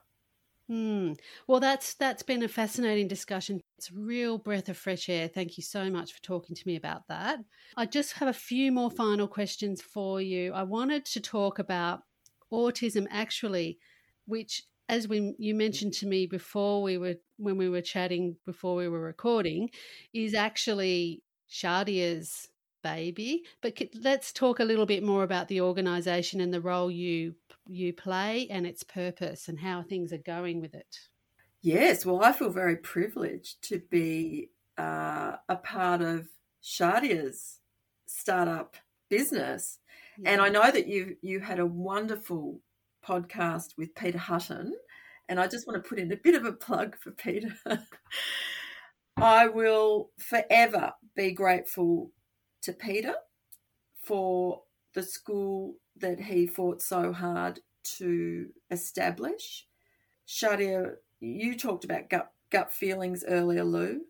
Hmm. 0.70 1.14
Well, 1.48 1.58
that's 1.58 1.94
that's 1.94 2.22
been 2.22 2.44
a 2.44 2.48
fascinating 2.48 3.08
discussion. 3.08 3.60
It's 3.76 3.90
a 3.90 3.94
real 3.94 4.38
breath 4.38 4.68
of 4.68 4.76
fresh 4.76 5.08
air. 5.08 5.26
Thank 5.26 5.56
you 5.56 5.64
so 5.64 5.90
much 5.90 6.12
for 6.12 6.22
talking 6.22 6.54
to 6.54 6.62
me 6.64 6.76
about 6.76 7.08
that. 7.08 7.40
I 7.76 7.86
just 7.86 8.12
have 8.14 8.28
a 8.28 8.32
few 8.32 8.70
more 8.70 8.88
final 8.88 9.26
questions 9.26 9.82
for 9.82 10.20
you. 10.20 10.52
I 10.52 10.62
wanted 10.62 11.04
to 11.06 11.20
talk 11.20 11.58
about 11.58 12.02
autism 12.52 13.08
actually, 13.10 13.80
which 14.26 14.62
as 14.88 15.08
we 15.08 15.34
you 15.38 15.56
mentioned 15.56 15.94
to 15.94 16.06
me 16.06 16.26
before 16.26 16.82
we 16.82 16.98
were 16.98 17.16
when 17.36 17.56
we 17.56 17.68
were 17.68 17.80
chatting 17.80 18.36
before 18.46 18.76
we 18.76 18.86
were 18.86 19.00
recording, 19.00 19.70
is 20.14 20.34
actually 20.34 21.24
Shadia's 21.50 22.48
baby. 22.82 23.44
But 23.60 23.80
let's 23.94 24.32
talk 24.32 24.60
a 24.60 24.64
little 24.64 24.86
bit 24.86 25.02
more 25.02 25.22
about 25.22 25.48
the 25.48 25.60
organisation 25.60 26.40
and 26.40 26.52
the 26.52 26.60
role 26.60 26.90
you 26.90 27.34
you 27.66 27.92
play 27.92 28.48
and 28.50 28.66
its 28.66 28.82
purpose 28.82 29.48
and 29.48 29.58
how 29.58 29.82
things 29.82 30.12
are 30.12 30.18
going 30.18 30.60
with 30.60 30.74
it. 30.74 30.98
Yes, 31.62 32.04
well, 32.06 32.22
I 32.24 32.32
feel 32.32 32.50
very 32.50 32.76
privileged 32.76 33.62
to 33.68 33.80
be 33.90 34.50
uh, 34.78 35.36
a 35.48 35.56
part 35.56 36.00
of 36.00 36.26
Shadia's 36.62 37.58
startup 38.06 38.76
business, 39.08 39.78
yeah. 40.18 40.32
and 40.32 40.40
I 40.40 40.48
know 40.48 40.70
that 40.70 40.86
you 40.86 41.16
you 41.22 41.40
had 41.40 41.58
a 41.58 41.66
wonderful 41.66 42.60
podcast 43.06 43.76
with 43.76 43.94
Peter 43.94 44.18
Hutton, 44.18 44.74
and 45.28 45.38
I 45.38 45.46
just 45.46 45.66
want 45.66 45.82
to 45.82 45.88
put 45.88 45.98
in 45.98 46.12
a 46.12 46.16
bit 46.16 46.34
of 46.34 46.44
a 46.44 46.52
plug 46.52 46.96
for 46.96 47.10
Peter. 47.10 47.54
I 49.16 49.48
will 49.48 50.10
forever 50.18 50.92
be 51.14 51.32
grateful 51.32 52.10
to 52.62 52.72
Peter 52.72 53.14
for 54.02 54.62
the 54.94 55.02
school 55.02 55.74
that 55.96 56.20
he 56.20 56.46
fought 56.46 56.82
so 56.82 57.12
hard 57.12 57.60
to 57.82 58.48
establish. 58.70 59.66
Shadia, 60.26 60.94
you 61.20 61.56
talked 61.56 61.84
about 61.84 62.10
gut 62.10 62.32
gut 62.50 62.72
feelings 62.72 63.24
earlier, 63.26 63.64
Lou. 63.64 64.00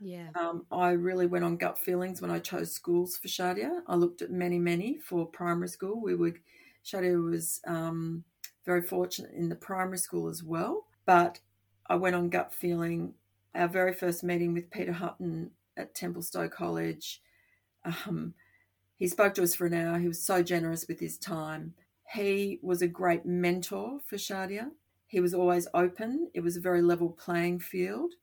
Yeah. 0.00 0.28
Um, 0.38 0.66
I 0.70 0.90
really 0.90 1.26
went 1.26 1.44
on 1.44 1.56
gut 1.56 1.78
feelings 1.78 2.20
when 2.20 2.30
I 2.30 2.38
chose 2.38 2.72
schools 2.72 3.16
for 3.16 3.28
Shadia. 3.28 3.80
I 3.86 3.94
looked 3.94 4.22
at 4.22 4.30
many, 4.30 4.58
many 4.58 4.98
for 4.98 5.26
primary 5.26 5.68
school. 5.68 6.02
We 6.02 6.14
were 6.14 6.34
Shadia 6.84 7.22
was 7.22 7.60
um, 7.66 8.24
very 8.66 8.82
fortunate 8.82 9.32
in 9.32 9.48
the 9.48 9.56
primary 9.56 9.98
school 9.98 10.28
as 10.28 10.42
well, 10.42 10.86
but 11.06 11.40
I 11.86 11.96
went 11.96 12.16
on 12.16 12.28
gut 12.28 12.52
feeling. 12.52 13.14
Our 13.54 13.68
very 13.68 13.92
first 13.92 14.24
meeting 14.24 14.52
with 14.52 14.70
Peter 14.70 14.92
Hutton 14.92 15.52
at 15.76 15.94
Templestowe 15.94 16.50
College 16.50 17.22
um, 17.84 18.34
he 18.96 19.08
spoke 19.08 19.34
to 19.34 19.42
us 19.42 19.54
for 19.54 19.66
an 19.66 19.74
hour. 19.74 19.98
He 19.98 20.08
was 20.08 20.22
so 20.22 20.42
generous 20.42 20.86
with 20.88 21.00
his 21.00 21.18
time. 21.18 21.74
He 22.12 22.58
was 22.62 22.82
a 22.82 22.88
great 22.88 23.26
mentor 23.26 23.98
for 24.06 24.16
Shadia. 24.16 24.70
He 25.06 25.20
was 25.20 25.34
always 25.34 25.68
open. 25.74 26.30
It 26.34 26.40
was 26.40 26.56
a 26.56 26.60
very 26.60 26.82
level 26.82 27.10
playing 27.10 27.60
field. 27.60 28.14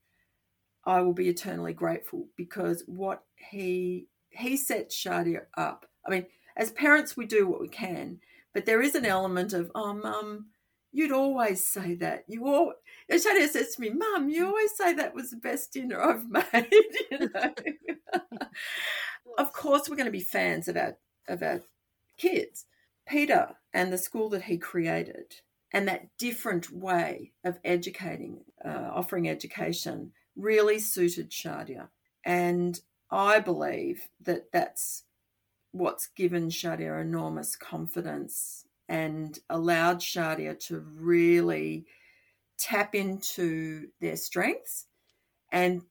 I 0.84 1.00
will 1.00 1.12
be 1.12 1.28
eternally 1.28 1.72
grateful 1.72 2.26
because 2.36 2.82
what 2.86 3.22
he 3.36 4.08
he 4.30 4.56
set 4.56 4.90
Shadia 4.90 5.42
up. 5.56 5.86
I 6.06 6.10
mean, 6.10 6.26
as 6.56 6.72
parents, 6.72 7.16
we 7.16 7.26
do 7.26 7.46
what 7.46 7.60
we 7.60 7.68
can, 7.68 8.18
but 8.54 8.66
there 8.66 8.82
is 8.82 8.94
an 8.94 9.06
element 9.06 9.52
of, 9.52 9.70
oh, 9.74 9.94
mum, 9.94 10.46
you'd 10.92 11.12
always 11.12 11.64
say 11.64 11.94
that. 11.96 12.24
You 12.28 12.46
all, 12.46 12.74
Shadia 13.10 13.48
says 13.48 13.74
to 13.74 13.80
me, 13.80 13.90
mum, 13.90 14.28
you 14.28 14.46
always 14.46 14.76
say 14.76 14.92
that 14.94 15.14
was 15.14 15.30
the 15.30 15.36
best 15.36 15.72
dinner 15.72 16.00
I've 16.00 16.28
made. 16.52 16.72
you 17.10 17.30
know? 17.34 17.54
of 19.38 19.52
course 19.52 19.88
we're 19.88 19.96
going 19.96 20.06
to 20.06 20.12
be 20.12 20.20
fans 20.20 20.68
of 20.68 20.76
our 20.76 20.96
of 21.28 21.42
our 21.42 21.62
kids. 22.18 22.66
Peter 23.08 23.48
and 23.72 23.92
the 23.92 23.98
school 23.98 24.28
that 24.28 24.44
he 24.44 24.58
created 24.58 25.34
and 25.72 25.88
that 25.88 26.06
different 26.18 26.70
way 26.70 27.32
of 27.44 27.58
educating, 27.64 28.44
uh, 28.64 28.90
offering 28.92 29.28
education, 29.28 30.12
really 30.36 30.78
suited 30.78 31.30
Shadia. 31.30 31.88
And 32.24 32.78
I 33.10 33.40
believe 33.40 34.08
that 34.20 34.52
that's 34.52 35.04
what's 35.72 36.06
given 36.06 36.48
Shadia 36.48 37.00
enormous 37.00 37.56
confidence 37.56 38.66
and 38.88 39.38
allowed 39.50 39.98
Shadia 40.00 40.58
to 40.66 40.80
really 40.80 41.86
tap 42.58 42.94
into 42.94 43.88
their 44.00 44.16
strengths. 44.16 44.86
And 45.50 45.82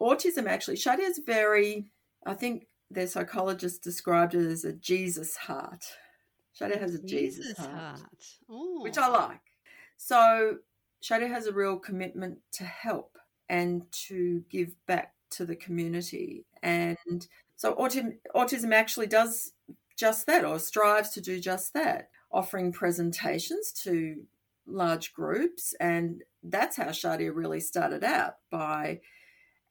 autism 0.00 0.46
actually, 0.46 0.76
Shadia 0.76 1.08
is 1.08 1.20
very, 1.24 1.86
I 2.26 2.34
think 2.34 2.66
their 2.90 3.06
psychologist 3.06 3.82
described 3.82 4.34
it 4.34 4.46
as 4.50 4.64
a 4.64 4.72
Jesus 4.72 5.36
heart. 5.36 5.84
Shadia 6.58 6.80
has 6.80 6.94
a 6.94 7.02
Jesus, 7.02 7.46
Jesus 7.46 7.58
heart, 7.58 7.98
heart. 7.98 8.82
which 8.82 8.98
I 8.98 9.08
like. 9.08 9.40
So 9.96 10.58
Shadia 11.02 11.28
has 11.28 11.46
a 11.46 11.52
real 11.52 11.78
commitment 11.78 12.38
to 12.52 12.64
help 12.64 13.18
and 13.48 13.82
to 13.92 14.44
give 14.50 14.74
back 14.86 15.14
to 15.30 15.44
the 15.44 15.56
community. 15.56 16.44
And 16.62 17.26
so 17.56 17.74
autism, 17.74 18.16
autism 18.34 18.72
actually 18.72 19.06
does 19.06 19.52
just 19.96 20.26
that 20.26 20.44
or 20.44 20.58
strives 20.58 21.10
to 21.10 21.20
do 21.20 21.38
just 21.40 21.74
that, 21.74 22.09
offering 22.30 22.72
presentations 22.72 23.72
to 23.84 24.26
large 24.66 25.12
groups. 25.12 25.74
And 25.80 26.22
that's 26.42 26.76
how 26.76 26.88
Shadia 26.88 27.34
really 27.34 27.60
started 27.60 28.04
out 28.04 28.34
by 28.50 29.00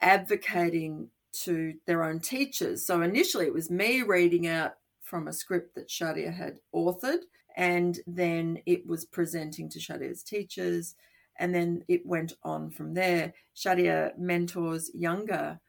advocating 0.02 1.10
to 1.32 1.76
their 1.86 2.04
own 2.04 2.20
teachers. 2.20 2.86
So 2.86 3.02
initially 3.02 3.46
it 3.46 3.54
was 3.54 3.70
me 3.70 4.02
reading 4.02 4.48
out 4.48 4.74
from 5.02 5.28
a 5.28 5.34
script 5.34 5.76
that 5.76 5.90
Shadia 5.90 6.34
had 6.34 6.60
authored, 6.74 7.24
and 7.56 8.00
then 8.06 8.60
it 8.66 8.86
was 8.86 9.06
presenting 9.06 9.70
to 9.70 9.80
Shadia's 9.80 10.24
teachers, 10.24 10.96
and 11.38 11.54
then 11.54 11.84
it 11.88 12.06
went 12.06 12.34
on 12.44 12.70
from 12.70 12.94
there. 12.94 13.34
Shadia 13.56 14.18
mentors 14.18 14.92
younger 14.94 15.60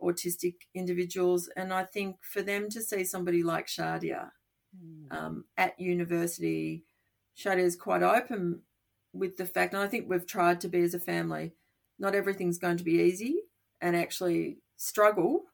autistic 0.00 0.54
individuals, 0.74 1.48
and 1.56 1.72
I 1.72 1.84
think 1.84 2.16
for 2.22 2.42
them 2.42 2.68
to 2.70 2.82
see 2.82 3.04
somebody 3.04 3.42
like 3.42 3.66
Shadia. 3.66 4.30
Um, 5.10 5.44
at 5.56 5.78
university, 5.78 6.84
Shadia 7.36 7.58
is 7.58 7.76
quite 7.76 8.02
open 8.02 8.62
with 9.12 9.36
the 9.36 9.46
fact, 9.46 9.74
and 9.74 9.82
I 9.82 9.86
think 9.86 10.08
we've 10.08 10.26
tried 10.26 10.60
to 10.62 10.68
be 10.68 10.80
as 10.80 10.94
a 10.94 11.00
family. 11.00 11.52
Not 11.98 12.14
everything's 12.14 12.58
going 12.58 12.76
to 12.76 12.84
be 12.84 13.00
easy, 13.00 13.36
and 13.80 13.96
actually 13.96 14.58
struggle, 14.76 15.44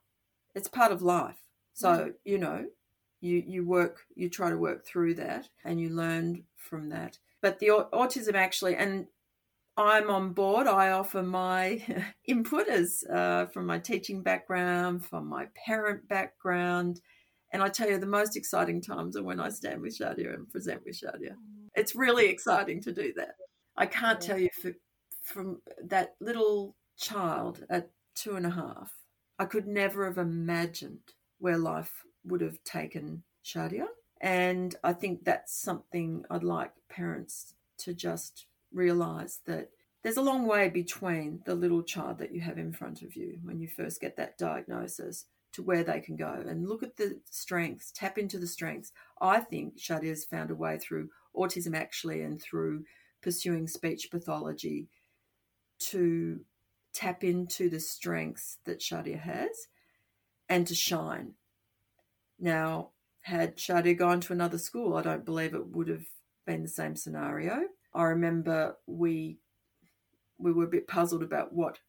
it's 0.55 0.67
part 0.67 0.91
of 0.91 1.01
life. 1.01 1.39
So, 1.73 1.89
mm. 1.89 2.13
you 2.23 2.37
know, 2.37 2.65
you, 3.21 3.43
you 3.45 3.65
work, 3.65 4.01
you 4.15 4.29
try 4.29 4.49
to 4.49 4.57
work 4.57 4.85
through 4.85 5.15
that 5.15 5.47
and 5.63 5.79
you 5.79 5.89
learn 5.89 6.43
from 6.57 6.89
that. 6.89 7.17
But 7.41 7.59
the 7.59 7.67
autism 7.93 8.35
actually, 8.35 8.75
and 8.75 9.07
I'm 9.75 10.09
on 10.09 10.33
board. 10.33 10.67
I 10.67 10.91
offer 10.91 11.23
my 11.23 11.81
input 12.25 12.67
as 12.67 13.03
uh, 13.11 13.47
from 13.47 13.65
my 13.65 13.79
teaching 13.79 14.21
background, 14.21 15.05
from 15.05 15.27
my 15.27 15.47
parent 15.65 16.07
background. 16.07 17.01
And 17.53 17.63
I 17.63 17.69
tell 17.69 17.89
you, 17.89 17.97
the 17.97 18.05
most 18.05 18.35
exciting 18.35 18.81
times 18.81 19.15
are 19.15 19.23
when 19.23 19.39
I 19.39 19.49
stand 19.49 19.81
with 19.81 19.97
Shadia 19.97 20.33
and 20.33 20.49
present 20.49 20.83
with 20.85 20.99
Shadia. 20.99 21.31
Mm. 21.31 21.69
It's 21.75 21.95
really 21.95 22.27
exciting 22.27 22.81
to 22.81 22.91
do 22.91 23.13
that. 23.15 23.35
I 23.77 23.85
can't 23.85 24.19
tell 24.19 24.37
you 24.37 24.49
for, 24.61 24.71
from 25.23 25.61
that 25.83 26.15
little 26.19 26.75
child 26.97 27.63
at 27.69 27.89
two 28.15 28.35
and 28.35 28.45
a 28.45 28.51
half 28.51 28.91
I 29.39 29.45
could 29.45 29.67
never 29.67 30.05
have 30.05 30.17
imagined 30.17 31.13
where 31.39 31.57
life 31.57 32.03
would 32.23 32.41
have 32.41 32.63
taken 32.63 33.23
Shadia. 33.43 33.87
And 34.21 34.75
I 34.83 34.93
think 34.93 35.25
that's 35.25 35.53
something 35.53 36.23
I'd 36.29 36.43
like 36.43 36.71
parents 36.87 37.55
to 37.79 37.93
just 37.93 38.45
realize 38.71 39.39
that 39.45 39.69
there's 40.01 40.17
a 40.17 40.21
long 40.21 40.45
way 40.45 40.69
between 40.69 41.41
the 41.45 41.55
little 41.55 41.83
child 41.83 42.19
that 42.19 42.33
you 42.33 42.41
have 42.41 42.57
in 42.57 42.71
front 42.71 43.01
of 43.01 43.15
you 43.15 43.39
when 43.43 43.59
you 43.59 43.67
first 43.67 43.99
get 43.99 44.15
that 44.17 44.37
diagnosis 44.37 45.25
to 45.53 45.63
where 45.63 45.83
they 45.83 45.99
can 45.99 46.15
go 46.15 46.43
and 46.47 46.67
look 46.67 46.83
at 46.83 46.97
the 46.97 47.19
strengths, 47.29 47.91
tap 47.91 48.17
into 48.17 48.37
the 48.37 48.47
strengths. 48.47 48.91
I 49.21 49.39
think 49.39 49.77
Shadia's 49.77 50.25
found 50.25 50.51
a 50.51 50.55
way 50.55 50.77
through 50.77 51.09
autism 51.35 51.75
actually 51.75 52.21
and 52.21 52.41
through 52.41 52.83
pursuing 53.21 53.67
speech 53.67 54.09
pathology 54.11 54.89
to 55.79 56.41
tap 56.93 57.23
into 57.23 57.69
the 57.69 57.79
strengths 57.79 58.57
that 58.65 58.79
Shadia 58.79 59.19
has 59.19 59.67
and 60.49 60.67
to 60.67 60.75
shine. 60.75 61.33
Now, 62.39 62.89
had 63.21 63.57
Shadia 63.57 63.97
gone 63.97 64.19
to 64.21 64.33
another 64.33 64.57
school, 64.57 64.95
I 64.95 65.01
don't 65.01 65.25
believe 65.25 65.53
it 65.53 65.67
would 65.67 65.87
have 65.87 66.05
been 66.45 66.63
the 66.63 66.69
same 66.69 66.95
scenario. 66.95 67.61
I 67.93 68.03
remember 68.03 68.77
we 68.85 69.37
we 70.37 70.51
were 70.51 70.65
a 70.65 70.69
bit 70.69 70.87
puzzled 70.87 71.23
about 71.23 71.53
what 71.53 71.79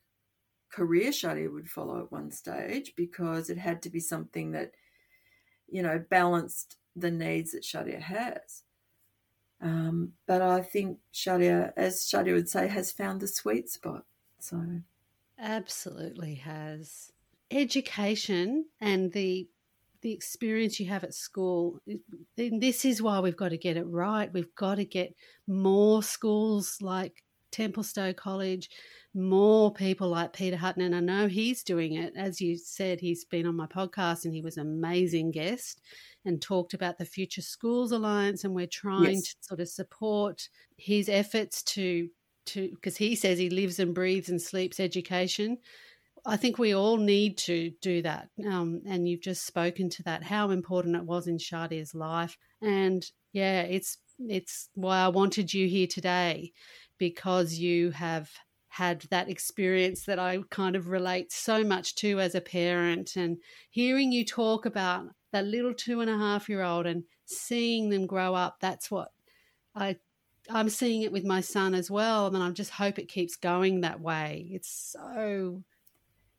career 0.75 1.11
Shadia 1.11 1.53
would 1.53 1.71
follow 1.71 2.01
at 2.01 2.13
one 2.13 2.31
stage 2.31 2.95
because 2.97 3.51
it 3.51 3.59
had 3.59 3.83
to 3.83 3.91
be 3.91 4.01
something 4.01 4.53
that 4.53 4.73
you 5.69 5.83
know, 5.83 6.03
balanced 6.09 6.77
the 6.95 7.11
needs 7.11 7.53
that 7.53 7.65
Shadia 7.65 8.01
has. 8.01 8.63
Um, 9.61 10.13
but 10.27 10.43
I 10.43 10.61
think 10.61 10.99
Shadia, 11.13 11.73
as 11.77 12.01
Shadia 12.01 12.35
would 12.35 12.49
say, 12.49 12.69
has 12.69 12.93
found 12.93 13.21
the 13.21 13.29
sweet 13.29 13.69
spot. 13.69 14.05
So, 14.39 14.63
absolutely 15.39 16.37
has 16.37 17.11
education 17.51 18.67
and 18.81 19.13
the 19.13 19.49
the 20.03 20.13
experience 20.13 20.79
you 20.79 20.87
have 20.87 21.03
at 21.03 21.15
school. 21.15 21.81
This 22.37 22.85
is 22.85 23.01
why 23.01 23.21
we've 23.21 23.37
got 23.37 23.49
to 23.49 23.59
get 23.59 23.79
it 23.79 23.87
right. 23.89 24.31
We've 24.33 24.55
got 24.55 24.75
to 24.75 24.85
get 24.85 25.15
more 25.49 26.03
schools 26.03 26.77
like 26.83 27.24
Templestowe 27.55 28.13
College, 28.13 28.69
more 29.15 29.73
people 29.73 30.09
like 30.09 30.33
Peter 30.33 30.57
Hutton. 30.57 30.83
And 30.83 30.95
I 30.95 31.01
know 31.01 31.29
he's 31.29 31.63
doing 31.63 31.95
it. 31.95 32.13
As 32.17 32.41
you 32.41 32.57
said, 32.57 33.01
he's 33.01 33.25
been 33.25 33.47
on 33.47 33.57
my 33.57 33.67
podcast 33.67 34.25
and 34.25 34.35
he 34.35 34.43
was 34.43 34.57
an 34.57 34.67
amazing 34.67 35.31
guest 35.31 35.81
and 36.25 36.41
talked 36.43 36.75
about 36.75 36.99
the 36.99 37.05
Future 37.05 37.43
Schools 37.43 37.93
Alliance. 37.93 38.45
And 38.45 38.55
we're 38.55 38.67
trying 38.67 39.15
yes. 39.17 39.23
to 39.23 39.37
sort 39.41 39.61
of 39.61 39.69
support 39.69 40.49
his 40.77 41.09
efforts 41.09 41.63
to, 41.63 42.09
to 42.47 42.71
because 42.71 42.97
he 42.97 43.15
says 43.15 43.39
he 43.39 43.51
lives 43.51 43.79
and 43.79 43.95
breathes 43.95 44.29
and 44.29 44.43
sleeps 44.43 44.81
education. 44.81 45.59
I 46.27 46.37
think 46.37 46.59
we 46.59 46.75
all 46.75 46.97
need 46.97 47.37
to 47.39 47.71
do 47.83 48.03
that. 48.03 48.31
Um, 48.47 48.81
and 48.87 49.07
you've 49.07 49.21
just 49.21 49.47
spoken 49.47 49.91
to 49.91 50.03
that, 50.05 50.23
how 50.23 50.51
important 50.51 50.97
it 50.97 51.05
was 51.05 51.27
in 51.29 51.37
Shadia's 51.37 51.95
life. 51.95 52.37
And 52.63 53.05
yeah, 53.33 53.63
it's 53.63 53.99
it's 54.19 54.69
why 54.75 55.01
I 55.01 55.09
wanted 55.09 55.53
you 55.53 55.67
here 55.67 55.89
today 55.89 56.53
because 56.99 57.55
you 57.55 57.91
have 57.93 58.31
had 58.69 59.03
that 59.03 59.29
experience 59.29 60.05
that 60.05 60.19
I 60.19 60.41
kind 60.51 60.75
of 60.75 60.89
relate 60.89 61.31
so 61.33 61.63
much 61.63 61.95
to 61.97 62.19
as 62.19 62.35
a 62.35 62.41
parent 62.41 63.15
and 63.15 63.39
hearing 63.71 64.11
you 64.11 64.25
talk 64.25 64.67
about 64.67 65.07
that 65.33 65.45
little 65.45 65.75
two 65.75 66.01
and 66.01 66.11
a 66.11 66.19
half 66.19 66.49
year 66.49 66.63
old 66.63 66.87
and 66.87 67.05
seeing 67.25 67.91
them 67.91 68.07
grow 68.07 68.35
up, 68.35 68.57
that's 68.61 68.91
what 68.91 69.11
I 69.75 69.97
I'm 70.51 70.69
seeing 70.69 71.03
it 71.03 71.13
with 71.13 71.25
my 71.25 71.41
son 71.41 71.75
as 71.75 71.91
well. 71.91 72.27
And 72.27 72.37
I 72.37 72.51
just 72.51 72.71
hope 72.71 72.99
it 72.99 73.09
keeps 73.09 73.37
going 73.37 73.81
that 73.81 74.01
way. 74.01 74.49
It's 74.51 74.93
so 74.93 75.63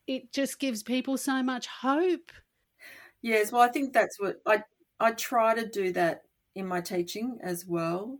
it 0.08 0.32
just 0.32 0.60
gives 0.60 0.84
people 0.84 1.18
so 1.18 1.42
much 1.42 1.68
hope. 1.68 2.32
Yes, 3.22 3.52
well 3.52 3.62
I 3.62 3.70
think 3.70 3.94
that's 3.94 4.20
what 4.20 4.42
I 4.46 4.64
I 5.00 5.12
try 5.12 5.56
to 5.56 5.68
do 5.68 5.92
that 5.94 6.24
in 6.54 6.68
my 6.68 6.82
teaching 6.82 7.40
as 7.42 7.66
well. 7.66 8.20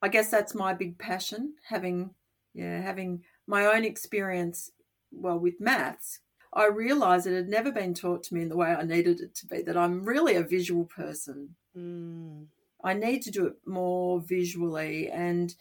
I 0.00 0.08
guess 0.08 0.30
that's 0.30 0.54
my 0.54 0.74
big 0.74 0.98
passion, 0.98 1.54
having 1.68 2.10
yeah, 2.54 2.80
having 2.80 3.22
my 3.46 3.66
own 3.66 3.84
experience 3.84 4.70
well 5.12 5.38
with 5.38 5.60
maths. 5.60 6.20
I 6.52 6.66
realized 6.66 7.26
it 7.26 7.34
had 7.34 7.48
never 7.48 7.70
been 7.70 7.94
taught 7.94 8.24
to 8.24 8.34
me 8.34 8.42
in 8.42 8.48
the 8.48 8.56
way 8.56 8.68
I 8.68 8.82
needed 8.82 9.20
it 9.20 9.34
to 9.36 9.46
be, 9.46 9.62
that 9.62 9.76
I'm 9.76 10.04
really 10.04 10.34
a 10.34 10.42
visual 10.42 10.84
person. 10.84 11.54
Mm. 11.76 12.46
I 12.82 12.94
need 12.94 13.22
to 13.22 13.30
do 13.30 13.46
it 13.46 13.56
more 13.66 14.20
visually. 14.20 15.10
And 15.10 15.54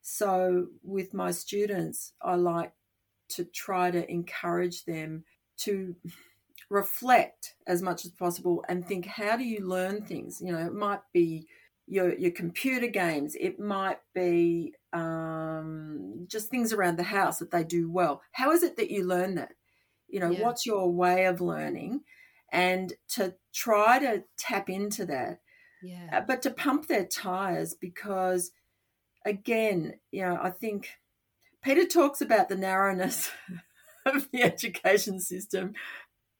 so 0.00 0.66
with 0.82 1.14
my 1.14 1.30
students, 1.30 2.12
I 2.20 2.34
like 2.34 2.72
to 3.30 3.44
try 3.44 3.90
to 3.90 4.10
encourage 4.10 4.84
them 4.84 5.24
to 5.58 5.94
reflect 6.70 7.54
as 7.66 7.82
much 7.82 8.04
as 8.04 8.10
possible 8.10 8.64
and 8.68 8.86
think 8.86 9.04
how 9.04 9.36
do 9.36 9.44
you 9.44 9.66
learn 9.66 10.00
things 10.00 10.40
you 10.40 10.50
know 10.50 10.58
it 10.58 10.72
might 10.72 11.00
be 11.12 11.46
your 11.86 12.16
your 12.16 12.30
computer 12.30 12.86
games 12.86 13.36
it 13.38 13.58
might 13.58 13.98
be 14.14 14.72
um, 14.92 16.26
just 16.28 16.48
things 16.48 16.72
around 16.72 16.96
the 16.96 17.02
house 17.02 17.38
that 17.38 17.50
they 17.50 17.64
do 17.64 17.90
well 17.90 18.22
how 18.32 18.52
is 18.52 18.62
it 18.62 18.76
that 18.76 18.90
you 18.90 19.04
learn 19.04 19.34
that 19.34 19.52
you 20.08 20.20
know 20.20 20.30
yeah. 20.30 20.42
what's 20.42 20.66
your 20.66 20.90
way 20.92 21.24
of 21.24 21.40
learning 21.40 22.00
and 22.52 22.92
to 23.08 23.34
try 23.54 23.98
to 23.98 24.22
tap 24.38 24.68
into 24.68 25.04
that 25.06 25.40
yeah. 25.82 26.10
Uh, 26.12 26.20
but 26.20 26.42
to 26.42 26.50
pump 26.50 26.86
their 26.86 27.04
tires 27.04 27.74
because 27.74 28.52
again 29.26 29.94
you 30.10 30.24
know 30.24 30.38
i 30.40 30.50
think 30.50 30.90
Peter 31.62 31.86
talks 31.86 32.20
about 32.20 32.48
the 32.48 32.56
narrowness 32.56 33.30
of 34.06 34.28
the 34.32 34.42
education 34.42 35.20
system. 35.20 35.74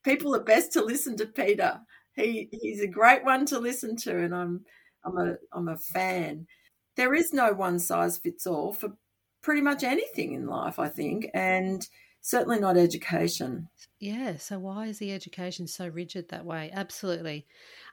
People 0.03 0.35
are 0.35 0.43
best 0.43 0.73
to 0.73 0.83
listen 0.83 1.15
to 1.17 1.25
Peter. 1.25 1.79
He 2.15 2.49
he's 2.51 2.81
a 2.81 2.87
great 2.87 3.23
one 3.23 3.45
to 3.47 3.59
listen 3.59 3.95
to, 3.97 4.15
and 4.15 4.35
I'm 4.35 4.65
I'm 5.05 5.17
a 5.17 5.35
I'm 5.51 5.67
a 5.67 5.77
fan. 5.77 6.47
There 6.95 7.13
is 7.13 7.33
no 7.33 7.53
one 7.53 7.79
size 7.79 8.17
fits 8.17 8.45
all 8.45 8.73
for 8.73 8.93
pretty 9.41 9.61
much 9.61 9.83
anything 9.83 10.33
in 10.33 10.47
life, 10.47 10.79
I 10.79 10.87
think, 10.89 11.29
and 11.33 11.87
certainly 12.21 12.59
not 12.59 12.77
education. 12.77 13.67
Yeah, 13.99 14.37
so 14.37 14.59
why 14.59 14.87
is 14.87 14.99
the 14.99 15.11
education 15.11 15.67
so 15.67 15.87
rigid 15.87 16.29
that 16.29 16.45
way? 16.45 16.71
Absolutely. 16.73 17.45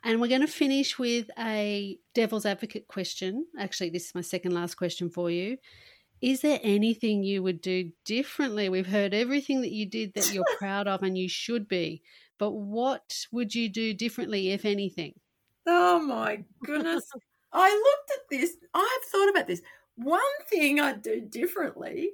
And 0.05 0.21
we're 0.21 0.29
going 0.29 0.41
to 0.41 0.47
finish 0.47 0.99
with 0.99 1.31
a 1.39 1.99
devil's 2.15 2.47
advocate 2.47 2.89
question. 2.89 3.47
Actually, 3.59 3.91
this 3.91 4.07
is 4.07 4.15
my 4.15 4.21
second 4.21 4.53
last 4.55 4.77
question 4.77 5.11
for 5.11 5.31
you. 5.31 5.59
Is 6.21 6.43
there 6.43 6.61
anything 6.63 7.23
you 7.23 7.43
would 7.43 7.61
do 7.61 7.91
differently? 8.05 8.69
We've 8.69 8.87
heard 8.87 9.15
everything 9.15 9.63
that 9.63 9.73
you 9.73 9.87
did 9.87 10.15
that 10.15 10.33
you're 10.33 10.45
proud 10.59 10.87
of 10.87 11.03
and 11.03 11.17
you 11.17 11.29
should 11.29 11.67
be, 11.67 12.03
but 12.39 12.53
what 12.53 13.27
would 13.33 13.55
you 13.55 13.69
do 13.69 13.95
differently, 13.95 14.51
if 14.51 14.65
anything? 14.65 15.15
Oh 15.67 16.01
my 16.01 16.45
goodness. 16.65 17.11
I 17.53 17.71
looked 17.71 18.11
at 18.13 18.29
this, 18.31 18.57
I've 18.75 19.05
thought 19.11 19.31
about 19.31 19.47
this. 19.47 19.63
One 19.97 20.21
thing 20.49 20.81
I'd 20.81 21.03
do 21.03 21.21
differently, 21.21 22.13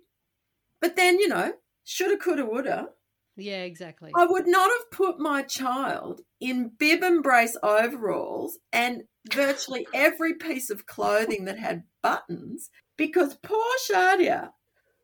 but 0.81 0.97
then, 0.97 1.19
you 1.19 1.29
know, 1.29 1.55
shoulda, 1.85 2.17
coulda, 2.19 2.47
woulda. 2.47 2.91
Yeah, 3.37 3.63
exactly. 3.63 4.13
I 4.15 4.27
would 4.27 4.47
not 4.47 4.71
have 4.71 4.91
put 4.91 5.21
my 5.21 5.43
child 5.43 6.23
in 6.41 6.71
bib 6.79 7.03
and 7.03 7.23
brace 7.23 7.57
overalls 7.63 8.59
and 8.73 9.05
virtually 9.33 9.87
every 9.93 10.35
piece 10.35 10.71
of 10.71 10.87
clothing 10.87 11.45
that 11.45 11.59
had 11.59 11.85
buttons 12.03 12.71
because 12.97 13.37
poor 13.43 13.65
Shadia, 13.91 14.53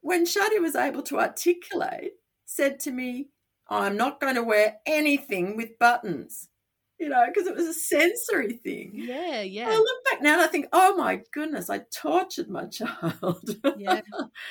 when 0.01 0.25
Shadia 0.25 0.61
was 0.61 0.75
able 0.77 1.03
to 1.03 1.19
articulate, 1.21 2.13
said 2.47 2.81
to 2.81 2.91
me, 2.91 3.29
I'm 3.69 3.97
not 3.97 4.21
going 4.21 4.35
to 4.37 4.43
wear 4.43 4.79
anything 4.87 5.57
with 5.57 5.79
buttons, 5.79 6.49
you 7.03 7.09
know, 7.09 7.25
because 7.27 7.49
it 7.49 7.57
was 7.57 7.67
a 7.67 7.75
sensory 7.75 8.53
thing. 8.53 8.93
Yeah, 8.95 9.43
yeah. 9.43 9.69
I 9.69 9.75
look 9.75 10.05
back 10.05 10.23
now 10.23 10.35
and 10.35 10.43
I 10.43 10.47
think, 10.47 10.67
oh 10.73 10.97
my 10.97 11.21
goodness, 11.33 11.69
I 11.69 11.81
tortured 11.93 12.49
my 12.49 12.67
child. 12.71 13.51
yeah, 13.77 14.03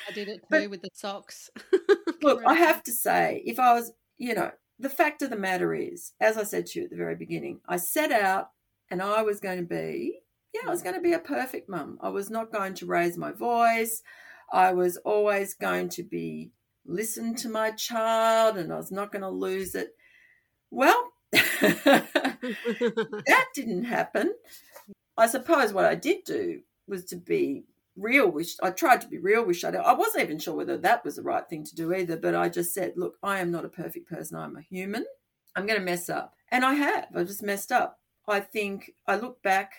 I 0.10 0.12
did 0.12 0.28
it 0.28 0.41
too 0.41 0.47
but, 0.49 0.70
with 0.70 0.82
the 0.82 0.89
socks. 0.93 1.49
look, 2.22 2.43
I 2.45 2.56
have 2.56 2.84
to 2.84 2.91
say, 2.91 3.41
if 3.45 3.58
I 3.58 3.74
was, 3.74 3.93
you 4.18 4.36
know, 4.36 4.52
the 4.80 4.89
fact 4.89 5.22
of 5.22 5.30
the 5.30 5.38
matter 5.38 5.74
is, 5.74 6.12
as 6.20 6.38
I 6.38 6.43
said 6.43 6.66
to 6.68 6.80
you 6.80 6.86
at 6.86 6.91
the 6.91 6.97
very 6.97 7.16
beginning, 7.16 7.62
I 7.70 7.78
set 7.78 8.12
out 8.12 8.49
and 8.89 9.02
I 9.02 9.22
was 9.22 9.39
going 9.39 9.60
to 9.60 9.66
be 9.66 10.20
yeah, 10.54 10.68
I 10.68 10.70
was 10.70 10.82
going 10.82 10.95
to 10.95 11.02
be 11.02 11.14
a 11.14 11.20
perfect 11.20 11.70
mum. 11.70 11.97
I 12.02 12.10
was 12.10 12.30
not 12.30 12.52
going 12.52 12.74
to 12.74 12.86
raise 12.86 13.18
my 13.18 13.32
voice. 13.32 14.04
I 14.52 14.74
was 14.74 14.97
always 14.97 15.54
going 15.54 15.88
to 15.89 16.04
be 16.04 16.52
listen 16.86 17.34
to 17.36 17.47
my 17.47 17.72
child 17.72 18.58
and 18.58 18.74
I 18.74 18.76
was 18.76 18.91
not 18.91 19.14
going 19.14 19.22
to 19.22 19.30
lose 19.30 19.76
it. 19.76 19.91
Well, 20.70 21.11
that 21.62 23.45
didn't 23.55 23.86
happen. 23.86 24.34
I 25.18 25.28
suppose 25.28 25.74
what 25.74 25.86
I 25.86 25.95
did 25.95 26.24
do 26.24 26.62
was 26.88 27.05
to 27.05 27.16
be 27.16 27.64
real 27.97 28.30
with 28.30 28.55
I 28.64 28.72
tried 28.72 29.01
to 29.01 29.07
be 29.07 29.20
real 29.20 29.45
with 29.45 29.57
Shadia. 29.57 29.84
I 29.84 29.93
wasn't 29.93 30.24
even 30.24 30.39
sure 30.39 30.55
whether 30.55 30.78
that 30.78 31.05
was 31.05 31.18
the 31.18 31.22
right 31.22 31.47
thing 31.47 31.64
to 31.66 31.76
do 31.76 31.93
either, 31.93 32.18
but 32.18 32.36
I 32.36 32.49
just 32.49 32.74
said, 32.74 32.93
look, 32.95 33.18
I 33.22 33.39
am 33.39 33.51
not 33.51 33.66
a 33.66 33.70
perfect 33.70 34.09
person. 34.09 34.38
I'm 34.38 34.55
a 34.55 34.62
human. 34.62 35.05
I'm 35.55 35.66
going 35.66 35.80
to 35.80 35.86
mess 35.86 36.09
up. 36.09 36.34
And 36.49 36.66
I 36.66 36.74
have. 36.74 37.07
I 37.16 37.24
just 37.24 37.43
messed 37.43 37.72
up. 37.72 37.99
I 38.28 38.39
think 38.39 38.91
I 39.07 39.18
look 39.18 39.41
back 39.43 39.74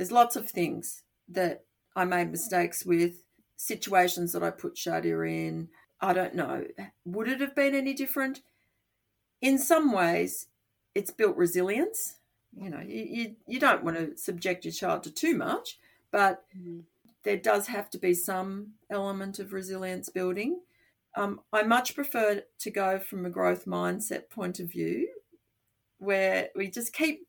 there's 0.00 0.12
lots 0.12 0.36
of 0.36 0.48
things 0.48 1.02
that 1.28 1.64
I 1.94 2.04
made 2.04 2.30
mistakes 2.30 2.84
with, 2.84 3.22
situations 3.56 4.32
that 4.32 4.42
I 4.42 4.50
put 4.50 4.76
Shadia 4.76 5.28
in. 5.28 5.68
I 6.00 6.12
don't 6.12 6.34
know. 6.34 6.64
Would 7.04 7.28
it 7.28 7.40
have 7.40 7.54
been 7.54 7.74
any 7.74 7.92
different? 7.92 8.40
In 9.42 9.58
some 9.58 9.92
ways, 9.92 10.46
it's 10.94 11.10
built 11.10 11.36
resilience. 11.36 12.16
You 12.56 12.70
know, 12.70 12.80
you, 12.80 13.06
you, 13.08 13.36
you 13.46 13.60
don't 13.60 13.84
want 13.84 13.96
to 13.96 14.16
subject 14.16 14.64
your 14.64 14.72
child 14.72 15.04
to 15.04 15.10
too 15.10 15.36
much, 15.36 15.78
but 16.10 16.44
mm. 16.56 16.82
there 17.22 17.36
does 17.36 17.68
have 17.68 17.90
to 17.90 17.98
be 17.98 18.14
some 18.14 18.72
element 18.90 19.38
of 19.38 19.52
resilience 19.52 20.08
building. 20.08 20.60
Um, 21.16 21.40
I 21.52 21.62
much 21.62 21.94
prefer 21.94 22.42
to 22.58 22.70
go 22.70 22.98
from 22.98 23.24
a 23.24 23.30
growth 23.30 23.66
mindset 23.66 24.30
point 24.30 24.60
of 24.60 24.70
view 24.70 25.08
where 25.98 26.48
we 26.56 26.68
just 26.68 26.92
keep 26.92 27.26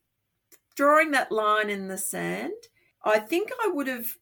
drawing 0.74 1.10
that 1.12 1.30
line 1.30 1.70
in 1.70 1.88
the 1.88 1.98
sand, 1.98 2.52
I 3.04 3.18
think 3.18 3.50
I 3.62 3.68
would 3.68 3.86
have 3.86 4.16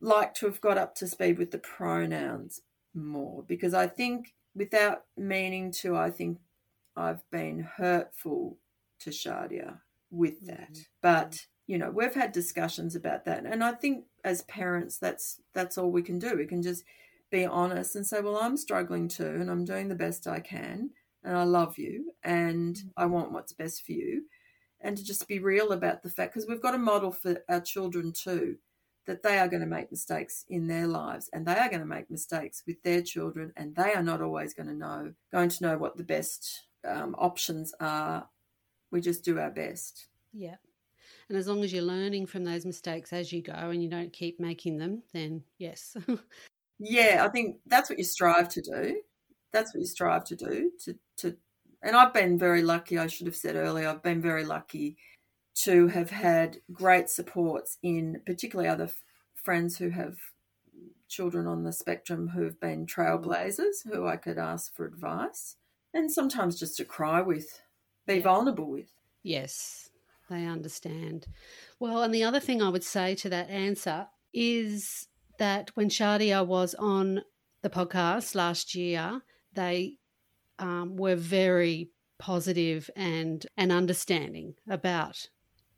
liked 0.00 0.36
to 0.38 0.46
have 0.46 0.60
got 0.60 0.78
up 0.78 0.94
to 0.96 1.06
speed 1.06 1.38
with 1.38 1.50
the 1.50 1.58
pronouns 1.58 2.60
more 2.94 3.42
because 3.46 3.74
I 3.74 3.86
think, 3.86 4.34
without 4.54 5.04
meaning 5.16 5.70
to, 5.70 5.96
I 5.96 6.10
think 6.10 6.38
I've 6.96 7.28
been 7.30 7.60
hurtful 7.60 8.58
to 9.00 9.10
Shadia 9.10 9.78
with 10.10 10.46
that. 10.46 10.72
Mm-hmm. 10.72 10.82
But 11.02 11.38
you 11.66 11.78
know, 11.78 11.90
we've 11.90 12.14
had 12.14 12.30
discussions 12.30 12.94
about 12.94 13.24
that, 13.24 13.44
and 13.44 13.64
I 13.64 13.72
think 13.72 14.04
as 14.24 14.42
parents, 14.42 14.98
that's 14.98 15.40
that's 15.54 15.78
all 15.78 15.90
we 15.90 16.02
can 16.02 16.18
do. 16.18 16.36
We 16.36 16.46
can 16.46 16.62
just 16.62 16.84
be 17.30 17.44
honest 17.44 17.96
and 17.96 18.06
say, 18.06 18.20
"Well, 18.20 18.38
I'm 18.40 18.56
struggling 18.56 19.08
too, 19.08 19.26
and 19.40 19.50
I'm 19.50 19.64
doing 19.64 19.88
the 19.88 19.94
best 19.96 20.28
I 20.28 20.40
can, 20.40 20.90
and 21.24 21.36
I 21.36 21.42
love 21.42 21.76
you, 21.76 22.12
and 22.22 22.76
mm-hmm. 22.76 22.88
I 22.96 23.06
want 23.06 23.32
what's 23.32 23.52
best 23.52 23.84
for 23.84 23.92
you." 23.92 24.22
and 24.80 24.96
to 24.96 25.04
just 25.04 25.26
be 25.26 25.38
real 25.38 25.72
about 25.72 26.02
the 26.02 26.10
fact 26.10 26.34
because 26.34 26.48
we've 26.48 26.62
got 26.62 26.74
a 26.74 26.78
model 26.78 27.10
for 27.10 27.38
our 27.48 27.60
children 27.60 28.12
too 28.12 28.56
that 29.06 29.22
they 29.22 29.38
are 29.38 29.48
going 29.48 29.60
to 29.60 29.66
make 29.66 29.90
mistakes 29.90 30.44
in 30.48 30.66
their 30.66 30.86
lives 30.86 31.30
and 31.32 31.46
they 31.46 31.56
are 31.56 31.68
going 31.68 31.80
to 31.80 31.86
make 31.86 32.10
mistakes 32.10 32.62
with 32.66 32.82
their 32.82 33.02
children 33.02 33.52
and 33.56 33.74
they 33.74 33.92
are 33.94 34.02
not 34.02 34.20
always 34.20 34.52
going 34.52 34.66
to 34.66 34.74
know 34.74 35.12
going 35.32 35.48
to 35.48 35.64
know 35.64 35.78
what 35.78 35.96
the 35.96 36.04
best 36.04 36.66
um, 36.86 37.14
options 37.18 37.72
are 37.80 38.28
we 38.90 39.00
just 39.00 39.24
do 39.24 39.38
our 39.38 39.50
best. 39.50 40.08
Yeah. 40.32 40.56
And 41.28 41.36
as 41.36 41.48
long 41.48 41.64
as 41.64 41.72
you're 41.72 41.82
learning 41.82 42.26
from 42.26 42.44
those 42.44 42.64
mistakes 42.64 43.12
as 43.12 43.32
you 43.32 43.42
go 43.42 43.52
and 43.52 43.82
you 43.82 43.88
don't 43.88 44.12
keep 44.12 44.38
making 44.38 44.78
them 44.78 45.02
then 45.12 45.42
yes. 45.58 45.96
Yeah 46.78 47.24
i 47.24 47.28
think 47.28 47.56
that's 47.66 47.88
what 47.88 47.98
you 47.98 48.04
strive 48.04 48.48
to 48.50 48.60
do. 48.60 49.00
That's 49.52 49.74
what 49.74 49.80
you 49.80 49.86
strive 49.86 50.24
to 50.24 50.36
do 50.36 50.70
to 50.84 50.94
to 51.18 51.36
and 51.82 51.96
I've 51.96 52.12
been 52.12 52.38
very 52.38 52.62
lucky 52.62 52.98
I 52.98 53.06
should 53.06 53.26
have 53.26 53.36
said 53.36 53.56
earlier 53.56 53.88
I've 53.88 54.02
been 54.02 54.20
very 54.20 54.44
lucky 54.44 54.96
to 55.64 55.88
have 55.88 56.10
had 56.10 56.58
great 56.70 57.08
supports 57.08 57.78
in 57.82 58.20
particularly 58.26 58.68
other 58.68 58.84
f- 58.84 59.02
friends 59.34 59.78
who 59.78 59.88
have 59.88 60.16
children 61.08 61.46
on 61.46 61.64
the 61.64 61.72
spectrum 61.72 62.28
who've 62.28 62.60
been 62.60 62.84
trailblazers 62.84 63.86
who 63.90 64.06
I 64.06 64.16
could 64.16 64.36
ask 64.36 64.74
for 64.74 64.84
advice 64.84 65.56
and 65.94 66.12
sometimes 66.12 66.58
just 66.58 66.76
to 66.76 66.84
cry 66.84 67.22
with 67.22 67.62
be 68.06 68.16
yeah. 68.16 68.22
vulnerable 68.22 68.70
with 68.70 68.92
yes 69.22 69.90
they 70.28 70.44
understand 70.44 71.26
well 71.78 72.02
and 72.02 72.14
the 72.14 72.24
other 72.24 72.40
thing 72.40 72.62
I 72.62 72.68
would 72.68 72.84
say 72.84 73.14
to 73.16 73.28
that 73.30 73.50
answer 73.50 74.06
is 74.32 75.08
that 75.38 75.70
when 75.74 75.88
Shadia 75.88 76.46
was 76.46 76.74
on 76.74 77.22
the 77.62 77.70
podcast 77.70 78.34
last 78.34 78.74
year 78.74 79.22
they 79.54 79.96
um, 80.58 80.96
were 80.96 81.16
very 81.16 81.90
positive 82.18 82.90
and 82.96 83.46
and 83.56 83.70
understanding 83.72 84.54
about 84.68 85.28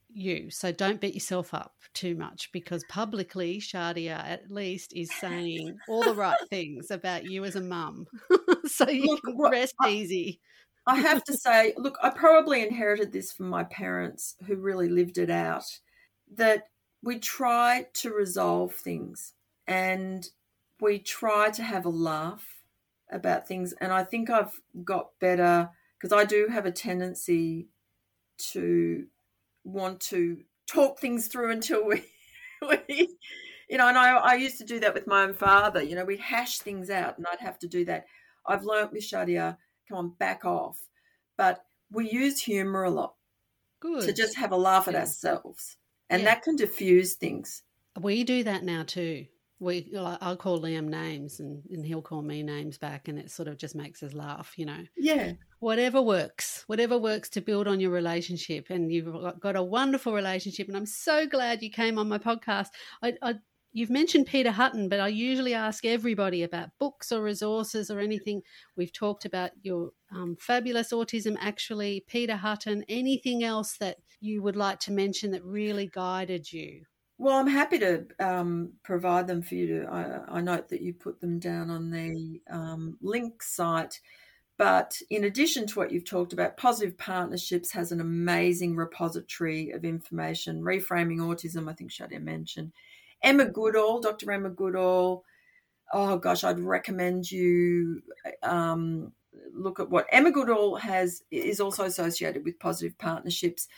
you. 0.09 0.51
So 0.51 0.73
don't 0.73 1.01
beat 1.01 1.15
yourself 1.15 1.53
up 1.55 1.75
too 1.95 2.15
much 2.15 2.51
because 2.53 2.85
publicly 2.89 3.61
Shadia 3.61 4.19
at 4.19 4.51
least 4.51 4.93
is 4.95 5.11
saying 5.21 5.79
all 5.89 6.03
the 6.03 6.15
right 6.15 6.39
things 6.51 6.91
about 6.91 7.25
you 7.25 7.45
as 7.45 7.57
a 7.57 7.61
mum. 7.61 8.07
so 8.67 8.89
you 8.89 9.07
look, 9.07 9.23
can 9.23 9.39
rest 9.39 9.75
I, 9.81 9.91
easy. 9.91 10.41
I 10.89 10.97
have 11.01 11.23
to 11.25 11.37
say, 11.37 11.75
look, 11.77 11.99
I 12.03 12.09
probably 12.09 12.63
inherited 12.63 13.13
this 13.13 13.31
from 13.31 13.51
my 13.51 13.63
parents 13.63 14.37
who 14.47 14.57
really 14.57 14.89
lived 14.89 15.19
it 15.19 15.29
out 15.29 15.81
that 16.35 16.69
we 17.03 17.19
try 17.19 17.89
to 17.93 18.11
resolve 18.11 18.73
things 18.73 19.35
and 19.67 20.27
we 20.81 20.99
try 20.99 21.51
to 21.51 21.63
have 21.63 21.85
a 21.85 21.91
laugh 21.91 22.63
about 23.11 23.47
things. 23.47 23.75
And 23.75 23.93
I 23.93 24.03
think 24.03 24.31
I've 24.31 24.59
got 24.83 25.11
better 25.21 25.69
because 25.99 26.17
I 26.17 26.25
do 26.25 26.49
have 26.51 26.65
a 26.65 26.73
tendency 26.73 27.69
to 28.53 29.09
want 29.65 30.01
to 30.01 30.39
talk 30.67 31.01
things 31.01 31.29
through 31.29 31.51
until 31.51 31.87
we, 31.87 32.03
we 32.67 33.15
you 33.69 33.77
know, 33.77 33.89
and 33.89 33.99
I, 33.99 34.17
I 34.17 34.35
used 34.37 34.57
to 34.57 34.65
do 34.65 34.81
that 34.81 34.95
with 34.95 35.07
my 35.07 35.25
own 35.25 35.35
father. 35.35 35.83
You 35.83 35.97
know, 35.97 36.07
we'd 36.07 36.21
hash 36.21 36.61
things 36.61 36.89
out 36.89 37.19
and 37.19 37.27
I'd 37.31 37.41
have 37.41 37.59
to 37.59 37.69
do 37.69 37.85
that. 37.85 38.07
I've 38.47 38.65
learnt 38.65 38.93
with 38.93 39.03
Shadia, 39.03 39.59
come 39.89 39.99
on, 39.99 40.11
back 40.19 40.45
off. 40.45 40.81
But 41.37 41.65
we 41.91 42.11
use 42.11 42.41
humour 42.41 42.85
a 42.85 42.91
lot 42.91 43.15
Good. 43.81 44.03
to 44.03 44.13
just 44.13 44.37
have 44.37 44.53
a 44.53 44.57
laugh 44.57 44.89
at 44.89 44.95
yeah. 44.95 45.01
ourselves. 45.01 45.77
And 46.11 46.23
yeah. 46.23 46.35
that 46.35 46.43
can 46.43 46.57
diffuse 46.57 47.15
things. 47.15 47.63
We 47.99 48.25
do 48.25 48.45
that 48.45 48.65
now 48.65 48.85
too 48.85 49.27
we 49.61 49.93
I'll 49.97 50.37
call 50.37 50.61
Liam 50.61 50.89
names 50.89 51.41
and, 51.41 51.63
and 51.71 51.85
he'll 51.85 52.03
call 52.03 52.23
me 52.23 52.43
names 52.43 52.79
back 52.79 53.09
and 53.09 53.19
it 53.19 53.31
sort 53.31 53.49
of 53.49 53.57
just 53.57 53.75
makes 53.75 54.03
us 54.03 54.15
laugh, 54.15 54.53
you 54.57 54.67
know. 54.67 54.85
Yeah. 54.97 55.33
Whatever 55.59 56.01
works, 56.01 56.63
whatever 56.69 56.97
works 56.97 57.29
to 57.31 57.41
build 57.41 57.67
on 57.67 57.81
your 57.81 57.91
relationship. 57.91 58.67
And 58.71 58.93
you've 58.93 59.41
got 59.41 59.57
a 59.57 59.63
wonderful 59.63 60.13
relationship. 60.15 60.69
And 60.69 60.77
I'm 60.77 60.87
so 60.87 61.27
glad 61.27 61.63
you 61.63 61.71
came 61.71 61.99
on 61.99 62.09
my 62.09 62.19
podcast. 62.19 62.69
I, 63.03 63.15
I 63.21 63.35
you've 63.73 63.91
mentioned 63.91 64.27
Peter 64.27 64.51
Hutton, 64.51 64.89
but 64.89 65.01
I 65.01 65.09
usually 65.09 65.55
ask 65.55 65.85
everybody 65.85 66.43
about 66.43 66.71
books 66.79 67.13
or 67.13 67.23
resources 67.23 67.91
or 67.91 68.01
anything. 68.01 68.43
We've 68.77 68.93
talked 68.93 69.25
about 69.25 69.51
your 69.63 69.91
um, 70.15 70.37
fabulous 70.41 70.93
autism, 70.93 71.37
actually, 71.41 72.05
Peter 72.09 72.37
Hutton, 72.37 72.85
anything 72.89 73.45
else 73.45 73.77
that 73.79 73.99
you 74.21 74.43
would 74.43 74.57
like 74.57 74.81
to 74.81 74.93
mention 74.93 75.31
that 75.33 75.45
really 75.45 75.87
guided 75.87 76.53
you? 76.53 76.83
Well, 77.19 77.37
I'm 77.37 77.49
happy 77.49 77.81
to 77.81 78.07
um, 78.21 78.75
provide 78.85 79.27
them 79.27 79.43
for 79.43 79.57
you. 79.57 79.81
To, 79.81 79.87
I, 79.91 80.37
I, 80.39 80.41
note 80.41 80.69
that 80.69 80.83
you 80.83 80.95
put 80.95 81.21
them 81.21 81.41
down 81.41 81.69
on 81.69 81.91
the 81.91 82.41
um, 82.49 82.97
link 83.03 83.43
site. 83.43 84.01
But 84.57 84.97
in 85.11 85.25
addition 85.25 85.67
to 85.69 85.79
what 85.79 85.93
you've 85.93 86.05
talked 86.05 86.33
about, 86.33 86.57
Positive 86.57 86.97
Partnerships 86.97 87.73
has 87.73 87.93
an 87.93 88.01
amazing 88.01 88.77
repository 88.77 89.71
of 89.71 89.85
information. 89.85 90.63
Reframing 90.63 91.19
Autism, 91.19 91.71
I 91.71 91.75
think 91.75 91.91
Shadia 91.91 92.21
mentioned. 92.21 92.73
Emma 93.23 93.47
Goodall, 93.47 94.01
Dr. 94.01 94.31
Emma 94.33 94.51
Goodall. 94.51 95.25
Oh 95.93 96.19
gosh, 96.19 96.45
I'd 96.45 96.61
recommend 96.61 97.31
you 97.31 98.03
um, 98.43 99.13
look 99.55 99.81
at 99.81 99.91
what 99.91 100.07
Emma 100.13 100.31
Goodall 100.31 100.77
has 100.77 101.23
is 101.31 101.61
also 101.61 101.85
associated 101.85 102.45
with 102.45 102.59
Positive 102.59 102.97
Partnerships. 102.99 103.69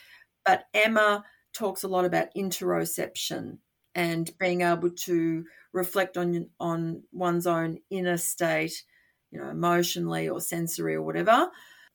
But 0.45 0.65
Emma 0.73 1.23
talks 1.53 1.83
a 1.83 1.87
lot 1.87 2.05
about 2.05 2.33
interoception 2.35 3.57
and 3.95 4.31
being 4.39 4.61
able 4.61 4.89
to 4.89 5.45
reflect 5.73 6.17
on 6.17 6.49
on 6.59 7.03
one's 7.11 7.47
own 7.47 7.77
inner 7.89 8.17
state, 8.17 8.83
you 9.31 9.39
know, 9.39 9.49
emotionally 9.49 10.29
or 10.29 10.39
sensory 10.41 10.95
or 10.95 11.01
whatever. 11.01 11.49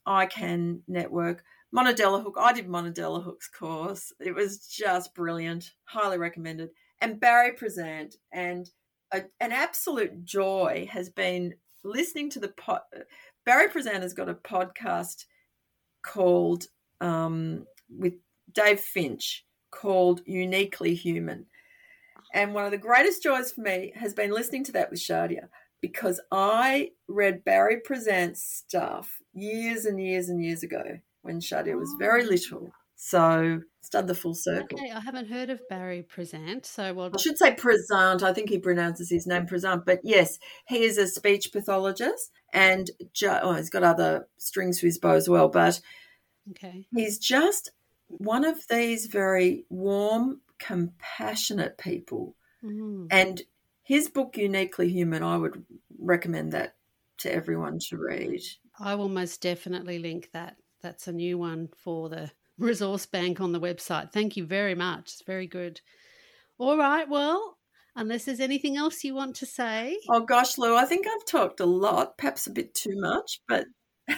I 0.05 0.25
can 0.25 0.81
network. 0.87 1.43
Mona 1.71 1.93
Delahooke, 1.93 2.37
I 2.39 2.53
did 2.53 2.69
Mona 2.69 2.91
Delahooke's 2.91 3.49
course. 3.49 4.13
It 4.21 4.33
was 4.33 4.67
just 4.67 5.13
brilliant. 5.13 5.71
Highly 5.83 6.17
recommended. 6.17 6.69
And 7.01 7.19
Barry 7.19 7.53
Prizant, 7.53 8.15
and 8.31 8.69
a, 9.13 9.23
an 9.39 9.51
absolute 9.51 10.25
joy 10.25 10.87
has 10.91 11.09
been 11.09 11.53
listening 11.83 12.29
to 12.31 12.39
the 12.39 12.49
pod. 12.49 12.81
Barry 13.45 13.69
Prizant 13.69 14.01
has 14.01 14.13
got 14.13 14.29
a 14.29 14.33
podcast 14.33 15.25
called 16.03 16.65
um, 16.99 17.65
with 17.89 18.13
Dave 18.51 18.79
Finch, 18.79 19.45
called 19.71 20.21
Uniquely 20.25 20.95
Human. 20.95 21.45
And 22.33 22.53
one 22.53 22.65
of 22.65 22.71
the 22.71 22.77
greatest 22.77 23.23
joys 23.23 23.51
for 23.51 23.61
me 23.61 23.93
has 23.95 24.13
been 24.13 24.31
listening 24.31 24.63
to 24.65 24.71
that 24.73 24.89
with 24.89 24.99
Shadia 24.99 25.47
because 25.81 26.19
I 26.31 26.91
read 27.07 27.43
Barry 27.43 27.79
Prizant's 27.79 28.43
stuff 28.43 29.19
years 29.33 29.85
and 29.85 30.01
years 30.01 30.29
and 30.29 30.43
years 30.43 30.63
ago 30.63 30.83
when 31.21 31.39
Shadia 31.39 31.77
was 31.77 31.93
very 31.99 32.23
oh. 32.25 32.29
little. 32.29 32.71
So 32.95 33.61
it's 33.87 33.93
done 33.93 34.05
the 34.05 34.13
full 34.13 34.35
circle. 34.35 34.77
Okay, 34.77 34.91
I 34.91 34.99
haven't 34.99 35.29
heard 35.29 35.49
of 35.49 35.61
Barry 35.69 36.03
Prizant, 36.03 36.65
so 36.65 36.93
well. 36.93 37.09
I 37.13 37.17
should 37.17 37.37
say 37.37 37.55
Prizant. 37.55 38.21
I 38.21 38.33
think 38.33 38.49
he 38.49 38.59
pronounces 38.59 39.09
his 39.09 39.25
name 39.25 39.45
Prizant, 39.47 39.85
but 39.85 40.01
yes, 40.03 40.39
he 40.67 40.83
is 40.83 40.97
a 40.97 41.07
speech 41.07 41.53
pathologist, 41.53 42.31
and 42.51 42.91
ju- 43.13 43.29
oh, 43.41 43.53
he's 43.53 43.69
got 43.69 43.83
other 43.83 44.27
strings 44.37 44.81
to 44.81 44.87
his 44.87 44.99
bow 44.99 45.13
as 45.13 45.29
well. 45.29 45.47
But 45.47 45.79
okay, 46.51 46.85
he's 46.93 47.17
just 47.17 47.71
one 48.07 48.43
of 48.43 48.67
these 48.69 49.05
very 49.05 49.63
warm, 49.69 50.41
compassionate 50.59 51.77
people. 51.77 52.35
Mm. 52.61 53.07
And 53.09 53.41
his 53.83 54.09
book, 54.09 54.35
Uniquely 54.35 54.89
Human, 54.89 55.23
I 55.23 55.37
would 55.37 55.63
recommend 55.97 56.51
that 56.51 56.75
to 57.19 57.33
everyone 57.33 57.79
to 57.87 57.97
read. 57.97 58.41
I 58.77 58.95
will 58.95 59.07
most 59.07 59.41
definitely 59.41 59.97
link 59.99 60.31
that. 60.33 60.57
That's 60.81 61.07
a 61.07 61.13
new 61.13 61.37
one 61.37 61.69
for 61.73 62.09
the 62.09 62.31
resource 62.57 63.05
bank 63.05 63.39
on 63.39 63.51
the 63.51 63.59
website. 63.59 64.11
Thank 64.11 64.37
you 64.37 64.45
very 64.45 64.75
much. 64.75 65.13
It's 65.13 65.23
very 65.25 65.47
good. 65.47 65.81
All 66.57 66.77
right. 66.77 67.07
Well, 67.07 67.57
unless 67.95 68.25
there's 68.25 68.39
anything 68.39 68.77
else 68.77 69.03
you 69.03 69.13
want 69.13 69.35
to 69.37 69.45
say. 69.45 69.97
Oh, 70.09 70.21
gosh, 70.21 70.57
Lou, 70.57 70.75
I 70.75 70.85
think 70.85 71.07
I've 71.07 71.25
talked 71.25 71.59
a 71.59 71.65
lot, 71.65 72.17
perhaps 72.17 72.47
a 72.47 72.51
bit 72.51 72.73
too 72.73 72.99
much, 72.99 73.41
but. 73.47 73.65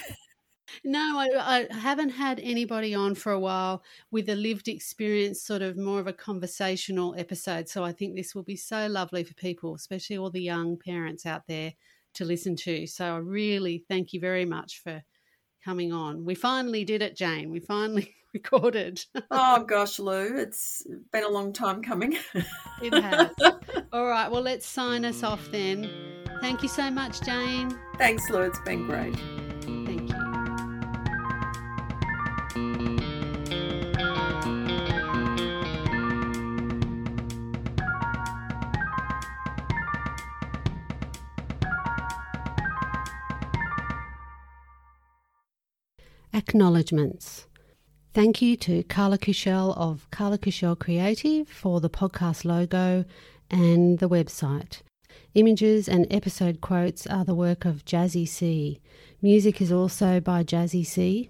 No, 0.84 1.18
I, 1.18 1.68
I, 1.72 1.76
haven't 1.76 2.12
had 2.12 2.40
anybody 2.40 2.94
on 2.94 3.16
for 3.16 3.32
a 3.32 3.40
while 3.40 3.84
with 4.12 4.30
a 4.30 4.36
lived 4.36 4.68
experience, 4.68 5.42
sort 5.42 5.62
of 5.62 5.78
more 5.78 6.00
of 6.00 6.08
a 6.08 6.14
conversational 6.14 7.16
episode. 7.18 7.68
So 7.68 7.84
I 7.84 7.92
think 7.92 8.16
this 8.16 8.36
will 8.36 8.44
be 8.44 8.56
so 8.56 8.88
lovely 8.88 9.24
for 9.24 9.34
people, 9.34 9.76
especially 9.76 10.18
all 10.18 10.30
the 10.30 10.42
young 10.42 10.78
parents 10.78 11.26
out 11.26 11.48
there 11.48 11.74
to 12.14 12.26
listen 12.26 12.56
to. 12.58 12.86
So 12.88 13.16
I 13.16 13.18
really 13.18 13.84
thank 13.88 14.14
you 14.14 14.20
very 14.20 14.46
much 14.46 14.82
for 14.84 15.04
coming 15.64 15.92
on. 15.92 16.26
We 16.26 16.36
finally 16.36 16.84
did 16.84 17.02
it, 17.02 17.16
Jane. 17.16 17.50
We 17.52 17.60
finally 17.60 18.16
recorded. 18.34 19.04
oh 19.32 19.64
gosh, 19.64 20.00
Lou, 20.00 20.38
it's 20.38 20.86
been 21.12 21.24
a 21.24 21.30
long 21.30 21.54
time 21.54 21.82
coming. 21.82 22.18
it 22.82 22.94
has. 22.94 23.32
All 23.94 24.06
right, 24.06 24.32
well, 24.32 24.42
let's 24.42 24.68
sign 24.68 25.06
us 25.06 25.24
off 25.24 25.50
then. 25.52 25.90
Thank 26.42 26.64
you 26.64 26.70
so 26.70 26.90
much, 26.90 27.22
Jane. 27.22 27.78
Thanks, 27.98 28.30
Lou. 28.30 28.42
It's 28.42 28.60
been 28.60 28.86
great. 28.86 29.16
Acknowledgements. 46.40 47.48
Thank 48.14 48.42
you 48.42 48.56
to 48.56 48.84
Carla 48.84 49.18
Cushell 49.18 49.74
of 49.74 50.10
Carla 50.10 50.38
Cushell 50.38 50.74
Creative 50.74 51.46
for 51.50 51.82
the 51.82 51.90
podcast 51.90 52.46
logo 52.46 53.04
and 53.52 54.00
the 54.00 54.08
website. 54.08 54.80
Images 55.34 55.90
and 55.90 56.08
episode 56.10 56.62
quotes 56.62 57.06
are 57.06 57.26
the 57.26 57.36
work 57.36 57.66
of 57.66 57.84
Jazzy 57.84 58.26
C. 58.26 58.80
Music 59.22 59.62
is 59.62 59.70
also 59.70 60.22
by 60.22 60.46
Jazzy 60.46 60.86
C. 60.86 61.30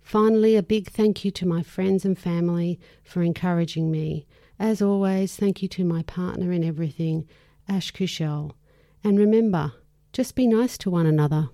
Finally, 0.00 0.56
a 0.56 0.62
big 0.62 0.88
thank 0.88 1.26
you 1.26 1.30
to 1.32 1.44
my 1.44 1.62
friends 1.62 2.06
and 2.06 2.18
family 2.18 2.80
for 3.04 3.22
encouraging 3.22 3.90
me. 3.90 4.26
As 4.58 4.80
always, 4.80 5.36
thank 5.36 5.60
you 5.60 5.68
to 5.68 5.84
my 5.84 6.02
partner 6.04 6.52
in 6.52 6.64
everything, 6.64 7.28
Ash 7.68 7.92
Kushel. 7.92 8.52
And 9.04 9.18
remember, 9.18 9.74
just 10.14 10.34
be 10.34 10.46
nice 10.46 10.78
to 10.78 10.90
one 10.90 11.04
another. 11.04 11.50